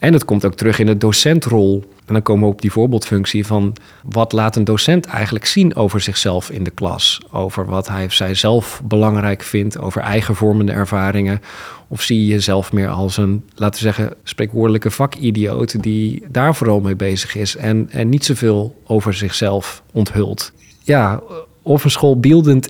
En 0.00 0.12
het 0.12 0.24
komt 0.24 0.44
ook 0.44 0.54
terug 0.54 0.78
in 0.78 0.86
de 0.86 0.96
docentrol. 0.96 1.84
En 2.06 2.12
dan 2.14 2.22
komen 2.22 2.44
we 2.44 2.52
op 2.52 2.60
die 2.60 2.72
voorbeeldfunctie 2.72 3.46
van 3.46 3.76
wat 4.02 4.32
laat 4.32 4.56
een 4.56 4.64
docent 4.64 5.06
eigenlijk 5.06 5.46
zien 5.46 5.76
over 5.76 6.00
zichzelf 6.00 6.50
in 6.50 6.64
de 6.64 6.70
klas? 6.70 7.20
Over 7.30 7.66
wat 7.66 7.88
hij 7.88 8.04
of 8.04 8.12
zij 8.12 8.34
zelf 8.34 8.82
belangrijk 8.84 9.42
vindt, 9.42 9.78
over 9.78 10.02
eigen 10.02 10.34
vormende 10.34 10.72
ervaringen. 10.72 11.40
Of 11.88 12.02
zie 12.02 12.20
je 12.20 12.26
jezelf 12.26 12.72
meer 12.72 12.88
als 12.88 13.16
een, 13.16 13.44
laten 13.54 13.82
we 13.82 13.92
zeggen, 13.92 14.14
spreekwoordelijke 14.22 14.90
vakidioot 14.90 15.82
die 15.82 16.22
daar 16.28 16.54
vooral 16.54 16.80
mee 16.80 16.96
bezig 16.96 17.34
is 17.34 17.56
en, 17.56 17.88
en 17.90 18.08
niet 18.08 18.24
zoveel 18.24 18.82
over 18.84 19.14
zichzelf 19.14 19.82
onthult? 19.92 20.52
Ja, 20.82 21.20
of 21.62 21.84
een 21.84 21.90
school 21.90 22.20
beeldend, 22.20 22.68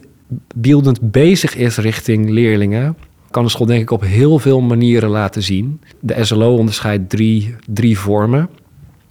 beeldend 0.54 1.10
bezig 1.10 1.56
is 1.56 1.76
richting 1.76 2.30
leerlingen 2.30 2.96
kan 3.30 3.44
de 3.44 3.50
school 3.50 3.66
denk 3.66 3.82
ik 3.82 3.90
op 3.90 4.02
heel 4.02 4.38
veel 4.38 4.60
manieren 4.60 5.08
laten 5.08 5.42
zien. 5.42 5.80
De 6.00 6.24
SLO 6.24 6.56
onderscheidt 6.56 7.10
drie, 7.10 7.56
drie 7.66 7.98
vormen, 7.98 8.48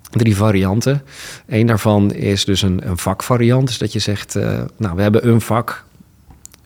drie 0.09 0.35
varianten. 0.35 1.03
Eén 1.47 1.65
daarvan 1.65 2.13
is 2.13 2.45
dus 2.45 2.61
een, 2.61 2.87
een 2.87 2.97
vakvariant. 2.97 3.67
Dus 3.67 3.77
dat 3.77 3.93
je 3.93 3.99
zegt, 3.99 4.35
uh, 4.35 4.61
nou, 4.77 4.95
we 4.95 5.01
hebben 5.01 5.27
een 5.27 5.41
vak. 5.41 5.87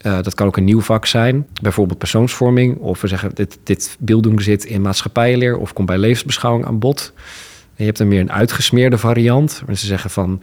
Uh, 0.02 0.22
dat 0.22 0.34
kan 0.34 0.48
ook 0.48 0.58
een 0.58 0.64
nieuw 0.64 0.82
vak 0.82 1.06
zijn, 1.06 1.48
bijvoorbeeld 1.62 2.00
persoonsvorming. 2.00 2.78
Of 2.78 3.02
we 3.02 3.08
zeggen, 3.08 3.32
dit, 3.34 3.60
dit 3.64 3.98
beelddoen 4.00 4.40
zit 4.40 4.66
in 4.66 4.82
maatschappijleer 4.82 5.58
of 5.58 5.74
komt 5.74 5.88
bij 5.88 5.98
levensbeschouwing 5.98 6.66
aan 6.66 6.80
bod. 6.80 7.14
En 7.16 7.74
je 7.76 7.86
hebt 7.86 8.00
een 8.00 8.08
meer 8.08 8.20
een 8.20 8.32
uitgesmeerde 8.32 8.98
variant. 8.98 9.64
Waar 9.66 9.76
ze 9.76 9.86
zeggen 9.86 10.10
van, 10.10 10.42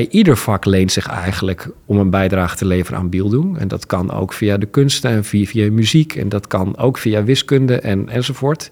Ieder 0.00 0.36
vak 0.36 0.64
leent 0.64 0.92
zich 0.92 1.06
eigenlijk 1.06 1.68
om 1.84 1.98
een 1.98 2.10
bijdrage 2.10 2.56
te 2.56 2.66
leveren 2.66 2.98
aan 2.98 3.08
bieldoen. 3.08 3.58
En 3.58 3.68
dat 3.68 3.86
kan 3.86 4.12
ook 4.12 4.32
via 4.32 4.56
de 4.56 4.66
kunsten 4.66 5.10
en 5.10 5.24
via, 5.24 5.46
via 5.46 5.70
muziek. 5.70 6.16
En 6.16 6.28
dat 6.28 6.46
kan 6.46 6.76
ook 6.76 6.98
via 6.98 7.24
wiskunde 7.24 7.78
en, 7.80 8.08
enzovoort. 8.08 8.70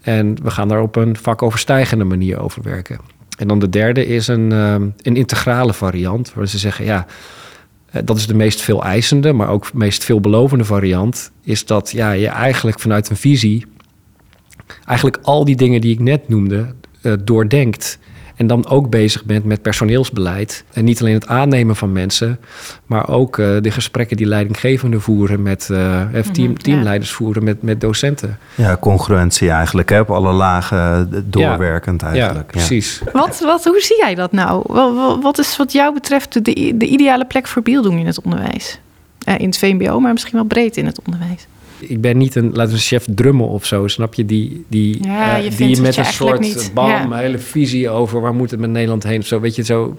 En 0.00 0.36
we 0.42 0.50
gaan 0.50 0.68
daar 0.68 0.82
op 0.82 0.96
een 0.96 1.16
vakoverstijgende 1.16 2.04
manier 2.04 2.38
over 2.38 2.62
werken. 2.62 2.98
En 3.38 3.48
dan 3.48 3.58
de 3.58 3.68
derde 3.68 4.06
is 4.06 4.28
een, 4.28 4.52
um, 4.52 4.94
een 5.02 5.16
integrale 5.16 5.74
variant, 5.74 6.34
waar 6.34 6.48
ze 6.48 6.58
zeggen, 6.58 6.84
ja, 6.84 7.06
eh, 7.90 8.02
dat 8.04 8.16
is 8.16 8.26
de 8.26 8.34
meest 8.34 8.60
veel 8.60 8.84
eisende, 8.84 9.32
maar 9.32 9.48
ook 9.48 9.72
meest 9.72 10.04
veelbelovende 10.04 10.64
variant, 10.64 11.30
is 11.42 11.66
dat 11.66 11.90
ja, 11.90 12.10
je 12.10 12.28
eigenlijk 12.28 12.80
vanuit 12.80 13.10
een 13.10 13.16
visie 13.16 13.66
eigenlijk 14.84 15.18
al 15.22 15.44
die 15.44 15.56
dingen 15.56 15.80
die 15.80 15.92
ik 15.92 16.00
net 16.00 16.28
noemde 16.28 16.74
uh, 17.02 17.12
doordenkt. 17.24 17.98
En 18.36 18.46
dan 18.46 18.68
ook 18.68 18.90
bezig 18.90 19.24
bent 19.24 19.44
met 19.44 19.62
personeelsbeleid. 19.62 20.64
En 20.72 20.84
niet 20.84 21.00
alleen 21.00 21.14
het 21.14 21.26
aannemen 21.26 21.76
van 21.76 21.92
mensen, 21.92 22.38
maar 22.86 23.08
ook 23.08 23.36
uh, 23.38 23.56
de 23.60 23.70
gesprekken 23.70 24.16
die 24.16 24.26
leidinggevenden 24.26 25.00
voeren 25.00 25.42
met 25.42 25.68
uh, 25.72 26.02
team, 26.32 26.58
teamleiders 26.58 27.10
voeren 27.10 27.44
met, 27.44 27.62
met 27.62 27.80
docenten. 27.80 28.38
Ja, 28.54 28.76
congruentie 28.76 29.50
eigenlijk, 29.50 29.88
hè, 29.88 30.00
op 30.00 30.10
alle 30.10 30.32
lagen 30.32 31.10
doorwerkend 31.30 32.02
eigenlijk. 32.02 32.54
Ja, 32.54 32.58
precies. 32.58 33.02
Wat, 33.12 33.40
wat, 33.40 33.64
hoe 33.64 33.80
zie 33.80 33.96
jij 33.96 34.14
dat 34.14 34.32
nou? 34.32 34.62
Wat 35.20 35.38
is 35.38 35.56
wat 35.56 35.72
jou 35.72 35.94
betreft 35.94 36.44
de, 36.44 36.74
de 36.76 36.86
ideale 36.86 37.24
plek 37.24 37.46
voor 37.46 37.62
beelddoen 37.62 37.98
in 37.98 38.06
het 38.06 38.20
onderwijs? 38.20 38.80
Uh, 39.28 39.38
in 39.38 39.46
het 39.46 39.58
VMBO, 39.58 40.00
maar 40.00 40.12
misschien 40.12 40.34
wel 40.34 40.44
breed 40.44 40.76
in 40.76 40.86
het 40.86 41.00
onderwijs 41.04 41.46
ik 41.78 42.00
ben 42.00 42.16
niet 42.16 42.34
een, 42.34 42.50
laten 42.52 42.74
we 42.74 42.80
chef 42.80 43.06
drummen 43.14 43.48
of 43.48 43.64
zo, 43.66 43.86
snap 43.88 44.14
je? 44.14 44.24
Die, 44.24 44.64
die, 44.68 45.04
ja, 45.04 45.36
je 45.36 45.50
uh, 45.50 45.56
die 45.56 45.80
met 45.80 45.96
een 45.96 46.04
soort 46.04 46.40
niet. 46.40 46.70
bam, 46.74 46.88
ja. 46.88 47.16
hele 47.16 47.38
visie 47.38 47.90
over 47.90 48.20
waar 48.20 48.34
moet 48.34 48.50
het 48.50 48.60
met 48.60 48.70
Nederland 48.70 49.02
heen 49.02 49.20
of 49.20 49.26
zo, 49.26 49.40
weet 49.40 49.54
je, 49.56 49.64
zo. 49.64 49.96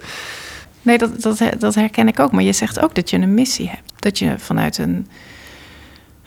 Nee, 0.82 0.98
dat, 0.98 1.22
dat, 1.22 1.42
dat 1.58 1.74
herken 1.74 2.08
ik 2.08 2.20
ook. 2.20 2.32
Maar 2.32 2.42
je 2.42 2.52
zegt 2.52 2.80
ook 2.80 2.94
dat 2.94 3.10
je 3.10 3.16
een 3.16 3.34
missie 3.34 3.68
hebt. 3.68 3.92
Dat 3.98 4.18
je 4.18 4.34
vanuit 4.38 4.78
een, 4.78 5.06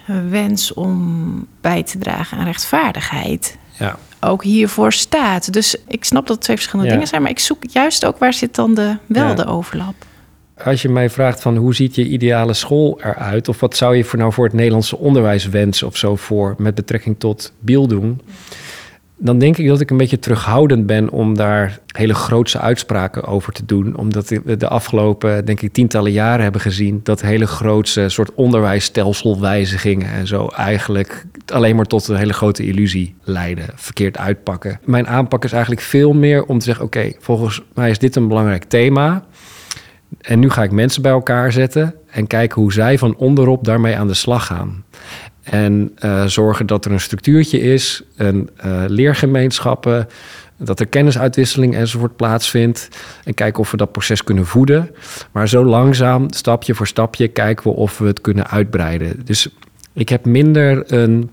een 0.07 0.29
wens 0.29 0.73
om 0.73 1.47
bij 1.61 1.83
te 1.83 1.97
dragen 1.97 2.37
aan 2.37 2.45
rechtvaardigheid. 2.45 3.57
Ja. 3.79 3.97
Ook 4.19 4.43
hiervoor 4.43 4.93
staat. 4.93 5.53
Dus 5.53 5.75
ik 5.87 6.03
snap 6.03 6.27
dat 6.27 6.35
het 6.35 6.45
twee 6.45 6.57
verschillende 6.57 6.91
dingen 6.91 7.07
zijn. 7.07 7.21
Maar 7.21 7.31
ik 7.31 7.39
zoek 7.39 7.63
juist 7.69 8.05
ook 8.05 8.17
waar 8.17 8.33
zit 8.33 8.55
dan 8.55 8.73
de, 8.73 8.97
wel 9.07 9.35
de 9.35 9.45
overlap 9.45 9.95
als 10.65 10.81
je 10.81 10.89
mij 10.89 11.09
vraagt 11.09 11.41
van 11.41 11.57
hoe 11.57 11.75
ziet 11.75 11.95
je 11.95 12.07
ideale 12.07 12.53
school 12.53 12.99
eruit, 13.03 13.47
of 13.47 13.59
wat 13.59 13.77
zou 13.77 13.95
je 13.95 14.03
voor 14.03 14.19
nou 14.19 14.33
voor 14.33 14.45
het 14.45 14.53
Nederlandse 14.53 14.97
onderwijs 14.97 15.49
wensen 15.49 15.87
of 15.87 15.97
zo 15.97 16.15
voor 16.15 16.55
met 16.57 16.75
betrekking 16.75 17.15
tot 17.19 17.53
bieldoen, 17.59 18.21
dan 19.23 19.39
denk 19.39 19.57
ik 19.57 19.67
dat 19.67 19.81
ik 19.81 19.89
een 19.89 19.97
beetje 19.97 20.19
terughoudend 20.19 20.85
ben 20.85 21.09
om 21.09 21.35
daar 21.35 21.79
hele 21.95 22.13
grootse 22.13 22.59
uitspraken 22.59 23.23
over 23.23 23.53
te 23.53 23.65
doen. 23.65 23.97
Omdat 23.97 24.29
we 24.29 24.57
de 24.57 24.67
afgelopen, 24.67 25.45
denk 25.45 25.61
ik, 25.61 25.73
tientallen 25.73 26.11
jaren 26.11 26.43
hebben 26.43 26.61
gezien 26.61 26.99
dat 27.03 27.21
hele 27.21 27.47
grootse 27.47 28.09
soort 28.09 28.33
onderwijsstelselwijzigingen 28.33 30.09
en 30.11 30.27
zo 30.27 30.47
eigenlijk 30.47 31.25
alleen 31.45 31.75
maar 31.75 31.85
tot 31.85 32.07
een 32.07 32.15
hele 32.15 32.33
grote 32.33 32.65
illusie 32.65 33.15
leiden, 33.23 33.65
verkeerd 33.75 34.17
uitpakken. 34.17 34.79
Mijn 34.85 35.07
aanpak 35.07 35.43
is 35.43 35.51
eigenlijk 35.51 35.81
veel 35.81 36.13
meer 36.13 36.45
om 36.45 36.59
te 36.59 36.65
zeggen: 36.65 36.85
oké, 36.85 37.11
volgens 37.19 37.61
mij 37.73 37.89
is 37.89 37.99
dit 37.99 38.15
een 38.15 38.27
belangrijk 38.27 38.63
thema. 38.63 39.23
En 40.19 40.39
nu 40.39 40.49
ga 40.49 40.63
ik 40.63 40.71
mensen 40.71 41.01
bij 41.01 41.11
elkaar 41.11 41.51
zetten 41.51 41.95
en 42.09 42.27
kijken 42.27 42.61
hoe 42.61 42.73
zij 42.73 42.97
van 42.97 43.15
onderop 43.15 43.65
daarmee 43.65 43.97
aan 43.97 44.07
de 44.07 44.13
slag 44.13 44.45
gaan. 44.45 44.83
En 45.43 45.95
uh, 46.05 46.25
zorgen 46.25 46.65
dat 46.65 46.85
er 46.85 46.91
een 46.91 46.99
structuurtje 46.99 47.59
is, 47.59 48.03
een 48.15 48.49
uh, 48.65 48.83
leergemeenschappen, 48.87 50.07
dat 50.57 50.79
er 50.79 50.87
kennisuitwisseling 50.87 51.75
enzovoort 51.75 52.15
plaatsvindt. 52.15 52.87
En 53.23 53.33
kijken 53.33 53.59
of 53.59 53.71
we 53.71 53.77
dat 53.77 53.91
proces 53.91 54.23
kunnen 54.23 54.45
voeden. 54.45 54.95
Maar 55.31 55.49
zo 55.49 55.65
langzaam, 55.65 56.25
stapje 56.33 56.75
voor 56.75 56.87
stapje, 56.87 57.27
kijken 57.27 57.63
we 57.63 57.77
of 57.77 57.97
we 57.97 58.07
het 58.07 58.21
kunnen 58.21 58.47
uitbreiden. 58.47 59.21
Dus 59.25 59.49
ik 59.93 60.09
heb 60.09 60.25
minder 60.25 60.93
een 60.93 61.29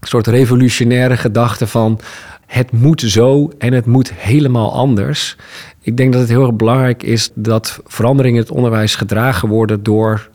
soort 0.00 0.26
revolutionaire 0.26 1.16
gedachte 1.16 1.66
van 1.66 2.00
het 2.46 2.72
moet 2.72 3.00
zo 3.00 3.50
en 3.58 3.72
het 3.72 3.86
moet 3.86 4.12
helemaal 4.12 4.72
anders. 4.72 5.36
Ik 5.80 5.96
denk 5.96 6.12
dat 6.12 6.20
het 6.20 6.30
heel 6.30 6.42
erg 6.46 6.54
belangrijk 6.54 7.02
is 7.02 7.30
dat 7.34 7.80
veranderingen 7.86 8.38
in 8.38 8.46
het 8.46 8.56
onderwijs 8.56 8.94
gedragen 8.94 9.48
worden 9.48 9.82
door 9.82 10.28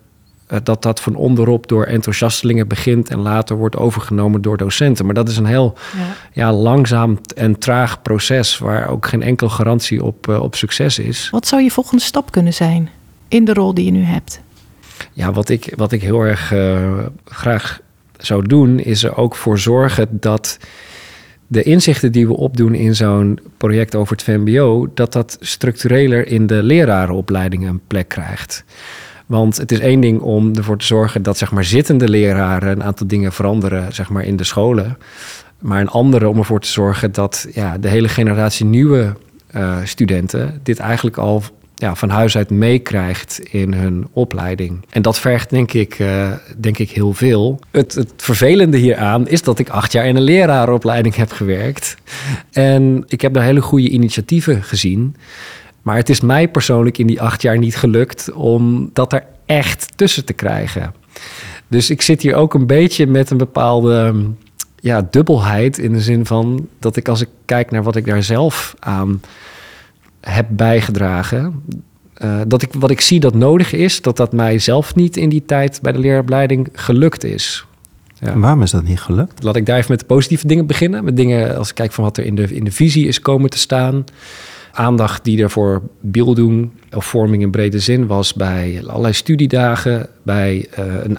eh, 0.51 0.59
dat 0.63 0.81
dat 0.81 0.99
van 0.99 1.15
onderop 1.15 1.67
door 1.67 1.85
enthousiastelingen 1.85 2.67
begint 2.67 3.09
en 3.09 3.19
later 3.19 3.55
wordt 3.55 3.77
overgenomen 3.77 4.41
door 4.41 4.57
docenten. 4.57 5.05
Maar 5.05 5.13
dat 5.13 5.29
is 5.29 5.37
een 5.37 5.45
heel 5.45 5.77
ja. 5.97 6.13
ja 6.33 6.53
langzaam 6.53 7.19
en 7.35 7.59
traag 7.59 8.01
proces 8.01 8.57
waar 8.57 8.89
ook 8.89 9.07
geen 9.07 9.23
enkele 9.23 9.49
garantie 9.49 10.03
op, 10.03 10.27
uh, 10.27 10.41
op 10.41 10.55
succes 10.55 10.99
is. 10.99 11.29
Wat 11.29 11.47
zou 11.47 11.61
je 11.61 11.71
volgende 11.71 12.03
stap 12.03 12.31
kunnen 12.31 12.53
zijn 12.53 12.89
in 13.27 13.45
de 13.45 13.53
rol 13.53 13.73
die 13.73 13.85
je 13.85 13.91
nu 13.91 14.03
hebt? 14.03 14.41
Ja, 15.13 15.31
wat 15.31 15.49
ik, 15.49 15.73
wat 15.75 15.91
ik 15.91 16.01
heel 16.01 16.21
erg 16.21 16.51
uh, 16.51 16.99
graag 17.25 17.79
zou 18.17 18.47
doen, 18.47 18.79
is 18.79 19.03
er 19.03 19.17
ook 19.17 19.35
voor 19.35 19.59
zorgen 19.59 20.07
dat 20.11 20.57
de 21.51 21.63
inzichten 21.63 22.11
die 22.11 22.27
we 22.27 22.37
opdoen 22.37 22.75
in 22.75 22.95
zo'n 22.95 23.39
project 23.57 23.95
over 23.95 24.15
het 24.15 24.23
VMBO, 24.23 24.87
dat 24.93 25.13
dat 25.13 25.37
structureler 25.39 26.27
in 26.27 26.47
de 26.47 26.63
lerarenopleidingen 26.63 27.69
een 27.69 27.81
plek 27.87 28.07
krijgt. 28.07 28.63
Want 29.25 29.57
het 29.57 29.71
is 29.71 29.79
één 29.79 29.99
ding 29.99 30.19
om 30.19 30.55
ervoor 30.55 30.77
te 30.77 30.85
zorgen 30.85 31.23
dat 31.23 31.37
zeg 31.37 31.51
maar, 31.51 31.63
zittende 31.63 32.09
leraren 32.09 32.71
een 32.71 32.83
aantal 32.83 33.07
dingen 33.07 33.31
veranderen 33.31 33.93
zeg 33.93 34.09
maar, 34.09 34.23
in 34.23 34.35
de 34.35 34.43
scholen. 34.43 34.97
Maar 35.59 35.81
een 35.81 35.87
andere 35.87 36.29
om 36.29 36.37
ervoor 36.37 36.59
te 36.59 36.67
zorgen 36.67 37.11
dat 37.11 37.47
ja, 37.53 37.77
de 37.77 37.89
hele 37.89 38.09
generatie 38.09 38.65
nieuwe 38.65 39.15
uh, 39.55 39.77
studenten 39.83 40.59
dit 40.63 40.79
eigenlijk 40.79 41.17
al 41.17 41.43
ja, 41.81 41.95
van 41.95 42.09
huis 42.09 42.37
uit 42.37 42.49
meekrijgt 42.49 43.39
in 43.39 43.73
hun 43.73 44.07
opleiding. 44.13 44.85
En 44.89 45.01
dat 45.01 45.19
vergt 45.19 45.49
denk 45.49 45.73
ik, 45.73 45.99
uh, 45.99 46.31
denk 46.57 46.77
ik 46.77 46.91
heel 46.91 47.13
veel. 47.13 47.59
Het, 47.71 47.93
het 47.93 48.13
vervelende 48.17 48.77
hieraan 48.77 49.27
is 49.27 49.41
dat 49.41 49.59
ik 49.59 49.69
acht 49.69 49.91
jaar 49.91 50.05
in 50.05 50.15
een 50.15 50.21
lerarenopleiding 50.21 51.15
heb 51.15 51.31
gewerkt. 51.31 51.95
En 52.51 53.03
ik 53.07 53.21
heb 53.21 53.33
daar 53.33 53.43
hele 53.43 53.61
goede 53.61 53.89
initiatieven 53.89 54.63
gezien. 54.63 55.15
Maar 55.81 55.95
het 55.95 56.09
is 56.09 56.21
mij 56.21 56.47
persoonlijk 56.47 56.97
in 56.97 57.07
die 57.07 57.21
acht 57.21 57.41
jaar 57.41 57.57
niet 57.57 57.75
gelukt 57.75 58.31
om 58.31 58.89
dat 58.93 59.13
er 59.13 59.23
echt 59.45 59.87
tussen 59.95 60.25
te 60.25 60.33
krijgen. 60.33 60.93
Dus 61.67 61.89
ik 61.89 62.01
zit 62.01 62.21
hier 62.21 62.35
ook 62.35 62.53
een 62.53 62.67
beetje 62.67 63.07
met 63.07 63.29
een 63.29 63.37
bepaalde 63.37 64.25
ja, 64.79 65.07
dubbelheid. 65.11 65.77
In 65.77 65.93
de 65.93 66.01
zin 66.01 66.25
van 66.25 66.67
dat 66.79 66.95
ik 66.95 67.07
als 67.07 67.21
ik 67.21 67.29
kijk 67.45 67.71
naar 67.71 67.83
wat 67.83 67.95
ik 67.95 68.05
daar 68.05 68.23
zelf 68.23 68.75
aan 68.79 69.21
heb 70.21 70.47
bijgedragen. 70.49 71.63
Uh, 72.23 72.41
dat 72.47 72.61
ik, 72.61 72.73
wat 72.73 72.91
ik 72.91 73.01
zie 73.01 73.19
dat 73.19 73.33
nodig 73.33 73.73
is, 73.73 74.01
dat 74.01 74.17
dat 74.17 74.33
mij 74.33 74.59
zelf 74.59 74.95
niet 74.95 75.17
in 75.17 75.29
die 75.29 75.45
tijd 75.45 75.79
bij 75.81 75.91
de 75.91 75.99
leeropleiding 75.99 76.67
gelukt 76.73 77.23
is. 77.23 77.65
En 78.19 78.39
waarom 78.39 78.61
is 78.61 78.71
dat 78.71 78.83
niet 78.83 78.99
gelukt? 78.99 79.43
Laat 79.43 79.55
ik 79.55 79.65
daar 79.65 79.77
even 79.77 79.91
met 79.91 79.99
de 79.99 80.05
positieve 80.05 80.47
dingen 80.47 80.65
beginnen. 80.65 81.03
Met 81.03 81.17
dingen 81.17 81.57
als 81.57 81.69
ik 81.69 81.75
kijk 81.75 81.91
van 81.91 82.03
wat 82.03 82.17
er 82.17 82.25
in 82.25 82.35
de, 82.35 82.55
in 82.55 82.63
de 82.63 82.71
visie 82.71 83.07
is 83.07 83.21
komen 83.21 83.49
te 83.49 83.57
staan. 83.57 84.03
Aandacht 84.71 85.23
die 85.23 85.41
er 85.41 85.49
voor 85.49 85.81
beelding 86.01 86.69
of 86.91 87.05
vorming 87.05 87.43
in 87.43 87.51
brede 87.51 87.79
zin 87.79 88.07
was 88.07 88.33
bij 88.33 88.81
allerlei 88.87 89.13
studiedagen, 89.13 90.07
bij 90.23 90.67
uh, 90.79 90.85
een, 91.03 91.17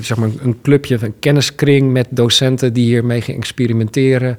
zeg 0.00 0.16
maar 0.16 0.28
een 0.42 0.60
clubje, 0.62 0.98
een 1.00 1.18
kenniskring 1.18 1.92
met 1.92 2.06
docenten 2.10 2.72
die 2.72 2.84
hiermee 2.84 3.20
gingen 3.20 3.40
experimenteren 3.40 4.38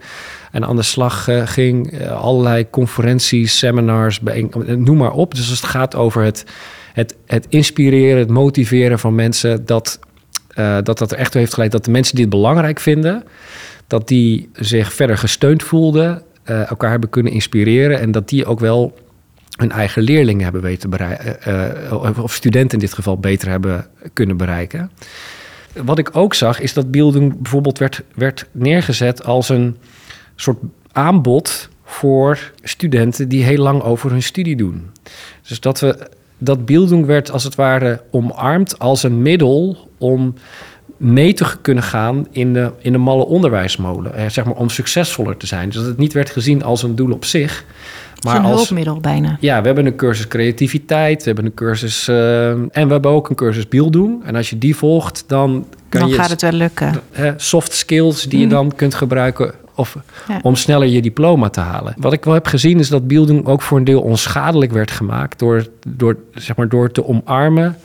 en 0.52 0.66
aan 0.66 0.76
de 0.76 0.82
slag 0.82 1.28
uh, 1.28 1.48
ging. 1.48 1.94
Uh, 1.94 2.22
allerlei 2.22 2.70
conferenties, 2.70 3.58
seminars, 3.58 4.20
noem 4.66 4.98
maar 4.98 5.12
op. 5.12 5.36
Dus 5.36 5.50
als 5.50 5.62
het 5.62 5.70
gaat 5.70 5.96
over 5.96 6.24
het, 6.24 6.44
het, 6.94 7.16
het 7.26 7.46
inspireren, 7.50 8.20
het 8.20 8.30
motiveren 8.30 9.00
van 9.00 9.16
mensen, 9.16 9.66
dat, 9.66 10.00
dat 10.84 10.98
dat 10.98 11.12
er 11.12 11.18
echt 11.18 11.34
heeft 11.34 11.54
geleid 11.54 11.72
dat 11.72 11.86
de 11.86 11.92
mensen 11.92 12.16
die 12.16 12.26
het 12.26 12.34
belangrijk 12.34 12.80
vinden, 12.80 13.24
dat 13.88 14.08
die 14.08 14.50
zich 14.54 14.94
verder 14.94 15.18
gesteund 15.18 15.64
voelden, 15.64 16.22
elkaar 16.44 16.92
hebben 16.92 17.10
kunnen 17.10 17.32
inspireren 17.32 18.00
en 18.00 18.12
dat 18.12 18.30
die 18.30 18.46
ook 18.46 18.60
wel 18.60 18.98
hun 19.58 19.72
eigen 19.72 20.02
leerlingen 20.02 20.44
hebben 20.44 20.62
weten 20.62 20.90
bereiken, 20.90 22.24
of 22.24 22.34
studenten 22.34 22.80
in 22.80 22.86
dit 22.86 22.94
geval 22.94 23.18
beter 23.18 23.50
hebben 23.50 23.88
kunnen 24.14 24.38
bereiken. 24.38 24.92
Wat 25.84 25.98
ik 25.98 26.16
ook 26.16 26.34
zag, 26.34 26.60
is 26.60 26.74
dat 26.74 26.92
beelding 26.92 27.42
bijvoorbeeld 27.42 27.78
werd, 27.78 28.04
werd 28.16 28.46
neergezet 28.52 29.24
als 29.24 29.50
een 29.50 29.78
soort 30.42 30.58
aanbod 30.92 31.70
voor 31.84 32.52
studenten 32.64 33.30
die 33.30 33.44
heel 33.44 33.58
lang 33.64 33.82
over 33.82 34.12
hun 34.12 34.24
studie 34.24 34.56
doen. 34.56 34.90
Dus 35.48 35.60
dat 35.60 35.80
we 35.80 36.10
dat 36.38 36.66
beelding 36.66 37.06
werd 37.06 37.32
als 37.32 37.44
het 37.44 37.56
ware 37.56 38.02
omarmd 38.12 38.80
als 38.80 39.04
een 39.04 39.22
middel 39.22 39.88
om 39.98 40.34
mee 40.98 41.34
te 41.34 41.46
kunnen 41.62 41.84
gaan 41.84 42.28
in 42.32 42.54
de, 42.54 42.72
in 42.80 42.92
de 42.92 42.98
malle 42.98 43.26
onderwijsmolen. 43.26 44.32
zeg 44.32 44.46
maar 44.46 44.56
om 44.56 44.70
succesvoller 44.70 45.38
te 45.38 45.48
zijn. 45.48 45.66
Dus 45.66 45.78
dat 45.78 45.86
het 45.86 45.98
niet 45.98 46.14
werd 46.14 46.30
gezien 46.30 46.64
als 46.64 46.84
een 46.84 46.96
doel 46.96 47.12
op 47.12 47.26
zich, 47.26 47.66
maar 48.24 48.36
een 48.36 48.44
als, 48.44 48.56
hulpmiddel 48.56 49.00
bijna. 49.00 49.38
Ja, 49.40 49.60
we 49.60 49.66
hebben 49.66 49.86
een 49.86 49.96
cursus 49.96 50.28
creativiteit, 50.28 51.18
we 51.20 51.26
hebben 51.26 51.46
een 51.46 51.54
cursus... 51.54 52.08
Uh, 52.08 52.50
en 52.50 52.70
we 52.72 52.92
hebben 52.92 53.12
ook 53.12 53.30
een 53.30 53.36
cursus 53.36 53.66
doen. 53.70 54.22
En 54.26 54.36
als 54.36 54.50
je 54.50 54.58
die 54.58 54.76
volgt, 54.76 55.24
dan 55.28 55.66
kan 55.90 56.00
dan 56.02 56.10
je... 56.10 56.16
Dan 56.16 56.24
gaat 56.24 56.32
het 56.32 56.42
wel 56.42 56.52
lukken. 56.52 57.02
Soft 57.38 57.74
skills 57.74 58.24
die 58.24 58.40
je 58.40 58.46
mhm. 58.46 58.56
dan 58.56 58.76
kunt 58.76 58.94
gebruiken... 58.94 59.54
Of 59.80 59.98
om 60.42 60.56
sneller 60.56 60.88
je 60.88 61.02
diploma 61.02 61.50
te 61.50 61.60
halen. 61.60 61.94
Wat 61.98 62.14
ik 62.14 62.24
wel 62.24 62.34
heb 62.34 62.48
gezien 62.48 62.80
is 62.80 62.90
dat 62.90 63.08
beelding 63.08 63.46
ook 63.46 63.62
voor 63.62 63.78
een 63.78 63.84
deel 63.84 64.02
onschadelijk 64.02 64.72
werd 64.72 64.92
gemaakt... 64.92 65.40
door, 65.40 65.68
door, 65.88 66.18
zeg 66.34 66.56
maar, 66.56 66.70
door 66.70 66.92
te 66.92 67.06
omarmen... 67.06 67.78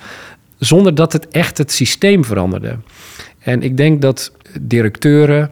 zonder 0.58 0.94
dat 0.94 1.12
het 1.12 1.28
echt 1.28 1.58
het 1.58 1.72
systeem 1.72 2.24
veranderde. 2.24 2.76
En 3.38 3.62
ik 3.62 3.76
denk 3.76 4.02
dat 4.02 4.32
directeuren 4.60 5.50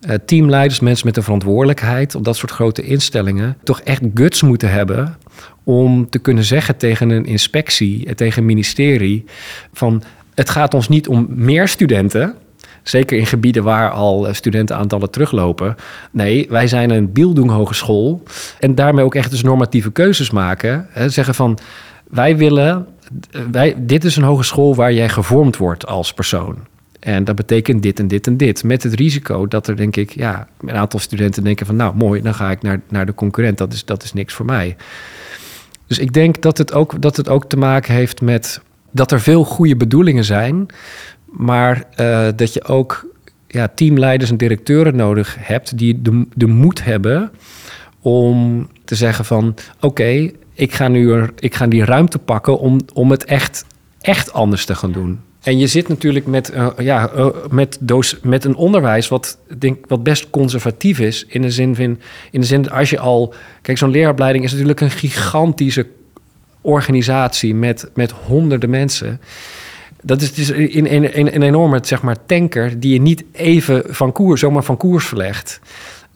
uh, 0.00 0.14
teamleiders, 0.26 0.80
mensen 0.80 1.06
met 1.06 1.16
een 1.16 1.22
verantwoordelijkheid 1.22 2.14
op 2.14 2.24
dat 2.24 2.36
soort 2.36 2.52
grote 2.52 2.82
instellingen, 2.82 3.56
toch 3.62 3.80
echt 3.80 4.02
guts 4.14 4.42
moeten 4.42 4.70
hebben 4.70 5.16
om 5.64 6.10
te 6.10 6.18
kunnen 6.18 6.44
zeggen 6.44 6.76
tegen 6.76 7.10
een 7.10 7.26
inspectie, 7.26 8.06
eh, 8.06 8.14
tegen 8.14 8.38
een 8.38 8.46
ministerie, 8.46 9.24
van 9.72 10.02
het 10.34 10.50
gaat 10.50 10.74
ons 10.74 10.88
niet 10.88 11.08
om 11.08 11.26
meer 11.30 11.68
studenten. 11.68 12.34
Zeker 12.88 13.18
in 13.18 13.26
gebieden 13.26 13.62
waar 13.62 13.90
al 13.90 14.28
eh, 14.28 14.34
studentenaantallen 14.34 15.10
teruglopen. 15.10 15.76
Nee, 16.10 16.46
wij 16.50 16.66
zijn 16.66 16.90
een 16.90 17.12
Bildung 17.12 17.50
Hogeschool. 17.50 18.22
En 18.58 18.74
daarmee 18.74 19.04
ook 19.04 19.14
echt 19.14 19.30
dus 19.30 19.42
normatieve 19.42 19.92
keuzes 19.92 20.30
maken. 20.30 20.86
Hè, 20.90 21.08
zeggen 21.08 21.34
van, 21.34 21.58
wij 22.10 22.36
willen... 22.36 22.86
Wij, 23.50 23.74
dit 23.78 24.04
is 24.04 24.16
een 24.16 24.22
hogeschool 24.22 24.74
waar 24.74 24.92
jij 24.92 25.08
gevormd 25.08 25.56
wordt 25.56 25.86
als 25.86 26.12
persoon. 26.12 26.56
En 27.00 27.24
dat 27.24 27.36
betekent 27.36 27.82
dit 27.82 27.98
en 27.98 28.08
dit 28.08 28.26
en 28.26 28.36
dit. 28.36 28.64
Met 28.64 28.82
het 28.82 28.94
risico 28.94 29.46
dat 29.46 29.66
er, 29.66 29.76
denk 29.76 29.96
ik, 29.96 30.10
ja, 30.14 30.46
een 30.60 30.76
aantal 30.76 31.00
studenten 31.00 31.44
denken 31.44 31.66
van, 31.66 31.76
nou 31.76 31.94
mooi, 31.96 32.22
dan 32.22 32.34
ga 32.34 32.50
ik 32.50 32.62
naar, 32.62 32.80
naar 32.88 33.06
de 33.06 33.14
concurrent. 33.14 33.58
Dat 33.58 33.72
is, 33.72 33.84
dat 33.84 34.02
is 34.02 34.12
niks 34.12 34.34
voor 34.34 34.46
mij. 34.46 34.76
Dus 35.86 35.98
ik 35.98 36.12
denk 36.12 36.42
dat 36.42 36.58
het, 36.58 36.72
ook, 36.72 37.02
dat 37.02 37.16
het 37.16 37.28
ook 37.28 37.48
te 37.48 37.56
maken 37.56 37.94
heeft 37.94 38.20
met 38.20 38.60
dat 38.90 39.12
er 39.12 39.20
veel 39.20 39.44
goede 39.44 39.76
bedoelingen 39.76 40.24
zijn, 40.24 40.66
maar 41.38 41.84
uh, 42.00 42.28
dat 42.36 42.52
je 42.52 42.64
ook 42.64 43.06
ja, 43.46 43.68
teamleiders 43.74 44.30
en 44.30 44.36
directeuren 44.36 44.96
nodig 44.96 45.36
hebt 45.38 45.78
die 45.78 46.02
de, 46.02 46.26
de 46.34 46.46
moed 46.46 46.84
hebben 46.84 47.30
om 48.00 48.68
te 48.84 48.94
zeggen 48.94 49.24
van, 49.24 49.54
oké, 49.80 50.30
ik 50.52 50.74
ga 50.74 50.88
nu 50.88 51.28
ik 51.38 51.54
ga 51.54 51.66
die 51.66 51.84
ruimte 51.84 52.18
pakken 52.18 52.58
om, 52.58 52.80
om 52.92 53.10
het 53.10 53.24
echt, 53.24 53.64
echt 54.00 54.32
anders 54.32 54.64
te 54.64 54.74
gaan 54.74 54.92
doen. 54.92 55.20
En 55.42 55.58
je 55.58 55.66
zit 55.66 55.88
natuurlijk 55.88 56.26
met, 56.26 56.52
uh, 56.54 56.68
ja, 56.78 57.10
uh, 57.16 57.26
met, 57.50 57.78
doos, 57.80 58.18
met 58.22 58.44
een 58.44 58.54
onderwijs 58.54 59.08
wat, 59.08 59.38
denk, 59.58 59.86
wat 59.86 60.02
best 60.02 60.30
conservatief 60.30 60.98
is. 60.98 61.24
In 61.28 61.42
de 61.42 61.50
zin 61.50 61.74
van, 61.74 61.98
in 62.30 62.40
de 62.40 62.46
zin 62.46 62.70
als 62.70 62.90
je 62.90 62.98
al. 62.98 63.34
Kijk, 63.62 63.78
zo'n 63.78 63.90
leraaropleiding 63.90 64.44
is 64.44 64.52
natuurlijk 64.52 64.80
een 64.80 64.90
gigantische 64.90 65.86
organisatie 66.60 67.54
met, 67.54 67.90
met 67.94 68.10
honderden 68.10 68.70
mensen. 68.70 69.20
Dat 70.02 70.22
is 70.22 70.34
dus 70.34 70.48
een, 70.48 71.18
een, 71.18 71.42
enorme 71.42 71.78
zeg 71.82 72.02
maar, 72.02 72.26
tanker 72.26 72.80
die 72.80 72.92
je 72.92 73.00
niet 73.00 73.24
even 73.32 73.82
van 73.86 74.12
koers, 74.12 74.40
zomaar 74.40 74.62
van 74.62 74.76
koers 74.76 75.06
verlegt. 75.06 75.60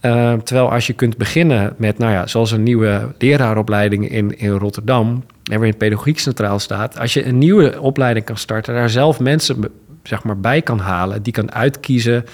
Uh, 0.02 0.32
terwijl 0.32 0.72
als 0.72 0.86
je 0.86 0.92
kunt 0.92 1.16
beginnen 1.16 1.74
met, 1.76 1.98
nou 1.98 2.12
ja, 2.12 2.26
zoals 2.26 2.50
een 2.50 2.62
nieuwe 2.62 3.14
leraaropleiding 3.18 4.10
in, 4.10 4.38
in 4.38 4.50
Rotterdam, 4.50 5.24
waarin 5.42 5.76
pedagogiek 5.76 6.18
centraal 6.18 6.58
staat, 6.58 6.98
als 6.98 7.14
je 7.14 7.26
een 7.26 7.38
nieuwe 7.38 7.80
opleiding 7.80 8.24
kan 8.24 8.36
starten, 8.36 8.74
daar 8.74 8.90
zelf 8.90 9.20
mensen 9.20 9.70
zeg 10.02 10.22
maar, 10.22 10.38
bij 10.38 10.62
kan 10.62 10.78
halen, 10.78 11.22
die 11.22 11.32
kan 11.32 11.52
uitkiezen, 11.52 12.24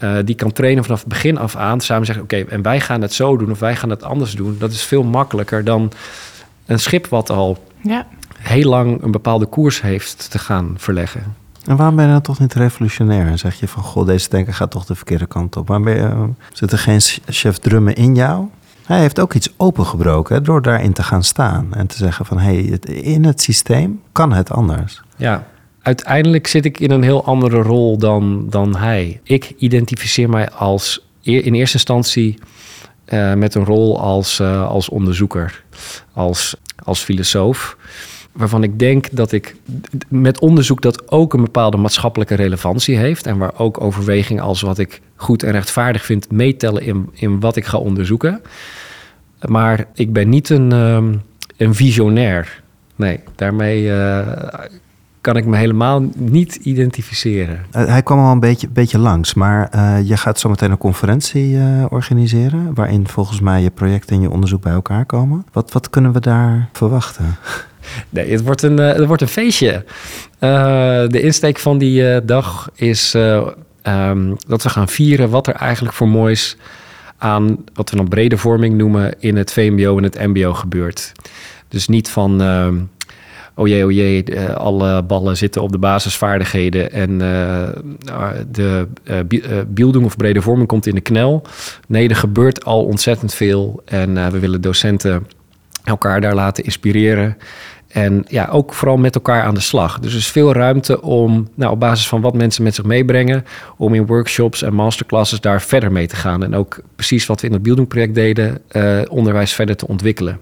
uh, 0.00 0.16
die 0.24 0.34
kan 0.34 0.52
trainen 0.52 0.84
vanaf 0.84 0.98
het 0.98 1.08
begin 1.08 1.38
af 1.38 1.56
aan, 1.56 1.80
samen 1.80 2.06
zeggen, 2.06 2.24
oké, 2.24 2.44
en 2.48 2.62
wij 2.62 2.80
gaan 2.80 3.02
het 3.02 3.12
zo 3.12 3.36
doen 3.36 3.50
of 3.50 3.58
wij 3.58 3.76
gaan 3.76 3.90
het 3.90 4.02
anders 4.02 4.32
doen. 4.32 4.56
Dat 4.58 4.70
is 4.70 4.82
veel 4.82 5.02
makkelijker 5.02 5.64
dan 5.64 5.92
een 6.66 6.78
schip 6.78 7.06
wat 7.06 7.30
al 7.30 7.58
ja. 7.82 8.06
Heel 8.42 8.68
lang 8.68 9.02
een 9.02 9.10
bepaalde 9.10 9.46
koers 9.46 9.82
heeft 9.82 10.30
te 10.30 10.38
gaan 10.38 10.74
verleggen. 10.76 11.34
En 11.66 11.76
waarom 11.76 11.96
ben 11.96 12.06
je 12.06 12.12
dan 12.12 12.20
toch 12.20 12.38
niet 12.38 12.54
revolutionair? 12.54 13.26
En 13.26 13.38
zeg 13.38 13.60
je 13.60 13.68
van, 13.68 13.82
goh, 13.82 14.06
deze 14.06 14.28
denker 14.28 14.54
gaat 14.54 14.70
toch 14.70 14.84
de 14.84 14.94
verkeerde 14.94 15.26
kant 15.26 15.56
op. 15.56 15.68
Waarom 15.68 15.86
ben 15.86 15.96
je, 15.96 16.02
uh, 16.02 16.22
zit 16.52 16.72
er 16.72 16.78
geen 16.78 17.00
chef 17.26 17.58
drummen 17.58 17.94
in 17.94 18.14
jou? 18.14 18.46
Hij 18.86 19.00
heeft 19.00 19.20
ook 19.20 19.34
iets 19.34 19.52
opengebroken 19.56 20.44
door 20.44 20.62
daarin 20.62 20.92
te 20.92 21.02
gaan 21.02 21.24
staan 21.24 21.74
en 21.74 21.86
te 21.86 21.96
zeggen 21.96 22.26
van 22.26 22.38
hé, 22.38 22.54
hey, 22.54 22.78
in 22.92 23.24
het 23.24 23.42
systeem 23.42 24.00
kan 24.12 24.32
het 24.32 24.50
anders. 24.50 25.02
Ja, 25.16 25.46
uiteindelijk 25.82 26.46
zit 26.46 26.64
ik 26.64 26.80
in 26.80 26.90
een 26.90 27.02
heel 27.02 27.24
andere 27.24 27.62
rol 27.62 27.98
dan, 27.98 28.46
dan 28.50 28.76
hij. 28.76 29.20
Ik 29.22 29.54
identificeer 29.58 30.28
mij 30.28 30.50
als 30.50 31.06
in 31.20 31.54
eerste 31.54 31.76
instantie 31.76 32.38
uh, 33.08 33.34
met 33.34 33.54
een 33.54 33.64
rol 33.64 34.00
als, 34.00 34.40
uh, 34.40 34.68
als 34.68 34.88
onderzoeker, 34.88 35.64
als, 36.12 36.56
als 36.84 37.00
filosoof. 37.00 37.76
Waarvan 38.32 38.62
ik 38.62 38.78
denk 38.78 39.08
dat 39.12 39.32
ik 39.32 39.56
met 40.08 40.40
onderzoek 40.40 40.82
dat 40.82 41.10
ook 41.10 41.34
een 41.34 41.42
bepaalde 41.42 41.76
maatschappelijke 41.76 42.34
relevantie 42.34 42.96
heeft. 42.96 43.26
En 43.26 43.38
waar 43.38 43.52
ook 43.56 43.80
overwegingen 43.80 44.42
als 44.42 44.60
wat 44.60 44.78
ik 44.78 45.00
goed 45.16 45.42
en 45.42 45.52
rechtvaardig 45.52 46.04
vind 46.04 46.30
meetellen 46.30 46.82
in, 46.82 47.08
in 47.12 47.40
wat 47.40 47.56
ik 47.56 47.64
ga 47.64 47.78
onderzoeken. 47.78 48.40
Maar 49.48 49.86
ik 49.94 50.12
ben 50.12 50.28
niet 50.28 50.48
een, 50.50 50.72
um, 50.72 51.22
een 51.56 51.74
visionair. 51.74 52.62
Nee, 52.96 53.20
daarmee 53.34 53.82
uh, 53.82 54.28
kan 55.20 55.36
ik 55.36 55.46
me 55.46 55.56
helemaal 55.56 56.04
niet 56.14 56.54
identificeren. 56.54 57.58
Uh, 57.76 57.84
hij 57.86 58.02
kwam 58.02 58.18
al 58.18 58.32
een 58.32 58.40
beetje, 58.40 58.68
beetje 58.68 58.98
langs, 58.98 59.34
maar 59.34 59.70
uh, 59.74 60.08
je 60.08 60.16
gaat 60.16 60.38
zo 60.38 60.48
meteen 60.48 60.70
een 60.70 60.78
conferentie 60.78 61.58
organiseren... 61.88 62.74
waarin 62.74 63.08
volgens 63.08 63.40
mij 63.40 63.62
je 63.62 63.70
project 63.70 64.10
en 64.10 64.20
je 64.20 64.30
onderzoek 64.30 64.62
bij 64.62 64.72
elkaar 64.72 65.04
komen. 65.04 65.46
Wat, 65.52 65.72
wat 65.72 65.90
kunnen 65.90 66.12
we 66.12 66.20
daar 66.20 66.68
verwachten? 66.72 67.36
Nee, 68.08 68.30
het 68.30 68.42
wordt 68.42 68.62
een, 68.62 68.76
het 68.76 69.06
wordt 69.06 69.22
een 69.22 69.28
feestje. 69.28 69.84
de 71.08 71.20
insteek 71.20 71.58
van 71.58 71.78
die 71.78 72.24
dag 72.24 72.70
is 72.74 73.14
um, 73.82 74.36
dat 74.46 74.62
we 74.62 74.68
gaan 74.68 74.88
vieren 74.88 75.30
wat 75.30 75.46
er 75.46 75.54
eigenlijk 75.54 75.94
voor 75.94 76.08
moois 76.08 76.56
aan 77.18 77.64
wat 77.74 77.90
we 77.90 77.96
dan 77.96 78.08
brede 78.08 78.38
vorming 78.38 78.76
noemen 78.76 79.14
in 79.18 79.36
het 79.36 79.52
VMBO 79.52 79.96
en 79.96 80.02
het 80.02 80.26
MBO 80.26 80.54
gebeurt. 80.54 81.12
Dus 81.68 81.88
niet 81.88 82.08
van. 82.08 82.42
Uh, 82.42 82.68
oh 83.54 83.68
jee, 83.68 83.84
oh 83.84 83.92
jee, 83.92 84.40
alle 84.50 85.02
ballen 85.02 85.36
zitten 85.36 85.62
op 85.62 85.72
de 85.72 85.78
basisvaardigheden 85.78 86.92
en 86.92 87.10
uh, 87.10 88.28
de 88.50 88.86
uh, 89.74 90.04
of 90.04 90.16
brede 90.16 90.42
vorming 90.42 90.68
komt 90.68 90.86
in 90.86 90.94
de 90.94 91.00
knel. 91.00 91.42
Nee, 91.88 92.08
er 92.08 92.16
gebeurt 92.16 92.64
al 92.64 92.84
ontzettend 92.84 93.34
veel 93.34 93.82
en 93.84 94.32
we 94.32 94.38
willen 94.38 94.60
docenten 94.60 95.26
elkaar 95.84 96.20
daar 96.20 96.34
laten 96.34 96.64
inspireren. 96.64 97.36
En 97.92 98.24
ja, 98.28 98.46
ook 98.46 98.74
vooral 98.74 98.96
met 98.96 99.14
elkaar 99.14 99.42
aan 99.42 99.54
de 99.54 99.60
slag. 99.60 99.98
Dus 99.98 100.12
er 100.12 100.18
is 100.18 100.26
veel 100.26 100.52
ruimte 100.52 101.02
om, 101.02 101.48
nou, 101.54 101.72
op 101.72 101.80
basis 101.80 102.08
van 102.08 102.20
wat 102.20 102.34
mensen 102.34 102.62
met 102.62 102.74
zich 102.74 102.84
meebrengen, 102.84 103.44
om 103.76 103.94
in 103.94 104.06
workshops 104.06 104.62
en 104.62 104.74
masterclasses 104.74 105.40
daar 105.40 105.62
verder 105.62 105.92
mee 105.92 106.06
te 106.06 106.16
gaan. 106.16 106.44
En 106.44 106.54
ook 106.54 106.80
precies 106.96 107.26
wat 107.26 107.40
we 107.40 107.46
in 107.46 107.52
het 107.52 107.62
Building 107.62 107.88
project 107.88 108.14
deden, 108.14 108.60
uh, 108.72 109.00
onderwijs 109.08 109.52
verder 109.52 109.76
te 109.76 109.86
ontwikkelen. 109.88 110.40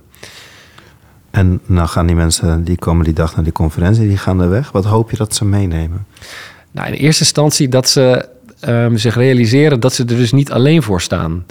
En 1.31 1.61
nou 1.67 1.89
gaan 1.89 2.07
die 2.07 2.17
mensen, 2.17 2.65
die 2.65 2.77
komen 2.77 3.05
die 3.05 3.15
dag 3.15 3.35
naar 3.35 3.45
die 3.45 3.53
conferentie, 3.53 4.09
die 4.09 4.17
gaan 4.17 4.41
er 4.41 4.51
weg. 4.51 4.73
Wat 4.73 4.85
hoop 4.85 5.11
je 5.11 5.17
dat 5.17 5.35
ze 5.35 5.45
meenemen? 5.45 6.07
Nou, 6.71 6.89
in 6.89 6.95
eerste 6.95 7.23
instantie 7.23 7.69
dat 7.69 7.89
ze 7.89 8.29
um, 8.69 8.97
zich 8.97 9.15
realiseren 9.15 9.81
dat 9.81 9.93
ze 9.93 10.03
er 10.03 10.17
dus 10.17 10.33
niet 10.33 10.53
alleen 10.53 10.83
voor 10.83 11.01
staan 11.01 11.45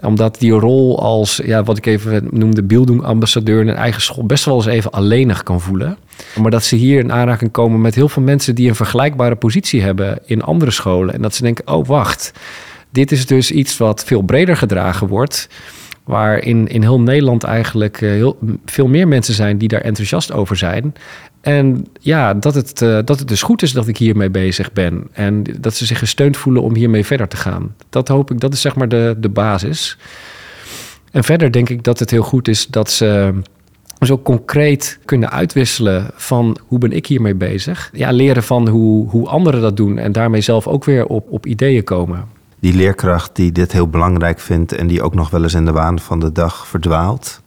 omdat 0.00 0.38
die 0.38 0.52
rol 0.52 1.00
als, 1.00 1.40
ja, 1.44 1.62
wat 1.62 1.76
ik 1.76 1.86
even 1.86 2.28
noemde, 2.30 2.62
Bildung-ambassadeur 2.62 3.60
in 3.60 3.68
een 3.68 3.74
eigen 3.74 4.02
school 4.02 4.26
best 4.26 4.44
wel 4.44 4.54
eens 4.54 4.66
even 4.66 4.90
alleenig 4.90 5.42
kan 5.42 5.60
voelen. 5.60 5.96
Maar 6.40 6.50
dat 6.50 6.64
ze 6.64 6.76
hier 6.76 6.98
in 6.98 7.12
aanraking 7.12 7.50
komen 7.50 7.80
met 7.80 7.94
heel 7.94 8.08
veel 8.08 8.22
mensen 8.22 8.54
die 8.54 8.68
een 8.68 8.74
vergelijkbare 8.74 9.36
positie 9.36 9.82
hebben 9.82 10.18
in 10.24 10.42
andere 10.42 10.70
scholen. 10.70 11.14
En 11.14 11.22
dat 11.22 11.34
ze 11.34 11.42
denken, 11.42 11.68
oh 11.68 11.86
wacht, 11.86 12.32
dit 12.90 13.12
is 13.12 13.26
dus 13.26 13.50
iets 13.50 13.76
wat 13.76 14.04
veel 14.04 14.22
breder 14.22 14.56
gedragen 14.56 15.06
wordt. 15.06 15.48
Waar 16.04 16.38
in, 16.38 16.66
in 16.68 16.82
heel 16.82 17.00
Nederland 17.00 17.44
eigenlijk 17.44 18.00
eh, 18.00 18.10
heel, 18.10 18.38
veel 18.64 18.86
meer 18.86 19.08
mensen 19.08 19.34
zijn 19.34 19.58
die 19.58 19.68
daar 19.68 19.80
enthousiast 19.80 20.32
over 20.32 20.56
zijn. 20.56 20.94
En 21.40 21.86
ja, 22.00 22.34
dat 22.34 22.54
het, 22.54 22.80
uh, 22.80 22.98
dat 23.04 23.18
het 23.18 23.28
dus 23.28 23.42
goed 23.42 23.62
is 23.62 23.72
dat 23.72 23.88
ik 23.88 23.96
hiermee 23.96 24.30
bezig 24.30 24.72
ben. 24.72 25.08
En 25.12 25.42
dat 25.60 25.74
ze 25.74 25.86
zich 25.86 25.98
gesteund 25.98 26.36
voelen 26.36 26.62
om 26.62 26.74
hiermee 26.74 27.04
verder 27.04 27.28
te 27.28 27.36
gaan. 27.36 27.74
Dat 27.90 28.08
hoop 28.08 28.30
ik, 28.30 28.40
dat 28.40 28.52
is 28.52 28.60
zeg 28.60 28.74
maar 28.74 28.88
de, 28.88 29.16
de 29.18 29.28
basis. 29.28 29.98
En 31.10 31.24
verder 31.24 31.52
denk 31.52 31.68
ik 31.68 31.82
dat 31.82 31.98
het 31.98 32.10
heel 32.10 32.22
goed 32.22 32.48
is 32.48 32.66
dat 32.66 32.90
ze 32.90 33.34
zo 34.00 34.18
concreet 34.18 34.98
kunnen 35.04 35.30
uitwisselen 35.30 36.10
van 36.14 36.56
hoe 36.66 36.78
ben 36.78 36.92
ik 36.92 37.06
hiermee 37.06 37.34
bezig. 37.34 37.90
Ja, 37.92 38.10
leren 38.10 38.42
van 38.42 38.68
hoe, 38.68 39.08
hoe 39.08 39.28
anderen 39.28 39.60
dat 39.60 39.76
doen 39.76 39.98
en 39.98 40.12
daarmee 40.12 40.40
zelf 40.40 40.66
ook 40.66 40.84
weer 40.84 41.06
op, 41.06 41.30
op 41.30 41.46
ideeën 41.46 41.84
komen. 41.84 42.24
Die 42.64 42.74
leerkracht 42.74 43.36
die 43.36 43.52
dit 43.52 43.72
heel 43.72 43.88
belangrijk 43.88 44.40
vindt 44.40 44.72
en 44.72 44.86
die 44.86 45.02
ook 45.02 45.14
nog 45.14 45.30
wel 45.30 45.42
eens 45.42 45.54
in 45.54 45.64
de 45.64 45.72
waan 45.72 45.98
van 45.98 46.20
de 46.20 46.32
dag 46.32 46.66
verdwaalt. 46.66 47.42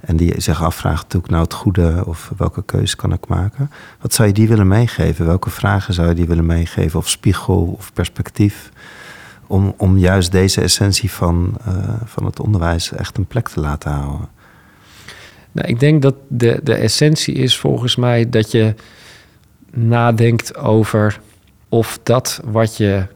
En 0.00 0.16
die 0.16 0.40
zich 0.40 0.62
afvraagt, 0.62 1.10
doe 1.10 1.20
ik 1.20 1.28
nou 1.28 1.42
het 1.42 1.54
goede 1.54 2.02
of 2.06 2.32
welke 2.36 2.62
keuze 2.62 2.96
kan 2.96 3.12
ik 3.12 3.26
maken? 3.26 3.70
Wat 4.00 4.14
zou 4.14 4.28
je 4.28 4.34
die 4.34 4.48
willen 4.48 4.68
meegeven? 4.68 5.26
Welke 5.26 5.50
vragen 5.50 5.94
zou 5.94 6.08
je 6.08 6.14
die 6.14 6.26
willen 6.26 6.46
meegeven? 6.46 6.98
Of 6.98 7.08
spiegel 7.08 7.74
of 7.78 7.92
perspectief? 7.92 8.70
Om, 9.46 9.74
om 9.76 9.98
juist 9.98 10.32
deze 10.32 10.60
essentie 10.60 11.10
van, 11.10 11.56
uh, 11.68 11.74
van 12.04 12.24
het 12.24 12.40
onderwijs 12.40 12.92
echt 12.92 13.16
een 13.16 13.26
plek 13.26 13.48
te 13.48 13.60
laten 13.60 13.90
houden. 13.90 14.28
Nou, 15.52 15.68
ik 15.68 15.80
denk 15.80 16.02
dat 16.02 16.14
de, 16.28 16.60
de 16.62 16.74
essentie 16.74 17.34
is 17.34 17.58
volgens 17.58 17.96
mij 17.96 18.30
dat 18.30 18.50
je 18.50 18.74
nadenkt 19.70 20.56
over 20.56 21.20
of 21.68 21.98
dat 22.02 22.40
wat 22.44 22.76
je 22.76 23.06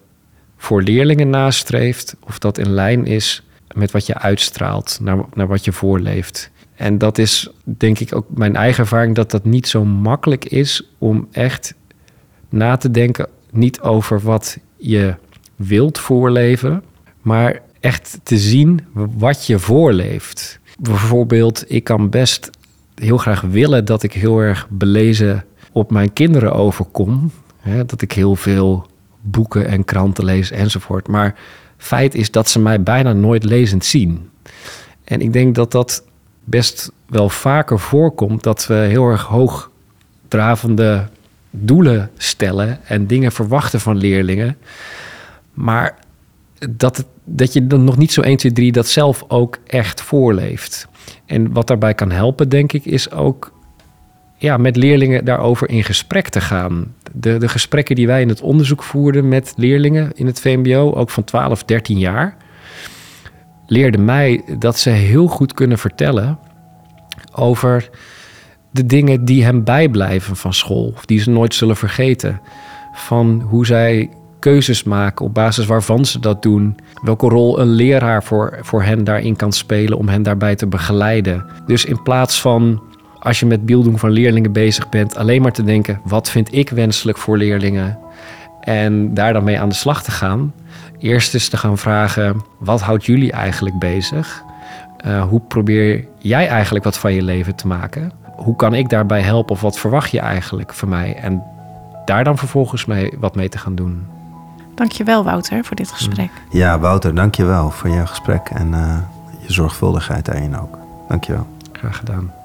voor 0.64 0.82
leerlingen 0.82 1.30
nastreeft, 1.30 2.16
of 2.20 2.38
dat 2.38 2.58
in 2.58 2.70
lijn 2.70 3.06
is 3.06 3.42
met 3.74 3.90
wat 3.90 4.06
je 4.06 4.18
uitstraalt, 4.18 4.98
naar, 5.00 5.24
naar 5.34 5.46
wat 5.46 5.64
je 5.64 5.72
voorleeft. 5.72 6.50
En 6.74 6.98
dat 6.98 7.18
is 7.18 7.48
denk 7.62 7.98
ik 7.98 8.14
ook 8.14 8.26
mijn 8.28 8.56
eigen 8.56 8.82
ervaring 8.82 9.14
dat 9.14 9.30
dat 9.30 9.44
niet 9.44 9.68
zo 9.68 9.84
makkelijk 9.84 10.44
is 10.44 10.88
om 10.98 11.28
echt 11.30 11.74
na 12.48 12.76
te 12.76 12.90
denken, 12.90 13.28
niet 13.50 13.80
over 13.80 14.20
wat 14.20 14.58
je 14.76 15.14
wilt 15.56 15.98
voorleven, 15.98 16.82
maar 17.22 17.60
echt 17.80 18.18
te 18.22 18.38
zien 18.38 18.80
wat 18.92 19.46
je 19.46 19.58
voorleeft. 19.58 20.60
Bijvoorbeeld, 20.78 21.64
ik 21.66 21.84
kan 21.84 22.10
best 22.10 22.50
heel 22.94 23.18
graag 23.18 23.40
willen 23.40 23.84
dat 23.84 24.02
ik 24.02 24.12
heel 24.12 24.38
erg 24.38 24.66
belezen 24.70 25.44
op 25.72 25.90
mijn 25.90 26.12
kinderen 26.12 26.52
overkom. 26.52 27.30
Hè, 27.58 27.84
dat 27.84 28.02
ik 28.02 28.12
heel 28.12 28.36
veel 28.36 28.86
boeken 29.24 29.66
en 29.66 29.84
kranten 29.84 30.24
lees 30.24 30.50
enzovoort. 30.50 31.08
Maar 31.08 31.34
feit 31.76 32.14
is 32.14 32.30
dat 32.30 32.48
ze 32.48 32.58
mij 32.58 32.82
bijna 32.82 33.12
nooit 33.12 33.44
lezend 33.44 33.84
zien. 33.84 34.30
En 35.04 35.20
ik 35.20 35.32
denk 35.32 35.54
dat 35.54 35.72
dat 35.72 36.04
best 36.44 36.92
wel 37.06 37.28
vaker 37.28 37.78
voorkomt 37.78 38.42
dat 38.42 38.66
we 38.66 38.74
heel 38.74 39.08
erg 39.08 39.22
hoogdravende 39.22 41.08
doelen 41.50 42.10
stellen 42.16 42.84
en 42.84 43.06
dingen 43.06 43.32
verwachten 43.32 43.80
van 43.80 43.96
leerlingen. 43.96 44.56
Maar 45.52 45.98
dat, 46.70 47.04
dat 47.24 47.52
je 47.52 47.66
dan 47.66 47.84
nog 47.84 47.96
niet 47.96 48.12
zo 48.12 48.20
1, 48.20 48.36
2, 48.36 48.52
3 48.52 48.72
dat 48.72 48.86
zelf 48.86 49.24
ook 49.28 49.58
echt 49.66 50.00
voorleeft. 50.00 50.88
En 51.26 51.52
wat 51.52 51.66
daarbij 51.66 51.94
kan 51.94 52.10
helpen, 52.10 52.48
denk 52.48 52.72
ik, 52.72 52.84
is 52.84 53.10
ook 53.10 53.52
ja, 54.44 54.56
met 54.56 54.76
leerlingen 54.76 55.24
daarover 55.24 55.68
in 55.68 55.84
gesprek 55.84 56.28
te 56.28 56.40
gaan. 56.40 56.94
De, 57.12 57.38
de 57.38 57.48
gesprekken 57.48 57.96
die 57.96 58.06
wij 58.06 58.20
in 58.20 58.28
het 58.28 58.40
onderzoek 58.40 58.82
voerden 58.82 59.28
met 59.28 59.52
leerlingen 59.56 60.12
in 60.14 60.26
het 60.26 60.40
VMBO, 60.40 60.92
ook 60.92 61.10
van 61.10 61.24
12, 61.24 61.64
13 61.64 61.98
jaar, 61.98 62.36
leerde 63.66 63.98
mij 63.98 64.42
dat 64.58 64.78
ze 64.78 64.90
heel 64.90 65.26
goed 65.26 65.54
kunnen 65.54 65.78
vertellen 65.78 66.38
over 67.32 67.90
de 68.70 68.86
dingen 68.86 69.24
die 69.24 69.44
hem 69.44 69.64
bijblijven 69.64 70.36
van 70.36 70.54
school, 70.54 70.94
die 71.04 71.20
ze 71.20 71.30
nooit 71.30 71.54
zullen 71.54 71.76
vergeten. 71.76 72.40
Van 72.92 73.40
hoe 73.48 73.66
zij 73.66 74.10
keuzes 74.38 74.82
maken 74.82 75.24
op 75.24 75.34
basis 75.34 75.66
waarvan 75.66 76.04
ze 76.04 76.20
dat 76.20 76.42
doen. 76.42 76.76
Welke 77.02 77.28
rol 77.28 77.60
een 77.60 77.68
leraar 77.68 78.24
voor, 78.24 78.58
voor 78.62 78.82
hen 78.82 79.04
daarin 79.04 79.36
kan 79.36 79.52
spelen 79.52 79.98
om 79.98 80.08
hen 80.08 80.22
daarbij 80.22 80.54
te 80.54 80.66
begeleiden. 80.66 81.44
Dus 81.66 81.84
in 81.84 82.02
plaats 82.02 82.40
van 82.40 82.82
als 83.24 83.40
je 83.40 83.46
met 83.46 83.66
beelding 83.66 84.00
van 84.00 84.10
leerlingen 84.10 84.52
bezig 84.52 84.88
bent, 84.88 85.16
alleen 85.16 85.42
maar 85.42 85.52
te 85.52 85.64
denken: 85.64 86.00
wat 86.04 86.30
vind 86.30 86.54
ik 86.54 86.70
wenselijk 86.70 87.18
voor 87.18 87.36
leerlingen? 87.36 87.98
En 88.60 89.14
daar 89.14 89.32
dan 89.32 89.44
mee 89.44 89.60
aan 89.60 89.68
de 89.68 89.74
slag 89.74 90.02
te 90.02 90.10
gaan, 90.10 90.52
Eerst 91.04 91.34
eens 91.34 91.48
te 91.48 91.56
gaan 91.56 91.78
vragen: 91.78 92.42
wat 92.58 92.80
houdt 92.80 93.04
jullie 93.04 93.32
eigenlijk 93.32 93.78
bezig? 93.78 94.42
Uh, 95.06 95.22
hoe 95.22 95.40
probeer 95.40 96.06
jij 96.18 96.48
eigenlijk 96.48 96.84
wat 96.84 96.98
van 96.98 97.12
je 97.12 97.22
leven 97.22 97.54
te 97.54 97.66
maken? 97.66 98.12
Hoe 98.36 98.56
kan 98.56 98.74
ik 98.74 98.88
daarbij 98.88 99.20
helpen 99.20 99.54
of 99.54 99.60
wat 99.60 99.78
verwacht 99.78 100.10
je 100.10 100.20
eigenlijk 100.20 100.74
van 100.74 100.88
mij? 100.88 101.16
En 101.16 101.42
daar 102.04 102.24
dan 102.24 102.38
vervolgens 102.38 102.84
mee, 102.84 103.12
wat 103.18 103.34
mee 103.34 103.48
te 103.48 103.58
gaan 103.58 103.74
doen. 103.74 104.06
Dankjewel 104.74 105.24
Wouter 105.24 105.64
voor 105.64 105.76
dit 105.76 105.90
gesprek. 105.90 106.30
Mm. 106.30 106.58
Ja 106.58 106.78
Wouter, 106.78 107.14
dankjewel 107.14 107.70
voor 107.70 107.90
jouw 107.90 108.06
gesprek 108.06 108.48
en 108.48 108.68
uh, 108.72 108.96
je 109.46 109.52
zorgvuldigheid 109.52 110.24
daarin 110.24 110.58
ook. 110.58 110.78
Dankjewel. 111.08 111.46
Graag 111.72 111.96
gedaan. 111.96 112.43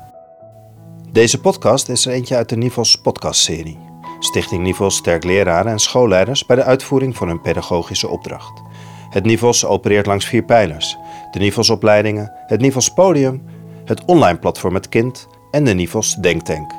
Deze 1.12 1.40
podcast 1.40 1.90
is 1.90 2.06
er 2.06 2.12
eentje 2.12 2.36
uit 2.36 2.50
de 2.50 2.56
Nivos 2.56 2.96
podcastserie. 2.96 3.78
Stichting 4.20 4.64
Nivos 4.64 4.96
sterkt 4.96 5.24
leraren 5.24 5.72
en 5.72 5.80
schoolleiders 5.80 6.46
bij 6.46 6.56
de 6.56 6.64
uitvoering 6.64 7.16
van 7.16 7.28
hun 7.28 7.42
pedagogische 7.42 8.08
opdracht. 8.08 8.62
Het 9.10 9.26
Nivos 9.26 9.66
opereert 9.66 10.06
langs 10.06 10.26
vier 10.26 10.44
pijlers: 10.44 10.98
de 11.32 11.40
Nivos-opleidingen, 11.40 12.32
het 12.48 12.62
Nivos 12.62 12.94
Podium, 12.94 13.44
het 13.86 14.06
online 14.06 14.40
platform 14.40 14.74
Het 14.74 14.90
Kind 14.90 15.28
en 15.52 15.64
de 15.64 15.74
Nivos 15.74 16.16
Denktank. 16.16 16.72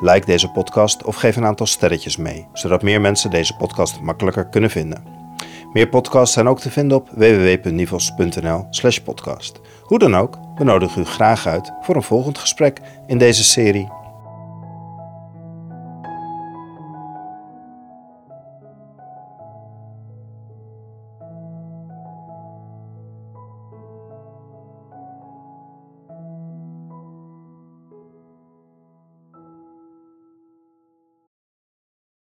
Like 0.00 0.26
deze 0.26 0.50
podcast 0.50 1.04
of 1.04 1.16
geef 1.16 1.36
een 1.36 1.46
aantal 1.46 1.66
sterretjes 1.66 2.16
mee, 2.16 2.46
zodat 2.52 2.82
meer 2.82 3.00
mensen 3.00 3.30
deze 3.30 3.56
podcast 3.56 4.00
makkelijker 4.00 4.48
kunnen 4.48 4.70
vinden. 4.70 5.04
Meer 5.72 5.88
podcasts 5.88 6.34
zijn 6.34 6.48
ook 6.48 6.60
te 6.60 6.70
vinden 6.70 6.96
op 6.96 7.08
www.nivos.nl/podcast. 7.10 9.60
Hoe 9.88 9.98
dan 9.98 10.16
ook, 10.16 10.38
we 10.54 10.64
nodigen 10.64 11.00
u 11.02 11.04
graag 11.04 11.46
uit 11.46 11.72
voor 11.80 11.96
een 11.96 12.02
volgend 12.02 12.38
gesprek 12.38 12.80
in 13.06 13.18
deze 13.18 13.44
serie 13.44 13.88